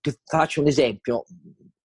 ti 0.01 0.19
faccio 0.25 0.63
un 0.63 0.69
esempio, 0.69 1.25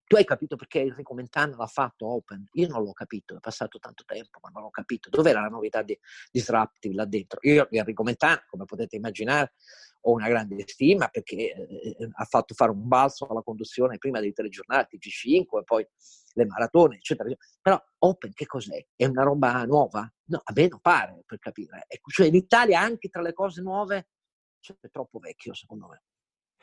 Tu 0.07 0.15
hai 0.17 0.23
capito 0.23 0.55
perché 0.55 0.81
Enrico 0.81 1.15
Mentana 1.15 1.55
l'ha 1.55 1.65
fatto 1.65 2.05
Open? 2.05 2.47
Io 2.53 2.67
non 2.67 2.83
l'ho 2.83 2.93
capito, 2.93 3.37
è 3.37 3.39
passato 3.39 3.79
tanto 3.79 4.03
tempo, 4.05 4.39
ma 4.41 4.49
non 4.53 4.61
l'ho 4.63 4.69
capito. 4.69 5.09
Dov'era 5.09 5.41
la 5.41 5.47
novità 5.47 5.81
di 5.81 5.97
Disruptive 6.31 6.93
là 6.93 7.05
dentro? 7.05 7.39
Io 7.41 7.67
di 7.71 7.79
Enrico 7.79 8.03
Mentana, 8.03 8.43
come 8.47 8.65
potete 8.65 8.97
immaginare, 8.97 9.53
ho 10.01 10.11
una 10.11 10.27
grande 10.27 10.63
stima 10.67 11.07
perché 11.07 11.35
eh, 11.35 12.09
ha 12.11 12.25
fatto 12.25 12.53
fare 12.53 12.69
un 12.69 12.87
balzo 12.87 13.25
alla 13.25 13.41
conduzione 13.41 13.97
prima 13.97 14.19
dei 14.19 14.31
telegiornali 14.31 14.85
G5 14.91 15.59
e 15.59 15.63
poi 15.63 15.87
le 16.33 16.45
maratone, 16.45 16.97
eccetera. 16.97 17.27
Però 17.59 17.81
Open 17.99 18.31
che 18.33 18.45
cos'è? 18.45 18.85
È 18.95 19.05
una 19.05 19.23
roba 19.23 19.63
nuova? 19.65 20.07
No, 20.25 20.41
a 20.43 20.53
me 20.55 20.67
non 20.67 20.79
pare, 20.81 21.23
per 21.25 21.39
capire. 21.39 21.85
Ecco, 21.87 22.11
cioè 22.11 22.27
in 22.27 22.35
Italia 22.35 22.79
anche 22.79 23.09
tra 23.09 23.23
le 23.23 23.33
cose 23.33 23.61
nuove 23.61 24.09
c'è 24.59 24.75
troppo 24.91 25.17
vecchio, 25.17 25.55
secondo 25.55 25.87
me. 25.87 26.03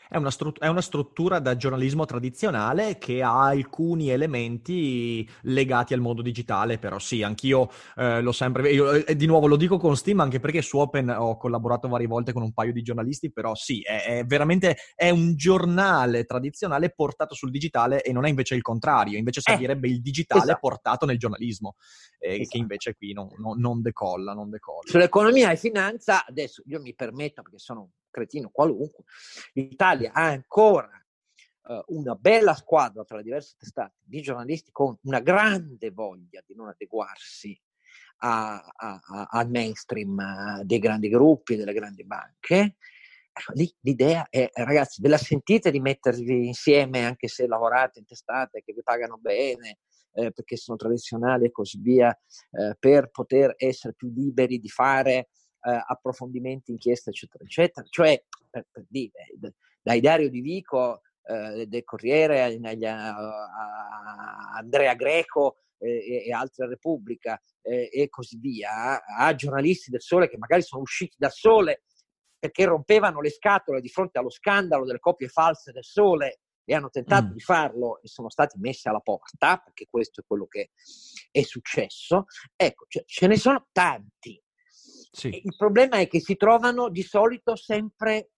È 0.09 0.17
una, 0.17 0.31
strut- 0.31 0.61
è 0.61 0.69
una, 0.69 0.81
struttura 0.81 1.39
da 1.39 1.57
giornalismo 1.57 2.05
tradizionale 2.05 2.99
che 2.99 3.23
ha 3.23 3.47
alcuni 3.47 4.11
elementi 4.11 5.29
legati 5.43 5.95
al 5.95 6.01
mondo 6.01 6.23
digitale, 6.23 6.79
però 6.79 6.99
sì, 6.99 7.23
anch'io 7.23 7.71
eh, 7.97 8.21
l'ho 8.21 8.33
sempre... 8.33 8.71
Io, 8.71 8.93
eh, 8.93 9.17
di 9.17 9.27
nuovo 9.27 9.47
lo 9.47 9.57
dico 9.57 9.79
con 9.79 9.97
stima 9.97 10.23
anche 10.23 10.41
perché 10.41 10.63
su 10.63 10.79
Open 10.79 11.09
ho 11.09 11.37
collaborato 11.37 11.89
varie 11.89 12.07
volte 12.07 12.33
con 12.33 12.43
un 12.43 12.53
paio 12.53 12.73
di 12.73 12.83
giornalisti, 12.83 13.33
però 13.33 13.55
sì, 13.55 13.81
è, 13.81 14.19
è 14.19 14.25
veramente 14.25 14.77
è 14.95 15.11
un 15.11 15.35
giornale 15.35 16.25
tradizionale 16.25 16.91
portato 16.91 17.35
sul 17.35 17.51
digitale 17.51 18.03
e 18.03 18.13
non 18.13 18.25
è 18.25 18.29
invece 18.29 18.55
il 18.55 18.63
contrario, 18.63 19.19
invece 19.19 19.41
eh, 19.41 19.51
servirebbe 19.51 19.89
eh, 19.89 19.93
il 19.93 20.01
digitale 20.01 20.43
esatto. 20.43 20.59
portato 20.61 21.07
nel 21.07 21.19
giornalismo, 21.19 21.77
eh, 22.19 22.35
esatto. 22.35 22.49
che 22.51 22.59
invece 22.59 22.95
qui 22.95 23.13
non, 23.13 23.29
non, 23.39 23.59
non, 23.59 23.81
decolla, 23.83 24.33
non 24.33 24.51
decolla. 24.51 24.83
Sull'economia 24.85 25.51
e 25.51 25.57
finanza, 25.57 26.25
adesso 26.27 26.63
io 26.67 26.81
mi 26.81 26.95
permetto 26.95 27.43
perché 27.43 27.59
sono 27.59 27.91
cretino 28.13 28.51
qualunque, 28.51 29.03
l'Italia 29.55 30.13
ha 30.13 30.27
ancora 30.27 30.89
uh, 31.63 31.83
una 31.89 32.15
bella 32.15 32.55
squadra 32.55 33.03
tra 33.03 33.17
le 33.17 33.25
diverse 33.25 33.57
testate 33.59 33.97
di 34.03 34.23
giornalisti 34.23 34.71
con 34.71 34.97
una 35.03 35.19
grande 35.19 35.91
voglia 35.91 36.41
di 36.47 36.55
non 36.55 36.69
adeguarsi 36.69 37.61
a, 38.19 38.63
a, 38.77 39.01
a, 39.03 39.27
al 39.31 39.51
mainstream 39.51 40.17
uh, 40.61 40.65
dei 40.65 40.79
grandi 40.79 41.09
gruppi, 41.09 41.57
delle 41.57 41.73
grandi 41.73 42.05
banche. 42.05 42.77
Ecco, 43.35 43.53
lì 43.55 43.75
l'idea 43.81 44.27
è, 44.29 44.51
ragazzi, 44.53 45.01
ve 45.01 45.09
la 45.09 45.17
sentite 45.17 45.71
di 45.71 45.81
mettervi 45.81 46.47
insieme 46.47 47.05
anche 47.05 47.29
se 47.29 47.47
lavorate 47.47 47.99
in 47.99 48.05
testate 48.05 48.63
che 48.63 48.75
vi 48.75 48.83
pagano 48.83 49.17
bene, 49.17 49.79
eh, 50.13 50.33
perché 50.33 50.57
sono 50.59 50.77
tradizionali 50.77 51.47
e 51.47 51.51
così 51.51 51.79
via, 51.81 52.15
eh, 52.51 52.77
per 52.79 53.11
poter 53.11 53.55
essere 53.57 53.95
più 53.95 54.13
liberi 54.13 54.59
di 54.59 54.69
fare 54.69 55.31
eh, 55.63 55.85
approfondimenti, 55.87 56.71
inchieste, 56.73 57.11
eccetera, 57.11 57.45
eccetera. 57.45 57.87
Cioè, 57.89 58.25
per, 58.51 58.67
per 58.71 58.85
dire, 58.89 59.13
dai 59.81 60.01
Dario 60.01 60.29
Di 60.29 60.41
Vico 60.41 61.03
eh, 61.25 61.67
del 61.67 61.85
Corriere 61.85 62.43
agli, 62.43 62.85
a, 62.85 63.17
a 63.17 64.53
Andrea 64.57 64.95
Greco 64.95 65.57
eh, 65.79 66.25
e 66.27 66.33
altre 66.33 66.69
Repubblica 66.69 67.41
e 67.65 68.09
così 68.09 68.39
via, 68.39 69.05
a 69.05 69.33
giornalisti 69.37 69.93
del 69.93 70.03
Sole 70.03 70.29
che 70.29 70.37
magari 70.37 70.63
sono 70.63 70.83
usciti 70.83 71.15
da 71.17 71.29
Sole 71.29 71.85
perché 72.37 72.65
rompevano 72.65 73.21
le 73.21 73.31
scatole 73.31 73.81
di 73.81 73.89
fronte 73.89 74.19
allo 74.19 74.31
scandalo 74.31 74.85
delle 74.85 74.99
copie 74.99 75.29
false 75.29 75.71
del 75.71 75.85
Sole 75.85 76.41
e 76.65 76.75
hanno 76.75 76.91
tentato 76.91 77.29
mm. 77.29 77.33
di 77.33 77.41
farlo 77.41 78.01
e 78.03 78.09
sono 78.09 78.31
stati 78.31 78.59
messi 78.59 78.89
alla 78.89 78.99
porta, 78.99 79.59
perché 79.59 79.87
questo 79.89 80.21
è 80.21 80.25
quello 80.27 80.47
che 80.47 80.71
è 81.31 81.43
successo. 81.43 82.25
Ecco, 82.57 82.87
cioè, 82.89 83.05
ce 83.07 83.27
ne 83.29 83.37
sono 83.37 83.69
tanti. 83.71 84.43
Sì. 85.15 85.43
Il 85.45 85.55
problema 85.57 85.99
è 85.99 86.09
che 86.09 86.21
si 86.21 86.37
trovano 86.37 86.89
di 86.89 87.03
solito 87.03 87.55
sempre 87.55 88.31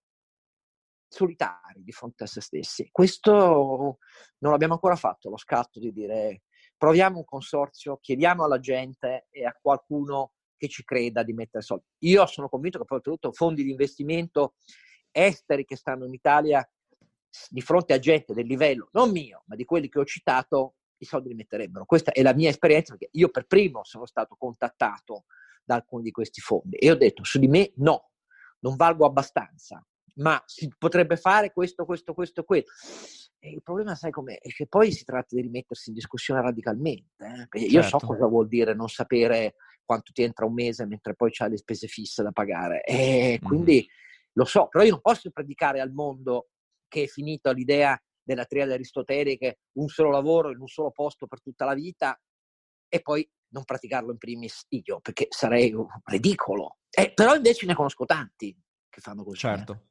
solitari 1.09 1.85
di 1.85 1.93
fronte 1.93 2.25
a 2.25 2.27
se 2.27 2.41
stessi. 2.41 2.89
Questo 2.91 3.99
non 4.39 4.51
l'abbiamo 4.51 4.75
ancora 4.75 4.97
fatto, 4.97 5.31
lo 5.31 5.37
scatto 5.37 5.79
di 5.79 5.93
dire 5.93 6.43
proviamo 6.77 7.19
un 7.19 7.25
consorzio, 7.25 7.99
chiediamo 7.99 8.45
alla 8.45 8.59
gente 8.59 9.29
e 9.31 9.45
a 9.47 9.57
qualcuno 9.59 10.33
che 10.57 10.69
ci 10.69 10.83
creda 10.83 11.23
di 11.23 11.33
mettere 11.33 11.63
soldi. 11.63 11.85
Io 12.01 12.27
sono 12.27 12.49
convinto 12.49 12.79
che 12.79 12.85
poi 12.85 12.97
oltretutto 12.97 13.33
fondi 13.33 13.63
di 13.63 13.71
investimento 13.71 14.55
esteri 15.13 15.65
che 15.65 15.77
stanno 15.77 16.07
in 16.07 16.13
Italia 16.13 16.69
di 17.49 17.61
fronte 17.61 17.93
a 17.95 17.99
gente 18.01 18.35
del 18.35 18.47
livello, 18.47 18.89
non 18.93 19.13
mio, 19.13 19.45
ma 19.47 19.55
di 19.55 19.65
quelli 19.65 19.89
che 19.89 20.01
ho 20.01 20.05
citato, 20.05 20.75
i 20.99 21.05
soldi 21.05 21.29
li 21.29 21.35
metterebbero. 21.35 21.85
Questa 21.85 22.11
è 22.11 22.23
la 22.23 22.35
mia 22.35 22.49
esperienza, 22.49 22.97
perché 22.97 23.17
io 23.17 23.29
per 23.29 23.47
primo 23.47 23.85
sono 23.85 24.07
stato 24.07 24.35
contattato 24.37 25.25
da 25.65 25.77
alcuni 25.77 26.03
di 26.03 26.11
questi 26.11 26.41
fondi. 26.41 26.77
E 26.77 26.91
ho 26.91 26.97
detto, 26.97 27.25
su 27.25 27.39
di 27.39 27.49
me 27.49 27.73
no, 27.77 28.11
non 28.61 28.77
valgo 28.77 29.07
abbastanza, 29.07 29.85
ma 30.17 30.43
si 30.47 30.71
potrebbe 30.77 31.17
fare 31.17 31.53
questo, 31.53 31.85
questo, 31.85 32.15
questo 32.15 32.45
questo. 32.45 32.71
E 33.39 33.51
il 33.51 33.63
problema, 33.63 33.95
sai 33.95 34.11
com'è? 34.11 34.39
È 34.39 34.49
che 34.49 34.67
poi 34.67 34.91
si 34.93 35.05
tratta 35.05 35.35
di 35.35 35.43
rimettersi 35.43 35.91
in 35.91 35.95
discussione 35.95 36.41
radicalmente. 36.41 37.49
Eh? 37.53 37.61
Io 37.61 37.83
certo. 37.83 37.99
so 37.99 38.07
cosa 38.07 38.27
vuol 38.27 38.49
dire 38.49 38.75
non 38.75 38.89
sapere 38.89 39.57
quanto 39.85 40.13
ti 40.13 40.23
entra 40.23 40.47
un 40.47 40.55
mese 40.55 40.87
mentre 40.87 41.15
poi 41.15 41.31
c'hai 41.31 41.51
le 41.51 41.59
spese 41.59 41.87
fisse 41.87 42.23
da 42.23 42.33
pagare. 42.33 42.83
E 42.85 43.39
quindi 43.43 43.87
mm. 43.87 44.31
lo 44.33 44.45
so, 44.45 44.69
però 44.69 44.83
io 44.83 44.93
non 44.93 45.01
posso 45.01 45.31
predicare 45.31 45.81
al 45.81 45.93
mondo 45.93 46.49
che 46.89 47.03
è 47.03 47.07
finita 47.07 47.53
l'idea 47.53 48.01
della 48.23 48.47
triade 48.47 48.73
aristotelica, 48.73 49.53
un 49.73 49.89
solo 49.89 50.11
lavoro 50.11 50.51
in 50.51 50.61
un 50.61 50.69
solo 50.69 50.91
posto 50.91 51.27
per 51.27 51.43
tutta 51.43 51.67
la 51.67 51.75
vita 51.75 52.19
e 52.89 53.01
poi 53.01 53.29
non 53.55 53.65
praticarlo 53.65 54.11
in 54.11 54.19
primis 54.19 54.67
io, 54.71 55.01
perché 55.01 55.29
sarei 55.31 55.73
ridicolo. 56.05 56.79
Eh, 56.91 57.13
però 57.15 57.35
invece 57.35 57.65
ne 57.67 57.75
conosco 57.75 58.05
tanti 58.05 58.55
che 58.91 59.01
fanno 59.01 59.23
così. 59.23 59.37
Eh. 59.37 59.39
Certo. 59.39 59.83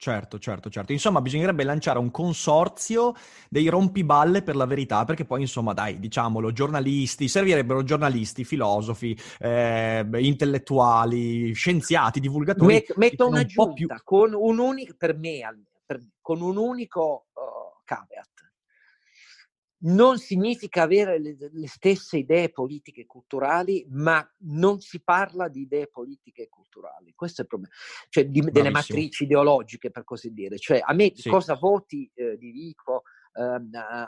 Certo, 0.00 0.38
certo, 0.38 0.70
certo. 0.70 0.92
Insomma, 0.92 1.20
bisognerebbe 1.20 1.64
lanciare 1.64 1.98
un 1.98 2.12
consorzio 2.12 3.14
dei 3.48 3.66
rompiballe 3.66 4.42
per 4.42 4.54
la 4.54 4.64
verità, 4.64 5.04
perché 5.04 5.24
poi, 5.24 5.40
insomma, 5.40 5.72
dai, 5.72 5.98
diciamolo, 5.98 6.52
giornalisti, 6.52 7.26
servirebbero 7.26 7.82
giornalisti, 7.82 8.44
filosofi, 8.44 9.18
eh, 9.40 10.06
intellettuali, 10.18 11.52
scienziati, 11.52 12.20
divulgatori. 12.20 12.74
Met, 12.74 12.94
metto 12.94 13.26
una 13.26 13.44
un 13.56 13.72
più... 13.72 13.88
con 14.04 14.34
un 14.34 14.60
unico, 14.60 14.94
per 14.96 15.16
me, 15.16 15.40
per, 15.84 15.98
con 16.20 16.42
un 16.42 16.56
unico 16.56 17.26
uh, 17.32 17.82
caveat 17.82 18.37
non 19.80 20.18
significa 20.18 20.82
avere 20.82 21.20
le, 21.20 21.36
le, 21.38 21.68
stesse 21.68 22.18
idee 22.18 22.50
politiche 22.50 23.02
e 23.02 23.06
culturali, 23.06 23.86
ma 23.90 24.26
non 24.40 24.80
si 24.80 25.00
parla 25.00 25.48
di 25.48 25.62
idee 25.62 25.86
politiche 25.86 26.42
e 26.42 26.48
culturali. 26.48 27.12
Questo 27.14 27.40
è 27.40 27.44
il 27.44 27.48
problema, 27.48 27.74
cioè 28.08 28.26
di, 28.26 28.40
delle 28.40 28.70
matrici 28.70 29.24
ideologiche, 29.24 29.90
per 29.90 30.04
così 30.04 30.32
dire. 30.32 30.58
Cioè, 30.58 30.80
a 30.82 30.92
me 30.94 31.12
sì. 31.14 31.28
cosa 31.28 31.54
voti 31.54 32.10
eh, 32.14 32.36
di 32.36 32.50
Vico, 32.50 33.02
eh, 33.34 33.60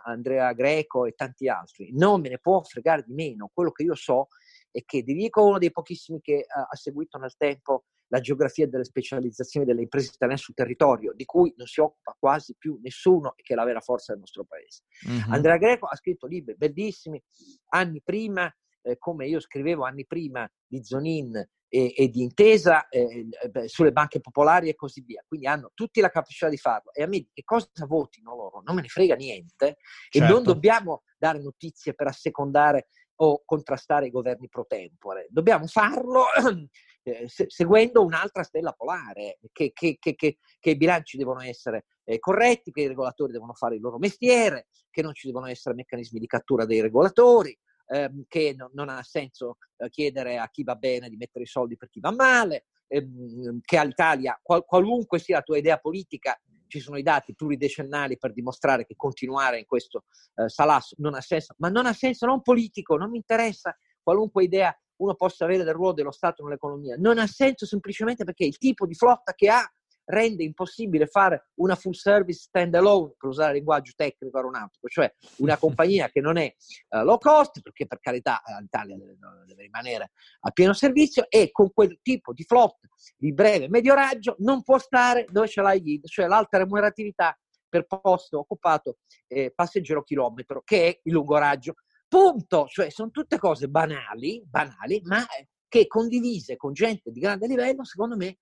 Andrea 0.04 0.52
Greco 0.52 1.06
e 1.06 1.12
tanti 1.12 1.48
altri, 1.48 1.90
non 1.92 2.20
me 2.20 2.30
ne 2.30 2.38
può 2.38 2.60
fregare 2.62 3.04
di 3.06 3.14
meno. 3.14 3.50
Quello 3.52 3.70
che 3.70 3.84
io 3.84 3.94
so 3.94 4.28
è 4.70 4.84
che 4.84 5.02
Di 5.02 5.12
Vico 5.12 5.40
è 5.40 5.48
uno 5.48 5.58
dei 5.58 5.72
pochissimi 5.72 6.20
che 6.20 6.46
uh, 6.46 6.60
ha 6.60 6.76
seguito 6.76 7.18
nel 7.18 7.34
tempo 7.36 7.84
la 8.10 8.20
geografia 8.20 8.66
delle 8.66 8.84
specializzazioni 8.84 9.64
delle 9.64 9.82
imprese 9.82 10.12
italiane 10.14 10.40
sul 10.40 10.54
territorio, 10.54 11.12
di 11.14 11.24
cui 11.24 11.54
non 11.56 11.66
si 11.66 11.80
occupa 11.80 12.16
quasi 12.18 12.56
più 12.58 12.78
nessuno 12.82 13.34
e 13.36 13.42
che 13.42 13.52
è 13.52 13.56
la 13.56 13.64
vera 13.64 13.80
forza 13.80 14.12
del 14.12 14.20
nostro 14.20 14.44
paese. 14.44 14.82
Mm-hmm. 15.08 15.32
Andrea 15.32 15.56
Greco 15.56 15.86
ha 15.86 15.96
scritto 15.96 16.26
libri 16.26 16.56
bellissimi 16.56 17.22
anni 17.68 18.02
prima, 18.02 18.52
eh, 18.82 18.98
come 18.98 19.28
io 19.28 19.38
scrivevo 19.38 19.84
anni 19.84 20.06
prima 20.06 20.50
di 20.66 20.82
Zonin 20.82 21.36
e, 21.72 21.94
e 21.96 22.08
di 22.08 22.22
Intesa 22.22 22.88
eh, 22.88 23.28
eh 23.54 23.68
sulle 23.68 23.92
banche 23.92 24.20
popolari 24.20 24.68
e 24.68 24.74
così 24.74 25.02
via. 25.02 25.22
Quindi 25.24 25.46
hanno 25.46 25.70
tutti 25.72 26.00
la 26.00 26.10
capacità 26.10 26.48
di 26.48 26.56
farlo. 26.56 26.92
E 26.92 27.04
a 27.04 27.06
me 27.06 27.28
che 27.32 27.44
cosa 27.44 27.68
votino 27.86 28.34
loro 28.34 28.60
non 28.64 28.74
me 28.74 28.82
ne 28.82 28.88
frega 28.88 29.14
niente 29.14 29.76
certo. 30.08 30.18
e 30.18 30.20
non 30.20 30.38
certo. 30.38 30.52
dobbiamo 30.52 31.02
dare 31.16 31.40
notizie 31.40 31.94
per 31.94 32.08
assecondare 32.08 32.88
o 33.22 33.42
contrastare 33.44 34.06
i 34.06 34.10
governi 34.10 34.48
pro 34.48 34.64
tempore. 34.66 35.26
Dobbiamo 35.30 35.66
farlo 35.66 36.24
eh, 37.02 37.28
se, 37.28 37.46
seguendo 37.48 38.02
un'altra 38.02 38.42
stella 38.42 38.72
polare, 38.72 39.38
che, 39.52 39.72
che, 39.72 39.96
che, 39.98 40.14
che, 40.14 40.38
i 40.60 40.76
bilanci 40.76 41.18
devono 41.18 41.42
essere 41.42 41.84
eh, 42.04 42.18
corretti, 42.18 42.70
che 42.70 42.82
i 42.82 42.86
regolatori 42.86 43.32
devono 43.32 43.52
fare 43.52 43.74
il 43.74 43.80
loro 43.82 43.98
mestiere, 43.98 44.68
che 44.90 45.02
non 45.02 45.14
ci 45.14 45.26
devono 45.26 45.46
essere 45.46 45.74
meccanismi 45.74 46.18
di 46.18 46.26
cattura 46.26 46.64
dei 46.64 46.80
regolatori, 46.80 47.56
ehm, 47.88 48.24
che 48.26 48.54
no, 48.56 48.70
non 48.72 48.88
ha 48.88 49.02
senso 49.02 49.56
eh, 49.76 49.90
chiedere 49.90 50.38
a 50.38 50.48
chi 50.48 50.62
va 50.62 50.76
bene 50.76 51.10
di 51.10 51.16
mettere 51.16 51.44
i 51.44 51.48
soldi 51.48 51.76
per 51.76 51.90
chi 51.90 52.00
va 52.00 52.12
male, 52.12 52.64
ehm, 52.86 53.60
che 53.62 53.76
all'Italia, 53.76 54.38
qual, 54.42 54.64
qualunque 54.64 55.18
sia 55.18 55.36
la 55.36 55.42
tua 55.42 55.58
idea 55.58 55.76
politica, 55.76 56.40
ci 56.70 56.80
sono 56.80 56.96
i 56.96 57.02
dati 57.02 57.34
pluridecennali 57.34 58.16
per 58.16 58.32
dimostrare 58.32 58.86
che 58.86 58.94
continuare 58.96 59.58
in 59.58 59.66
questo 59.66 60.04
eh, 60.36 60.48
salasso 60.48 60.94
non 60.98 61.14
ha 61.14 61.20
senso, 61.20 61.54
ma 61.58 61.68
non 61.68 61.86
ha 61.86 61.92
senso 61.92 62.26
non 62.26 62.40
politico, 62.40 62.96
non 62.96 63.10
mi 63.10 63.18
interessa 63.18 63.76
qualunque 64.02 64.44
idea 64.44 64.74
uno 65.00 65.14
possa 65.14 65.44
avere 65.44 65.64
del 65.64 65.74
ruolo 65.74 65.92
dello 65.92 66.10
Stato 66.10 66.44
nell'economia. 66.44 66.96
Non 66.98 67.18
ha 67.18 67.26
senso 67.26 67.66
semplicemente 67.66 68.24
perché 68.24 68.44
il 68.44 68.58
tipo 68.58 68.86
di 68.86 68.94
flotta 68.94 69.32
che 69.34 69.48
ha 69.48 69.64
rende 70.10 70.42
impossibile 70.42 71.06
fare 71.06 71.50
una 71.54 71.74
full 71.74 71.92
service 71.92 72.40
stand 72.40 72.74
alone, 72.74 73.14
per 73.16 73.30
usare 73.30 73.50
il 73.50 73.56
linguaggio 73.56 73.92
tecnico 73.96 74.36
aeronautico, 74.36 74.88
cioè 74.88 75.12
una 75.38 75.56
compagnia 75.58 76.08
che 76.08 76.20
non 76.20 76.36
è 76.36 76.52
uh, 76.90 77.04
low 77.04 77.18
cost, 77.18 77.60
perché 77.62 77.86
per 77.86 78.00
carità 78.00 78.42
uh, 78.44 78.60
l'Italia 78.60 78.96
deve, 78.96 79.16
deve, 79.46 79.62
rimanere 79.62 80.12
a 80.40 80.50
pieno 80.50 80.72
servizio, 80.72 81.26
e 81.28 81.50
con 81.50 81.72
quel 81.72 81.98
tipo 82.02 82.32
di 82.32 82.44
flotta 82.44 82.88
di 83.16 83.32
breve 83.32 83.64
e 83.64 83.68
medio 83.68 83.94
raggio 83.94 84.36
non 84.38 84.62
può 84.62 84.78
stare 84.78 85.26
dove 85.30 85.48
ce 85.48 85.62
l'hai 85.62 85.80
yield, 85.80 86.06
cioè 86.06 86.26
l'alta 86.26 86.58
remuneratività 86.58 87.36
per 87.68 87.86
posto 87.86 88.40
occupato 88.40 88.98
eh, 89.28 89.52
passeggero 89.54 90.02
chilometro, 90.02 90.62
che 90.64 90.88
è 90.88 91.00
il 91.04 91.12
lungo 91.12 91.38
raggio. 91.38 91.74
Punto, 92.08 92.66
cioè 92.66 92.90
sono 92.90 93.10
tutte 93.10 93.38
cose 93.38 93.68
banali, 93.68 94.42
banali, 94.44 95.00
ma 95.04 95.24
che 95.68 95.86
condivise 95.86 96.56
con 96.56 96.72
gente 96.72 97.12
di 97.12 97.20
grande 97.20 97.46
livello, 97.46 97.84
secondo 97.84 98.16
me, 98.16 98.38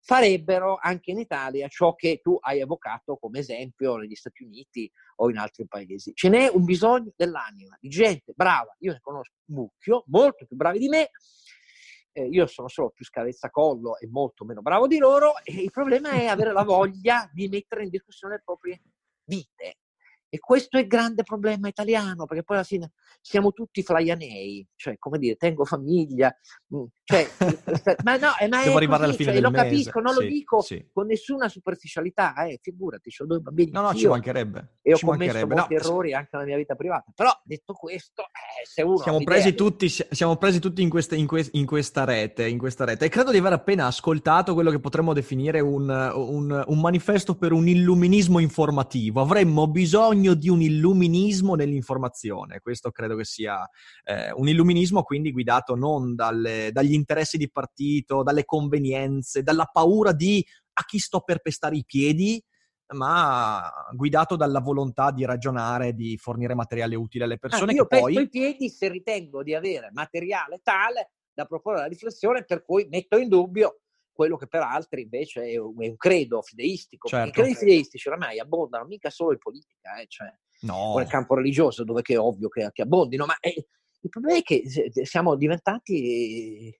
farebbero 0.00 0.78
anche 0.80 1.10
in 1.10 1.18
Italia 1.18 1.68
ciò 1.68 1.94
che 1.94 2.20
tu 2.22 2.36
hai 2.40 2.60
evocato 2.60 3.16
come 3.16 3.40
esempio 3.40 3.96
negli 3.96 4.14
Stati 4.14 4.42
Uniti 4.42 4.90
o 5.16 5.30
in 5.30 5.38
altri 5.38 5.66
paesi. 5.66 6.12
Ce 6.14 6.28
n'è 6.28 6.48
un 6.48 6.64
bisogno 6.64 7.12
dell'anima, 7.16 7.76
di 7.80 7.88
gente 7.88 8.32
brava, 8.34 8.74
io 8.78 8.92
ne 8.92 9.00
conosco 9.00 9.34
un 9.46 9.56
mucchio, 9.56 10.04
molto 10.06 10.46
più 10.46 10.56
bravi 10.56 10.78
di 10.78 10.88
me, 10.88 11.10
eh, 12.12 12.26
io 12.26 12.46
sono 12.46 12.68
solo 12.68 12.90
più 12.90 13.04
scavezzacollo 13.04 13.98
e 13.98 14.08
molto 14.08 14.44
meno 14.44 14.62
bravo 14.62 14.86
di 14.86 14.98
loro 14.98 15.34
e 15.44 15.62
il 15.62 15.70
problema 15.70 16.10
è 16.10 16.26
avere 16.26 16.52
la 16.52 16.64
voglia 16.64 17.28
di 17.32 17.48
mettere 17.48 17.84
in 17.84 17.90
discussione 17.90 18.34
le 18.34 18.42
proprie 18.44 18.80
vite. 19.24 19.76
E 20.30 20.38
questo 20.38 20.76
è 20.76 20.80
il 20.80 20.86
grande 20.86 21.22
problema 21.22 21.68
italiano, 21.68 22.26
perché 22.26 22.42
poi 22.42 22.56
alla 22.56 22.64
fine 22.66 22.92
siamo 23.22 23.52
tutti 23.52 23.82
flaianei, 23.82 24.66
cioè 24.76 24.98
come 24.98 25.18
dire, 25.18 25.36
tengo 25.36 25.64
famiglia, 25.64 26.34
mm, 26.74 26.82
cioè, 27.04 27.26
ma 28.04 28.16
no, 28.18 28.36
eh, 28.38 28.46
ma 28.48 28.58
arrivare 28.60 28.86
così, 28.88 29.02
alla 29.04 29.12
fine 29.14 29.32
cioè, 29.32 29.40
lo 29.40 29.50
mese. 29.50 29.64
capisco, 29.64 30.00
non 30.00 30.12
sì, 30.14 30.20
lo 30.22 30.26
dico 30.28 30.60
sì. 30.60 30.88
con 30.92 31.06
nessuna 31.06 31.48
superficialità, 31.48 32.34
eh, 32.44 32.58
figurati, 32.60 33.10
ho 33.18 33.24
due 33.24 33.38
bambini 33.40 33.70
No, 33.70 33.80
no, 33.80 33.94
ci 33.94 34.06
mancherebbe. 34.06 34.74
e 34.82 34.92
ho 34.92 34.96
ci 34.96 35.06
commesso 35.06 35.32
mancherebbe. 35.32 35.54
molti 35.54 35.74
No, 35.74 35.80
errori 35.80 36.12
anche 36.12 36.28
nella 36.32 36.44
mia 36.44 36.56
vita 36.58 36.74
privata, 36.74 37.10
però 37.14 37.30
detto 37.44 37.72
questo, 37.72 38.22
eh, 38.24 38.66
se 38.66 38.82
uno 38.82 38.98
Siamo 38.98 39.22
presi, 39.24 39.54
tutti, 39.54 39.88
si- 39.88 40.06
siamo 40.10 40.36
presi 40.36 40.58
tutti 40.60 40.82
in, 40.82 40.90
queste- 40.90 41.16
in 41.16 41.26
que- 41.26 41.48
in 41.52 41.64
questa 41.64 42.04
rete, 42.04 42.46
in 42.46 42.58
questa 42.58 42.84
rete 42.84 43.06
e 43.06 43.08
credo 43.08 43.30
di 43.30 43.38
aver 43.38 43.54
appena 43.54 43.86
ascoltato 43.86 44.52
quello 44.52 44.70
che 44.70 44.78
potremmo 44.78 45.14
definire 45.14 45.60
un, 45.60 45.88
un- 45.88 46.64
un 46.66 46.80
manifesto 46.80 47.34
per 47.34 47.52
un 47.52 47.66
illuminismo 47.66 48.38
informativo. 48.40 49.22
Avremmo 49.22 49.66
bisogno 49.68 50.16
di 50.20 50.48
un 50.48 50.60
illuminismo 50.60 51.54
nell'informazione. 51.54 52.60
Questo 52.60 52.90
credo 52.90 53.16
che 53.16 53.24
sia 53.24 53.68
eh, 54.04 54.32
un 54.32 54.48
illuminismo 54.48 55.02
quindi 55.02 55.32
guidato 55.32 55.74
non 55.74 56.14
dalle- 56.14 56.70
dagli 56.72 56.92
interessi 56.92 57.36
di 57.36 57.50
partito, 57.50 58.22
dalle 58.22 58.44
convenienze, 58.44 59.42
dalla 59.42 59.68
paura 59.70 60.12
di 60.12 60.44
a 60.72 60.84
chi 60.84 60.98
sto 60.98 61.20
per 61.20 61.40
pestare 61.40 61.76
i 61.76 61.84
piedi, 61.84 62.42
ma 62.94 63.60
guidato 63.92 64.36
dalla 64.36 64.60
volontà 64.60 65.10
di 65.10 65.24
ragionare, 65.24 65.92
di 65.92 66.16
fornire 66.16 66.54
materiale 66.54 66.94
utile 66.94 67.24
alle 67.24 67.38
persone 67.38 67.72
Ah, 67.72 67.74
io 67.74 67.86
che 67.86 67.98
poi... 67.98 68.14
pesto 68.14 68.20
i 68.20 68.28
piedi 68.28 68.68
se 68.70 68.88
ritengo 68.88 69.42
di 69.42 69.54
avere 69.54 69.90
materiale 69.92 70.60
tale 70.62 71.10
da 71.32 71.44
proporre 71.44 71.78
la 71.78 71.86
riflessione 71.86 72.44
per 72.44 72.64
cui 72.64 72.86
metto 72.90 73.16
in 73.16 73.28
dubbio 73.28 73.80
quello 74.18 74.36
che 74.36 74.48
per 74.48 74.62
altri 74.62 75.02
invece 75.02 75.44
è 75.44 75.56
un, 75.58 75.80
è 75.80 75.86
un 75.86 75.96
credo 75.96 76.42
fideistico. 76.42 77.06
Certo. 77.06 77.28
I 77.28 77.32
credi 77.32 77.54
fideistici 77.54 78.08
oramai 78.08 78.40
abbondano 78.40 78.84
mica 78.84 79.10
solo 79.10 79.30
in 79.30 79.38
politica, 79.38 80.00
eh, 80.00 80.06
cioè, 80.08 80.26
No, 80.62 80.74
o 80.74 80.98
nel 80.98 81.06
campo 81.06 81.36
religioso 81.36 81.84
dove 81.84 82.02
che 82.02 82.14
è 82.14 82.18
ovvio 82.18 82.48
che, 82.48 82.68
che 82.72 82.82
abbondino, 82.82 83.26
ma 83.26 83.38
eh, 83.38 83.68
il 84.00 84.08
problema 84.08 84.38
è 84.38 84.42
che 84.42 84.64
siamo 85.04 85.36
diventati... 85.36 86.76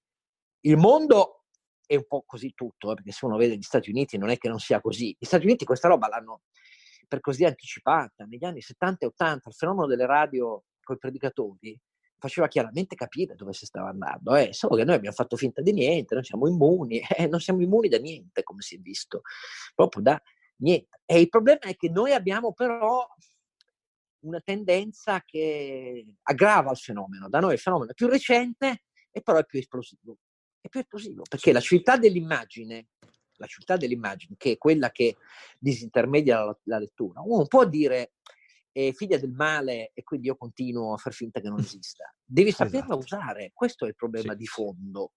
Il 0.62 0.76
mondo 0.76 1.45
è 1.86 1.95
un 1.95 2.07
po' 2.09 2.24
così 2.26 2.53
tutto, 2.55 2.91
eh, 2.91 2.95
perché 2.95 3.12
se 3.12 3.24
uno 3.24 3.36
vede 3.36 3.57
gli 3.57 3.62
Stati 3.62 3.91
Uniti 3.91 4.18
non 4.18 4.30
è 4.30 4.36
che 4.36 4.49
non 4.49 4.59
sia 4.59 4.80
così. 4.80 5.14
Gli 5.16 5.24
Stati 5.24 5.45
Uniti 5.45 5.64
questa 5.64 5.86
roba 5.86 6.09
l'hanno 6.09 6.43
per 7.07 7.20
così 7.20 7.45
anticipata 7.45 8.24
negli 8.24 8.45
anni 8.45 8.62
70 8.62 9.05
e 9.05 9.09
80, 9.11 9.49
il 9.49 9.55
fenomeno 9.55 9.86
delle 9.86 10.07
radio 10.07 10.64
con 10.82 10.97
i 10.97 10.99
predicatori 10.99 11.80
faceva 12.19 12.49
chiaramente 12.49 12.95
capire 12.97 13.35
dove 13.35 13.53
si 13.53 13.64
stava 13.64 13.89
andando, 13.89 14.35
eh, 14.35 14.53
solo 14.53 14.77
che 14.77 14.85
noi 14.85 14.97
abbiamo 14.97 15.14
fatto 15.14 15.37
finta 15.37 15.62
di 15.62 15.73
niente, 15.73 16.14
noi 16.14 16.25
siamo 16.25 16.49
immuni, 16.49 17.01
eh, 17.16 17.27
non 17.27 17.41
siamo 17.41 17.62
immuni 17.62 17.89
da 17.89 17.99
niente, 17.99 18.43
come 18.43 18.61
si 18.61 18.77
è 18.77 18.79
visto, 18.79 19.23
proprio 19.75 20.03
da 20.03 20.23
niente. 20.57 21.01
E 21.05 21.21
il 21.21 21.29
problema 21.29 21.61
è 21.61 21.77
che 21.77 21.89
noi 21.89 22.12
abbiamo 22.12 22.53
però 22.53 23.07
una 24.21 24.41
tendenza 24.41 25.23
che 25.25 26.05
aggrava 26.23 26.71
il 26.73 26.77
fenomeno. 26.77 27.29
Da 27.29 27.39
noi 27.39 27.55
il 27.55 27.61
fenomeno 27.61 27.93
è 27.93 27.95
più 27.95 28.09
recente 28.09 28.83
e 29.11 29.23
però 29.23 29.39
è 29.39 29.45
più 29.47 29.59
esplosivo. 29.59 30.19
È 30.61 30.69
più 30.69 30.81
esplosivo 30.81 31.23
perché 31.29 31.53
la 31.53 31.61
civiltà 31.61 31.97
dell'immagine, 31.97 32.89
la 33.37 33.47
civiltà 33.47 33.77
dell'immagine, 33.77 34.35
che 34.37 34.53
è 34.53 34.59
quella 34.59 34.91
che 34.91 35.16
disintermedia 35.59 36.45
la, 36.45 36.59
la 36.64 36.79
lettura, 36.79 37.21
uno 37.25 37.47
può 37.47 37.64
dire 37.64 38.14
è 38.87 38.93
figlia 38.93 39.18
del 39.18 39.33
male 39.33 39.91
e 39.95 40.03
quindi 40.05 40.29
io 40.29 40.37
continuo 40.37 40.93
a 40.95 40.97
far 40.99 41.12
finta 41.12 41.41
che 41.41 41.49
non 41.49 41.59
esista. 41.59 42.12
Devi 42.24 42.53
saperla 42.53 42.95
Esatto. 42.97 42.99
usare, 42.99 43.51
questo 43.53 43.85
è 43.85 43.89
il 43.89 43.97
problema 43.97 44.33
Sì. 44.33 44.39
di 44.39 44.47
fondo. 44.47 45.12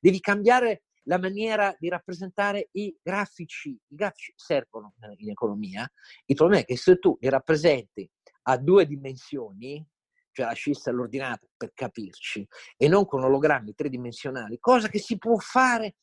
Devi 0.00 0.18
cambiare 0.20 0.84
la 1.04 1.18
maniera 1.18 1.74
di 1.78 1.88
rappresentare 1.88 2.68
i 2.72 2.96
grafici. 3.02 3.68
I 3.70 3.94
grafici 3.94 4.32
servono 4.36 4.94
in 5.18 5.30
economia. 5.30 5.88
Il 6.24 6.34
problema 6.34 6.62
è 6.62 6.64
che 6.64 6.76
se 6.76 6.98
tu 6.98 7.16
li 7.20 7.28
rappresenti 7.28 8.08
a 8.46 8.56
due 8.56 8.86
dimensioni, 8.86 9.86
cioè 10.32 10.46
la 10.46 10.52
scissa 10.52 10.90
e 10.90 10.94
l'ordinata 10.94 11.46
per 11.56 11.72
capirci, 11.74 12.46
e 12.76 12.88
non 12.88 13.04
con 13.06 13.22
ologrammi 13.22 13.74
tridimensionali, 13.74 14.58
cosa 14.58 14.88
che 14.88 14.98
si 14.98 15.16
può 15.18 15.36
fare 15.36 15.96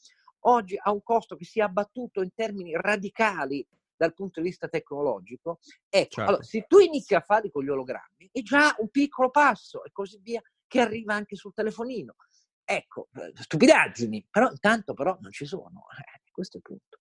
oggi 0.45 0.77
a 0.81 0.91
un 0.91 1.01
costo 1.03 1.35
che 1.35 1.45
sia 1.45 1.65
abbattuto 1.65 2.21
in 2.21 2.29
termini 2.33 2.71
radicali 2.73 3.67
dal 4.01 4.13
punto 4.15 4.41
di 4.41 4.47
vista 4.47 4.67
tecnologico. 4.67 5.59
Ecco, 5.87 6.09
Certo. 6.15 6.21
allora, 6.29 6.43
se 6.43 6.65
tu 6.67 6.79
inizi 6.79 7.13
a 7.13 7.21
farli 7.21 7.51
con 7.51 7.63
gli 7.63 7.69
ologrammi, 7.69 8.29
è 8.31 8.41
già 8.41 8.75
un 8.79 8.89
piccolo 8.89 9.29
passo 9.29 9.83
e 9.83 9.91
così 9.91 10.19
via, 10.23 10.41
che 10.67 10.79
arriva 10.79 11.13
anche 11.13 11.35
sul 11.35 11.53
telefonino. 11.53 12.15
Ecco, 12.63 13.09
eh, 13.13 13.31
stupidaggini, 13.35 14.25
però 14.29 14.49
intanto 14.49 14.93
però 14.93 15.17
non 15.21 15.31
ci 15.31 15.45
sono. 15.45 15.85
Eh, 16.01 16.31
questo 16.31 16.57
è 16.57 16.61
il 16.63 16.63
punto. 16.63 16.97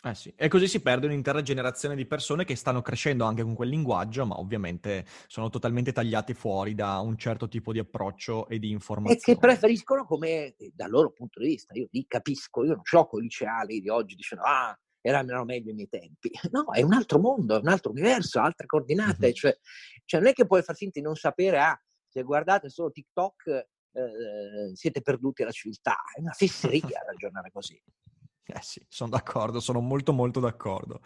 Eh 0.00 0.14
sì, 0.14 0.32
e 0.36 0.46
così 0.46 0.68
si 0.68 0.80
perde 0.80 1.06
un'intera 1.06 1.42
generazione 1.42 1.96
di 1.96 2.06
persone 2.06 2.44
che 2.44 2.54
stanno 2.54 2.82
crescendo 2.82 3.24
anche 3.24 3.42
con 3.42 3.54
quel 3.54 3.68
linguaggio, 3.68 4.24
ma 4.26 4.38
ovviamente 4.38 5.04
sono 5.26 5.48
totalmente 5.48 5.90
tagliati 5.90 6.34
fuori 6.34 6.76
da 6.76 7.00
un 7.00 7.16
certo 7.18 7.48
tipo 7.48 7.72
di 7.72 7.80
approccio 7.80 8.46
e 8.46 8.60
di 8.60 8.68
E 8.68 8.70
informazione. 8.70 9.20
che 9.24 9.36
preferiscono 9.44 10.04
come, 10.04 10.54
eh, 10.54 10.70
dal 10.72 10.90
loro 10.90 11.10
punto 11.10 11.40
di 11.40 11.48
vista, 11.48 11.74
io 11.74 11.88
li 11.90 12.06
capisco, 12.06 12.62
io 12.62 12.74
non 12.74 13.08
i 13.18 13.20
liceali 13.22 13.80
di 13.80 13.88
oggi, 13.88 14.14
dicono, 14.14 14.42
ah, 14.44 14.78
erano 15.16 15.44
meglio 15.44 15.70
i 15.70 15.74
miei 15.74 15.88
tempi. 15.88 16.30
No, 16.50 16.72
è 16.72 16.82
un 16.82 16.92
altro 16.92 17.18
mondo, 17.18 17.56
è 17.56 17.60
un 17.60 17.68
altro 17.68 17.90
universo, 17.90 18.40
altre 18.40 18.66
coordinate, 18.66 19.28
Mhm. 19.28 19.32
cioè, 19.32 19.58
cioè 20.04 20.20
non 20.20 20.30
è 20.30 20.32
che 20.32 20.46
puoi 20.46 20.62
far 20.62 20.76
finta 20.76 20.98
di 20.98 21.04
non 21.04 21.14
sapere, 21.14 21.58
ah, 21.60 21.80
se 22.08 22.22
guardate 22.22 22.68
solo 22.70 22.90
TikTok 22.90 23.46
eh, 23.92 24.70
siete 24.74 25.02
perduti 25.02 25.42
alla 25.42 25.50
civiltà, 25.50 25.96
è 26.14 26.20
una 26.20 26.32
fesseria 26.32 27.00
ragionare 27.06 27.50
così. 27.50 27.80
Eh 28.50 28.62
sì, 28.62 28.84
sono 28.88 29.10
d'accordo, 29.10 29.60
sono 29.60 29.80
molto 29.80 30.12
molto 30.12 30.40
d'accordo. 30.40 31.00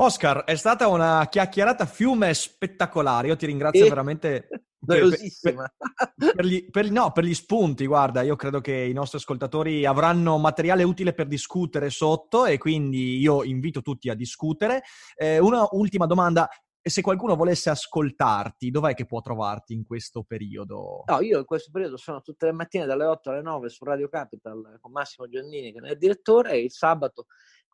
Oscar, 0.00 0.44
è 0.44 0.54
stata 0.54 0.86
una 0.86 1.26
chiacchierata 1.28 1.84
fiume 1.84 2.32
spettacolare. 2.32 3.26
Io 3.26 3.36
ti 3.36 3.46
ringrazio 3.46 3.84
Eh, 3.84 3.88
veramente 3.88 4.48
per, 4.78 5.08
per 6.34 6.44
gli, 6.44 6.70
per- 6.70 6.90
no, 6.92 7.10
per 7.10 7.24
gli 7.24 7.34
spunti. 7.34 7.84
Guarda, 7.84 8.22
io 8.22 8.36
credo 8.36 8.60
che 8.60 8.74
i 8.74 8.92
nostri 8.92 9.18
ascoltatori 9.18 9.84
avranno 9.84 10.38
materiale 10.38 10.84
utile 10.84 11.14
per 11.14 11.26
discutere 11.26 11.90
sotto 11.90 12.46
e 12.46 12.58
quindi 12.58 13.18
io 13.18 13.42
invito 13.42 13.82
tutti 13.82 14.08
a 14.08 14.14
discutere. 14.14 14.82
Eh, 15.16 15.40
una 15.40 15.66
ultima 15.72 16.06
domanda. 16.06 16.48
Se 16.80 17.02
qualcuno 17.02 17.34
volesse 17.34 17.68
ascoltarti, 17.68 18.70
dov'è 18.70 18.94
che 18.94 19.04
può 19.04 19.20
trovarti 19.20 19.74
in 19.74 19.84
questo 19.84 20.22
periodo? 20.22 21.02
No, 21.06 21.20
io 21.20 21.40
in 21.40 21.44
questo 21.44 21.70
periodo 21.72 21.96
sono 21.96 22.22
tutte 22.22 22.46
le 22.46 22.52
mattine 22.52 22.86
dalle 22.86 23.04
8 23.04 23.30
alle 23.30 23.42
9 23.42 23.68
su 23.68 23.84
Radio 23.84 24.08
Capital 24.08 24.78
con 24.80 24.92
Massimo 24.92 25.28
Giannini 25.28 25.72
che 25.72 25.80
è 25.80 25.90
il 25.90 25.98
direttore 25.98 26.52
e 26.52 26.62
il 26.62 26.70
sabato 26.70 27.26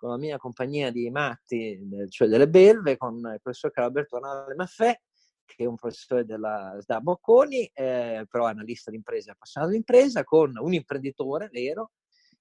con 0.05 0.13
la 0.13 0.19
mia 0.19 0.37
compagnia 0.37 0.91
di 0.91 1.09
matti, 1.09 1.81
cioè 2.11 2.29
delle 2.29 2.47
belve, 2.47 2.99
con 2.99 3.17
il 3.17 3.41
professor 3.41 3.71
Calaberto 3.71 4.19
Anale 4.19 4.55
Maffè, 4.55 5.01
che 5.47 5.65
è 5.65 5.67
un 5.67 5.77
professore 5.77 6.27
della 6.27 6.77
SDA 6.79 7.01
Bocconi, 7.01 7.71
eh, 7.73 8.27
però 8.29 8.45
analista 8.45 8.91
di 8.91 8.97
impresa, 8.97 9.33
appassionato 9.33 9.73
di 9.73 9.79
impresa, 9.79 10.23
con 10.23 10.59
un 10.59 10.75
imprenditore 10.75 11.49
vero, 11.51 11.93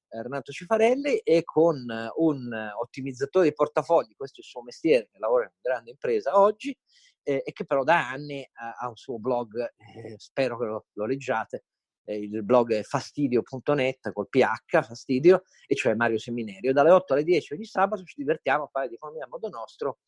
Renato 0.09 0.51
Cifarelli, 0.51 1.19
e 1.19 1.43
con 1.45 1.89
eh, 1.89 2.11
un 2.17 2.53
ottimizzatore 2.81 3.47
di 3.47 3.53
portafogli, 3.53 4.13
questo 4.13 4.41
è 4.41 4.43
il 4.43 4.49
suo 4.49 4.61
mestiere, 4.61 5.07
che 5.09 5.19
lavora 5.19 5.45
in 5.45 5.51
una 5.53 5.73
grande 5.73 5.91
impresa 5.91 6.37
oggi, 6.37 6.77
eh, 7.23 7.43
e 7.45 7.51
che 7.53 7.63
però 7.63 7.85
da 7.85 8.09
anni 8.09 8.45
ha, 8.55 8.73
ha 8.73 8.89
un 8.89 8.97
suo 8.97 9.19
blog, 9.19 9.73
eh, 9.77 10.15
spero 10.17 10.59
che 10.59 10.65
lo, 10.65 10.87
lo 10.91 11.05
leggiate, 11.05 11.63
eh, 12.05 12.17
il 12.17 12.43
blog 12.43 12.73
è 12.73 12.83
fastidio.net 12.83 14.11
col 14.11 14.29
PH, 14.29 14.81
fastidio, 14.83 15.43
e 15.67 15.75
cioè 15.75 15.95
Mario 15.95 16.17
Seminerio. 16.17 16.73
Dalle 16.73 16.91
8 16.91 17.13
alle 17.13 17.23
10 17.23 17.53
ogni 17.53 17.65
sabato 17.65 18.03
ci 18.03 18.15
divertiamo 18.17 18.63
a 18.63 18.69
fare 18.71 18.87
di 18.89 18.95
economia 18.95 19.25
a 19.25 19.27
modo 19.29 19.49
nostro 19.49 19.99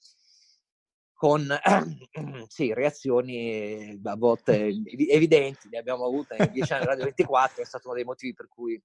con 1.13 1.47
sì, 2.47 2.73
reazioni 2.73 3.35
eh, 3.35 3.99
a 4.03 4.15
volte 4.17 4.65
evi- 4.65 5.09
evidenti, 5.09 5.69
le 5.69 5.77
abbiamo 5.77 6.05
avute 6.05 6.35
in 6.37 6.51
10 6.51 6.73
anni 6.73 6.81
di 6.81 6.87
Radio 6.87 7.03
24, 7.05 7.61
è 7.61 7.65
stato 7.65 7.87
uno 7.87 7.95
dei 7.95 8.05
motivi 8.05 8.33
per 8.33 8.47
cui 8.49 8.81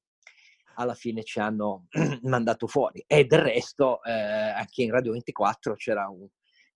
alla 0.74 0.94
fine 0.94 1.24
ci 1.24 1.40
hanno 1.40 1.88
mandato 2.22 2.66
fuori. 2.66 3.04
E 3.06 3.24
del 3.24 3.40
resto, 3.40 4.02
eh, 4.04 4.12
anche 4.12 4.82
in 4.82 4.92
Radio 4.92 5.12
24 5.12 5.74
c'era 5.74 6.08
un- 6.08 6.28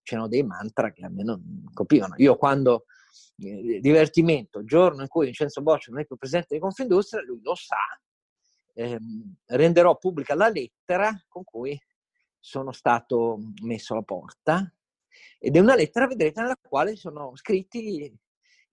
c'erano 0.02 0.28
dei 0.28 0.42
mantra 0.42 0.92
che 0.92 1.04
a 1.04 1.08
me 1.08 1.24
colpivano. 1.72 2.14
Io 2.18 2.36
quando 2.36 2.84
eh, 3.38 3.80
divertimento, 3.80 4.64
giorno 4.64 5.02
in 5.02 5.08
cui 5.08 5.26
Vincenzo 5.26 5.62
Boccia 5.62 5.90
non 5.90 6.00
è 6.00 6.06
più 6.06 6.16
presidente 6.16 6.54
di 6.54 6.60
Confindustria, 6.60 7.22
lui 7.22 7.40
lo 7.42 7.54
sa, 7.54 7.76
ehm, 8.74 9.34
renderò 9.46 9.96
pubblica 9.96 10.34
la 10.34 10.48
lettera 10.48 11.12
con 11.28 11.44
cui 11.44 11.78
sono 12.38 12.72
stato 12.72 13.38
messo 13.62 13.94
alla 13.94 14.02
porta 14.02 14.72
ed 15.38 15.56
è 15.56 15.60
una 15.60 15.74
lettera, 15.74 16.06
vedrete, 16.06 16.40
nella 16.40 16.58
quale 16.60 16.96
sono 16.96 17.34
scritti 17.36 18.12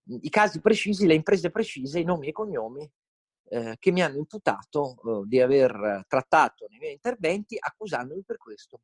i 0.04 0.28
casi 0.30 0.60
precisi, 0.60 1.06
le 1.06 1.14
imprese 1.14 1.50
precise, 1.50 2.00
i 2.00 2.04
nomi 2.04 2.26
e 2.26 2.30
i 2.30 2.32
cognomi 2.32 2.90
eh, 3.48 3.76
che 3.78 3.92
mi 3.92 4.02
hanno 4.02 4.16
imputato 4.16 4.94
eh, 4.94 5.26
di 5.26 5.40
aver 5.40 6.04
trattato 6.08 6.66
nei 6.68 6.78
miei 6.78 6.92
interventi 6.94 7.56
accusandomi 7.58 8.22
per 8.24 8.38
questo, 8.38 8.82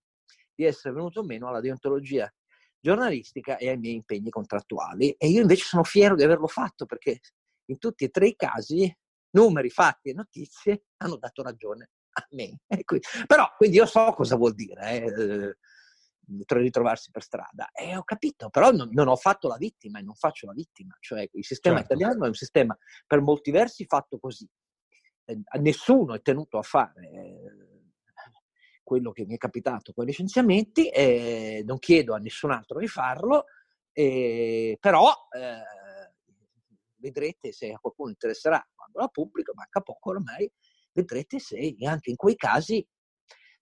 di 0.54 0.64
essere 0.64 0.94
venuto 0.94 1.22
meno 1.24 1.48
alla 1.48 1.60
deontologia 1.60 2.32
giornalistica 2.80 3.56
e 3.56 3.68
ai 3.68 3.78
miei 3.78 3.94
impegni 3.94 4.30
contrattuali. 4.30 5.12
E 5.12 5.28
io 5.28 5.40
invece 5.40 5.64
sono 5.64 5.84
fiero 5.84 6.14
di 6.14 6.22
averlo 6.22 6.46
fatto 6.46 6.86
perché 6.86 7.20
in 7.66 7.78
tutti 7.78 8.04
e 8.04 8.08
tre 8.08 8.28
i 8.28 8.36
casi, 8.36 8.94
numeri, 9.30 9.70
fatti 9.70 10.10
e 10.10 10.14
notizie 10.14 10.84
hanno 10.98 11.16
dato 11.16 11.42
ragione 11.42 11.90
a 12.12 12.26
me. 12.30 12.60
Però 13.26 13.52
quindi 13.56 13.76
io 13.76 13.86
so 13.86 14.12
cosa 14.12 14.36
vuol 14.36 14.54
dire. 14.54 14.90
Eh, 14.90 15.56
ritrovarsi 16.48 17.10
per 17.10 17.22
strada. 17.22 17.70
E 17.72 17.96
ho 17.96 18.04
capito, 18.04 18.50
però 18.50 18.70
non, 18.70 18.90
non, 18.92 19.08
ho 19.08 19.16
fatto 19.16 19.48
la 19.48 19.56
vittima 19.56 19.98
e 19.98 20.02
non 20.02 20.14
faccio 20.14 20.46
la 20.46 20.52
vittima. 20.52 20.94
Cioè 21.00 21.28
il 21.32 21.44
sistema 21.44 21.78
certo. 21.78 21.94
italiano 21.94 22.24
è 22.24 22.28
un 22.28 22.34
sistema 22.34 22.76
per 23.06 23.20
molti 23.20 23.50
versi 23.50 23.86
fatto 23.86 24.18
così. 24.18 24.46
Eh, 25.24 25.40
nessuno 25.60 26.14
è 26.14 26.22
tenuto 26.22 26.58
a 26.58 26.62
fare 26.62 27.10
eh, 27.10 27.67
quello 28.88 29.12
che 29.12 29.26
mi 29.26 29.34
è 29.34 29.36
capitato 29.36 29.92
con 29.92 30.04
i 30.04 30.06
licenziamenti 30.06 30.88
e 30.88 31.62
non 31.66 31.78
chiedo 31.78 32.14
a 32.14 32.18
nessun 32.18 32.52
altro 32.52 32.78
di 32.78 32.86
farlo, 32.88 33.44
eh, 33.92 34.78
però 34.80 35.12
vedrete 36.96 37.52
se 37.52 37.70
a 37.70 37.78
qualcuno 37.78 38.08
interesserà 38.08 38.66
quando 38.74 38.98
la 38.98 39.08
pubblico, 39.08 39.52
manca 39.54 39.82
poco 39.82 40.08
ormai, 40.08 40.50
vedrete 40.92 41.38
se 41.38 41.76
anche 41.82 42.08
in 42.08 42.16
quei 42.16 42.34
casi 42.34 42.82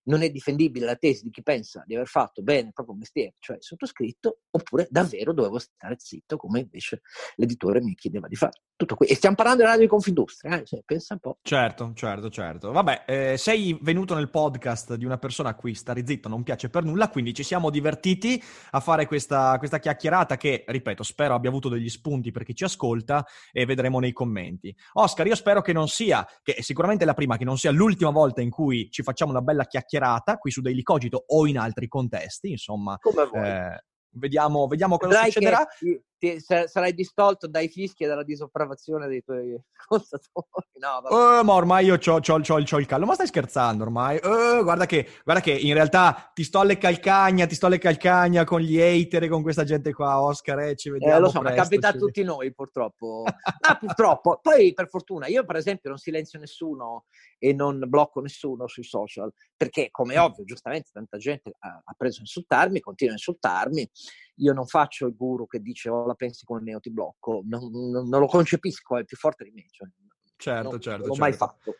non 0.04 0.22
è 0.22 0.30
difendibile 0.30 0.86
la 0.86 0.94
tesi 0.94 1.24
di 1.24 1.30
chi 1.30 1.42
pensa 1.42 1.82
di 1.84 1.96
aver 1.96 2.06
fatto 2.06 2.40
bene 2.44 2.68
il 2.68 2.72
proprio 2.72 2.94
mestiere, 2.94 3.34
cioè 3.40 3.56
sottoscritto, 3.58 4.42
oppure 4.50 4.86
davvero 4.88 5.32
dovevo 5.32 5.58
stare 5.58 5.96
zitto 5.98 6.36
come 6.36 6.60
invece 6.60 7.00
l'editore 7.34 7.80
mi 7.82 7.96
chiedeva 7.96 8.28
di 8.28 8.36
fare. 8.36 8.60
Tutto 8.76 8.94
qui. 8.94 9.06
E 9.06 9.14
stiamo 9.14 9.36
parlando 9.36 9.62
di 9.62 9.68
radio 9.68 9.84
di 9.84 9.88
Confindustria, 9.88 10.60
eh? 10.60 10.64
cioè, 10.66 10.82
pensa 10.84 11.14
un 11.14 11.20
po'. 11.20 11.38
Certo, 11.40 11.92
certo, 11.94 12.28
certo. 12.28 12.72
Vabbè, 12.72 13.04
eh, 13.06 13.36
sei 13.38 13.78
venuto 13.80 14.14
nel 14.14 14.28
podcast 14.28 14.96
di 14.96 15.06
una 15.06 15.16
persona 15.16 15.48
a 15.48 15.54
cui 15.54 15.74
stare 15.74 16.06
zitto 16.06 16.28
non 16.28 16.42
piace 16.42 16.68
per 16.68 16.84
nulla, 16.84 17.08
quindi 17.08 17.32
ci 17.32 17.42
siamo 17.42 17.70
divertiti 17.70 18.42
a 18.72 18.80
fare 18.80 19.06
questa, 19.06 19.56
questa 19.56 19.78
chiacchierata 19.78 20.36
che, 20.36 20.62
ripeto, 20.66 21.02
spero 21.02 21.32
abbia 21.32 21.48
avuto 21.48 21.70
degli 21.70 21.88
spunti 21.88 22.30
per 22.32 22.44
chi 22.44 22.54
ci 22.54 22.64
ascolta 22.64 23.24
e 23.50 23.64
vedremo 23.64 23.98
nei 23.98 24.12
commenti. 24.12 24.76
Oscar, 24.92 25.26
io 25.26 25.36
spero 25.36 25.62
che 25.62 25.72
non 25.72 25.88
sia, 25.88 26.26
che 26.42 26.52
è 26.52 26.60
sicuramente 26.60 27.06
la 27.06 27.14
prima, 27.14 27.38
che 27.38 27.44
non 27.44 27.56
sia 27.56 27.70
l'ultima 27.70 28.10
volta 28.10 28.42
in 28.42 28.50
cui 28.50 28.90
ci 28.90 29.02
facciamo 29.02 29.30
una 29.30 29.40
bella 29.40 29.64
chiacchierata 29.64 30.36
qui 30.36 30.50
su 30.50 30.60
Daily 30.60 30.82
Cogito 30.82 31.24
o 31.28 31.46
in 31.46 31.56
altri 31.56 31.88
contesti, 31.88 32.50
insomma. 32.50 32.98
Come 33.00 33.24
vuoi. 33.24 33.48
Eh, 33.48 33.84
Vediamo, 34.18 34.66
vediamo 34.66 34.96
cosa 34.96 35.20
Dai 35.20 35.30
succederà. 35.30 35.66
Ti, 35.78 36.00
ti, 36.18 36.38
sarai 36.40 36.94
distolto 36.94 37.46
dai 37.46 37.68
fischi 37.68 38.04
e 38.04 38.06
dalla 38.06 38.22
disapprovazione 38.22 39.06
dei 39.06 39.22
tuoi 39.22 39.58
ascoltatori. 39.88 40.66
No, 40.78 41.02
uh, 41.08 41.44
ma 41.44 41.52
ormai 41.52 41.84
io 41.86 41.98
c'ho, 41.98 42.20
c'ho, 42.20 42.40
c'ho, 42.40 42.62
c'ho, 42.62 42.78
il 42.78 42.86
callo. 42.86 43.06
Ma 43.06 43.14
stai 43.14 43.26
scherzando 43.26 43.84
ormai? 43.84 44.16
Uh, 44.22 44.62
guarda, 44.62 44.86
che, 44.86 45.08
guarda, 45.24 45.42
che, 45.42 45.52
in 45.52 45.74
realtà 45.74 46.30
ti 46.34 46.44
sto 46.44 46.60
alle 46.60 46.78
calcagna, 46.78 47.46
ti 47.46 47.54
sto 47.54 47.66
alle 47.66 47.78
calcagna 47.78 48.44
con 48.44 48.60
gli 48.60 48.80
hater 48.80 49.24
e 49.24 49.28
con 49.28 49.42
questa 49.42 49.64
gente 49.64 49.92
qua, 49.92 50.20
Oscar. 50.20 50.60
Eh, 50.60 50.76
ci 50.76 50.90
vediamo. 50.90 51.16
Eh, 51.16 51.20
lo 51.20 51.28
so, 51.28 51.40
presto, 51.40 51.56
ma 51.56 51.62
capita 51.62 51.88
a 51.88 51.92
tutti 51.92 52.22
noi, 52.22 52.52
purtroppo. 52.52 53.24
ah, 53.24 53.76
purtroppo. 53.78 54.38
Poi, 54.40 54.72
per 54.72 54.88
fortuna, 54.88 55.26
io, 55.26 55.44
per 55.44 55.56
esempio, 55.56 55.90
non 55.90 55.98
silenzio 55.98 56.38
nessuno 56.38 57.04
e 57.38 57.52
non 57.52 57.82
blocco 57.86 58.20
nessuno 58.20 58.66
sui 58.66 58.84
social, 58.84 59.32
perché, 59.56 59.90
come 59.90 60.14
è 60.14 60.20
ovvio, 60.20 60.44
giustamente 60.44 60.90
tanta 60.92 61.18
gente 61.18 61.52
ha, 61.58 61.80
ha 61.84 61.94
preso 61.96 62.18
a 62.18 62.22
insultarmi, 62.22 62.80
continua 62.80 63.12
a 63.12 63.16
insultarmi. 63.16 63.90
Io 64.36 64.52
non 64.52 64.66
faccio 64.66 65.06
il 65.06 65.16
guru 65.16 65.46
che 65.46 65.60
dice 65.60 65.88
oh 65.88 66.06
la 66.06 66.14
pensi 66.14 66.44
come 66.44 66.60
me 66.60 66.74
o 66.74 66.80
ti 66.80 66.90
blocco, 66.90 67.42
non, 67.46 67.70
non, 67.70 68.08
non, 68.08 68.20
lo 68.20 68.26
concepisco, 68.26 68.98
è 68.98 69.04
più 69.04 69.16
forte 69.16 69.44
di 69.44 69.50
me. 69.50 69.64
Cioè, 69.70 69.88
certo, 70.36 70.70
non, 70.70 70.80
certo. 70.80 70.98
Non 70.98 71.08
l'ho 71.08 71.14
certo. 71.14 71.20
mai 71.20 71.32
fatto. 71.32 71.74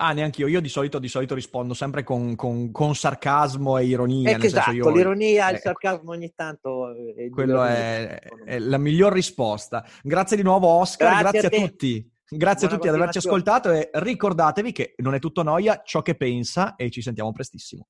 Ah, 0.00 0.12
neanche 0.12 0.42
io. 0.42 0.46
Io 0.46 0.60
di 0.60 0.68
solito, 0.68 0.98
di 0.98 1.08
solito 1.08 1.34
rispondo 1.34 1.74
sempre 1.74 2.04
con, 2.04 2.36
con, 2.36 2.70
con, 2.70 2.94
sarcasmo 2.94 3.78
e 3.78 3.84
ironia. 3.84 4.36
Eh, 4.36 4.46
esatto, 4.46 4.70
io, 4.70 4.90
l'ironia 4.90 5.48
e 5.48 5.50
eh, 5.50 5.54
il 5.54 5.60
sarcasmo 5.60 6.12
ogni 6.12 6.32
tanto. 6.34 6.94
È 7.14 7.28
quello 7.30 7.64
è, 7.64 8.18
è, 8.44 8.58
la 8.60 8.78
miglior 8.78 9.12
risposta. 9.12 9.84
Grazie 10.02 10.36
di 10.36 10.42
nuovo, 10.42 10.68
Oscar. 10.68 11.20
Grazie, 11.20 11.40
grazie 11.40 11.58
a, 11.58 11.64
a 11.64 11.68
tutti. 11.68 12.12
Grazie 12.30 12.68
Buona 12.68 12.74
a 12.74 12.76
tutti 12.76 12.88
ad 12.88 12.94
averci 12.94 13.18
ascoltato 13.18 13.70
e 13.72 13.90
ricordatevi 13.90 14.70
che 14.70 14.94
non 14.98 15.14
è 15.14 15.18
tutto 15.18 15.42
noia 15.42 15.80
ciò 15.82 16.02
che 16.02 16.14
pensa 16.14 16.76
e 16.76 16.90
ci 16.90 17.02
sentiamo 17.02 17.32
prestissimo. 17.32 17.88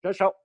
Ciao 0.00 0.12
ciao. 0.12 0.44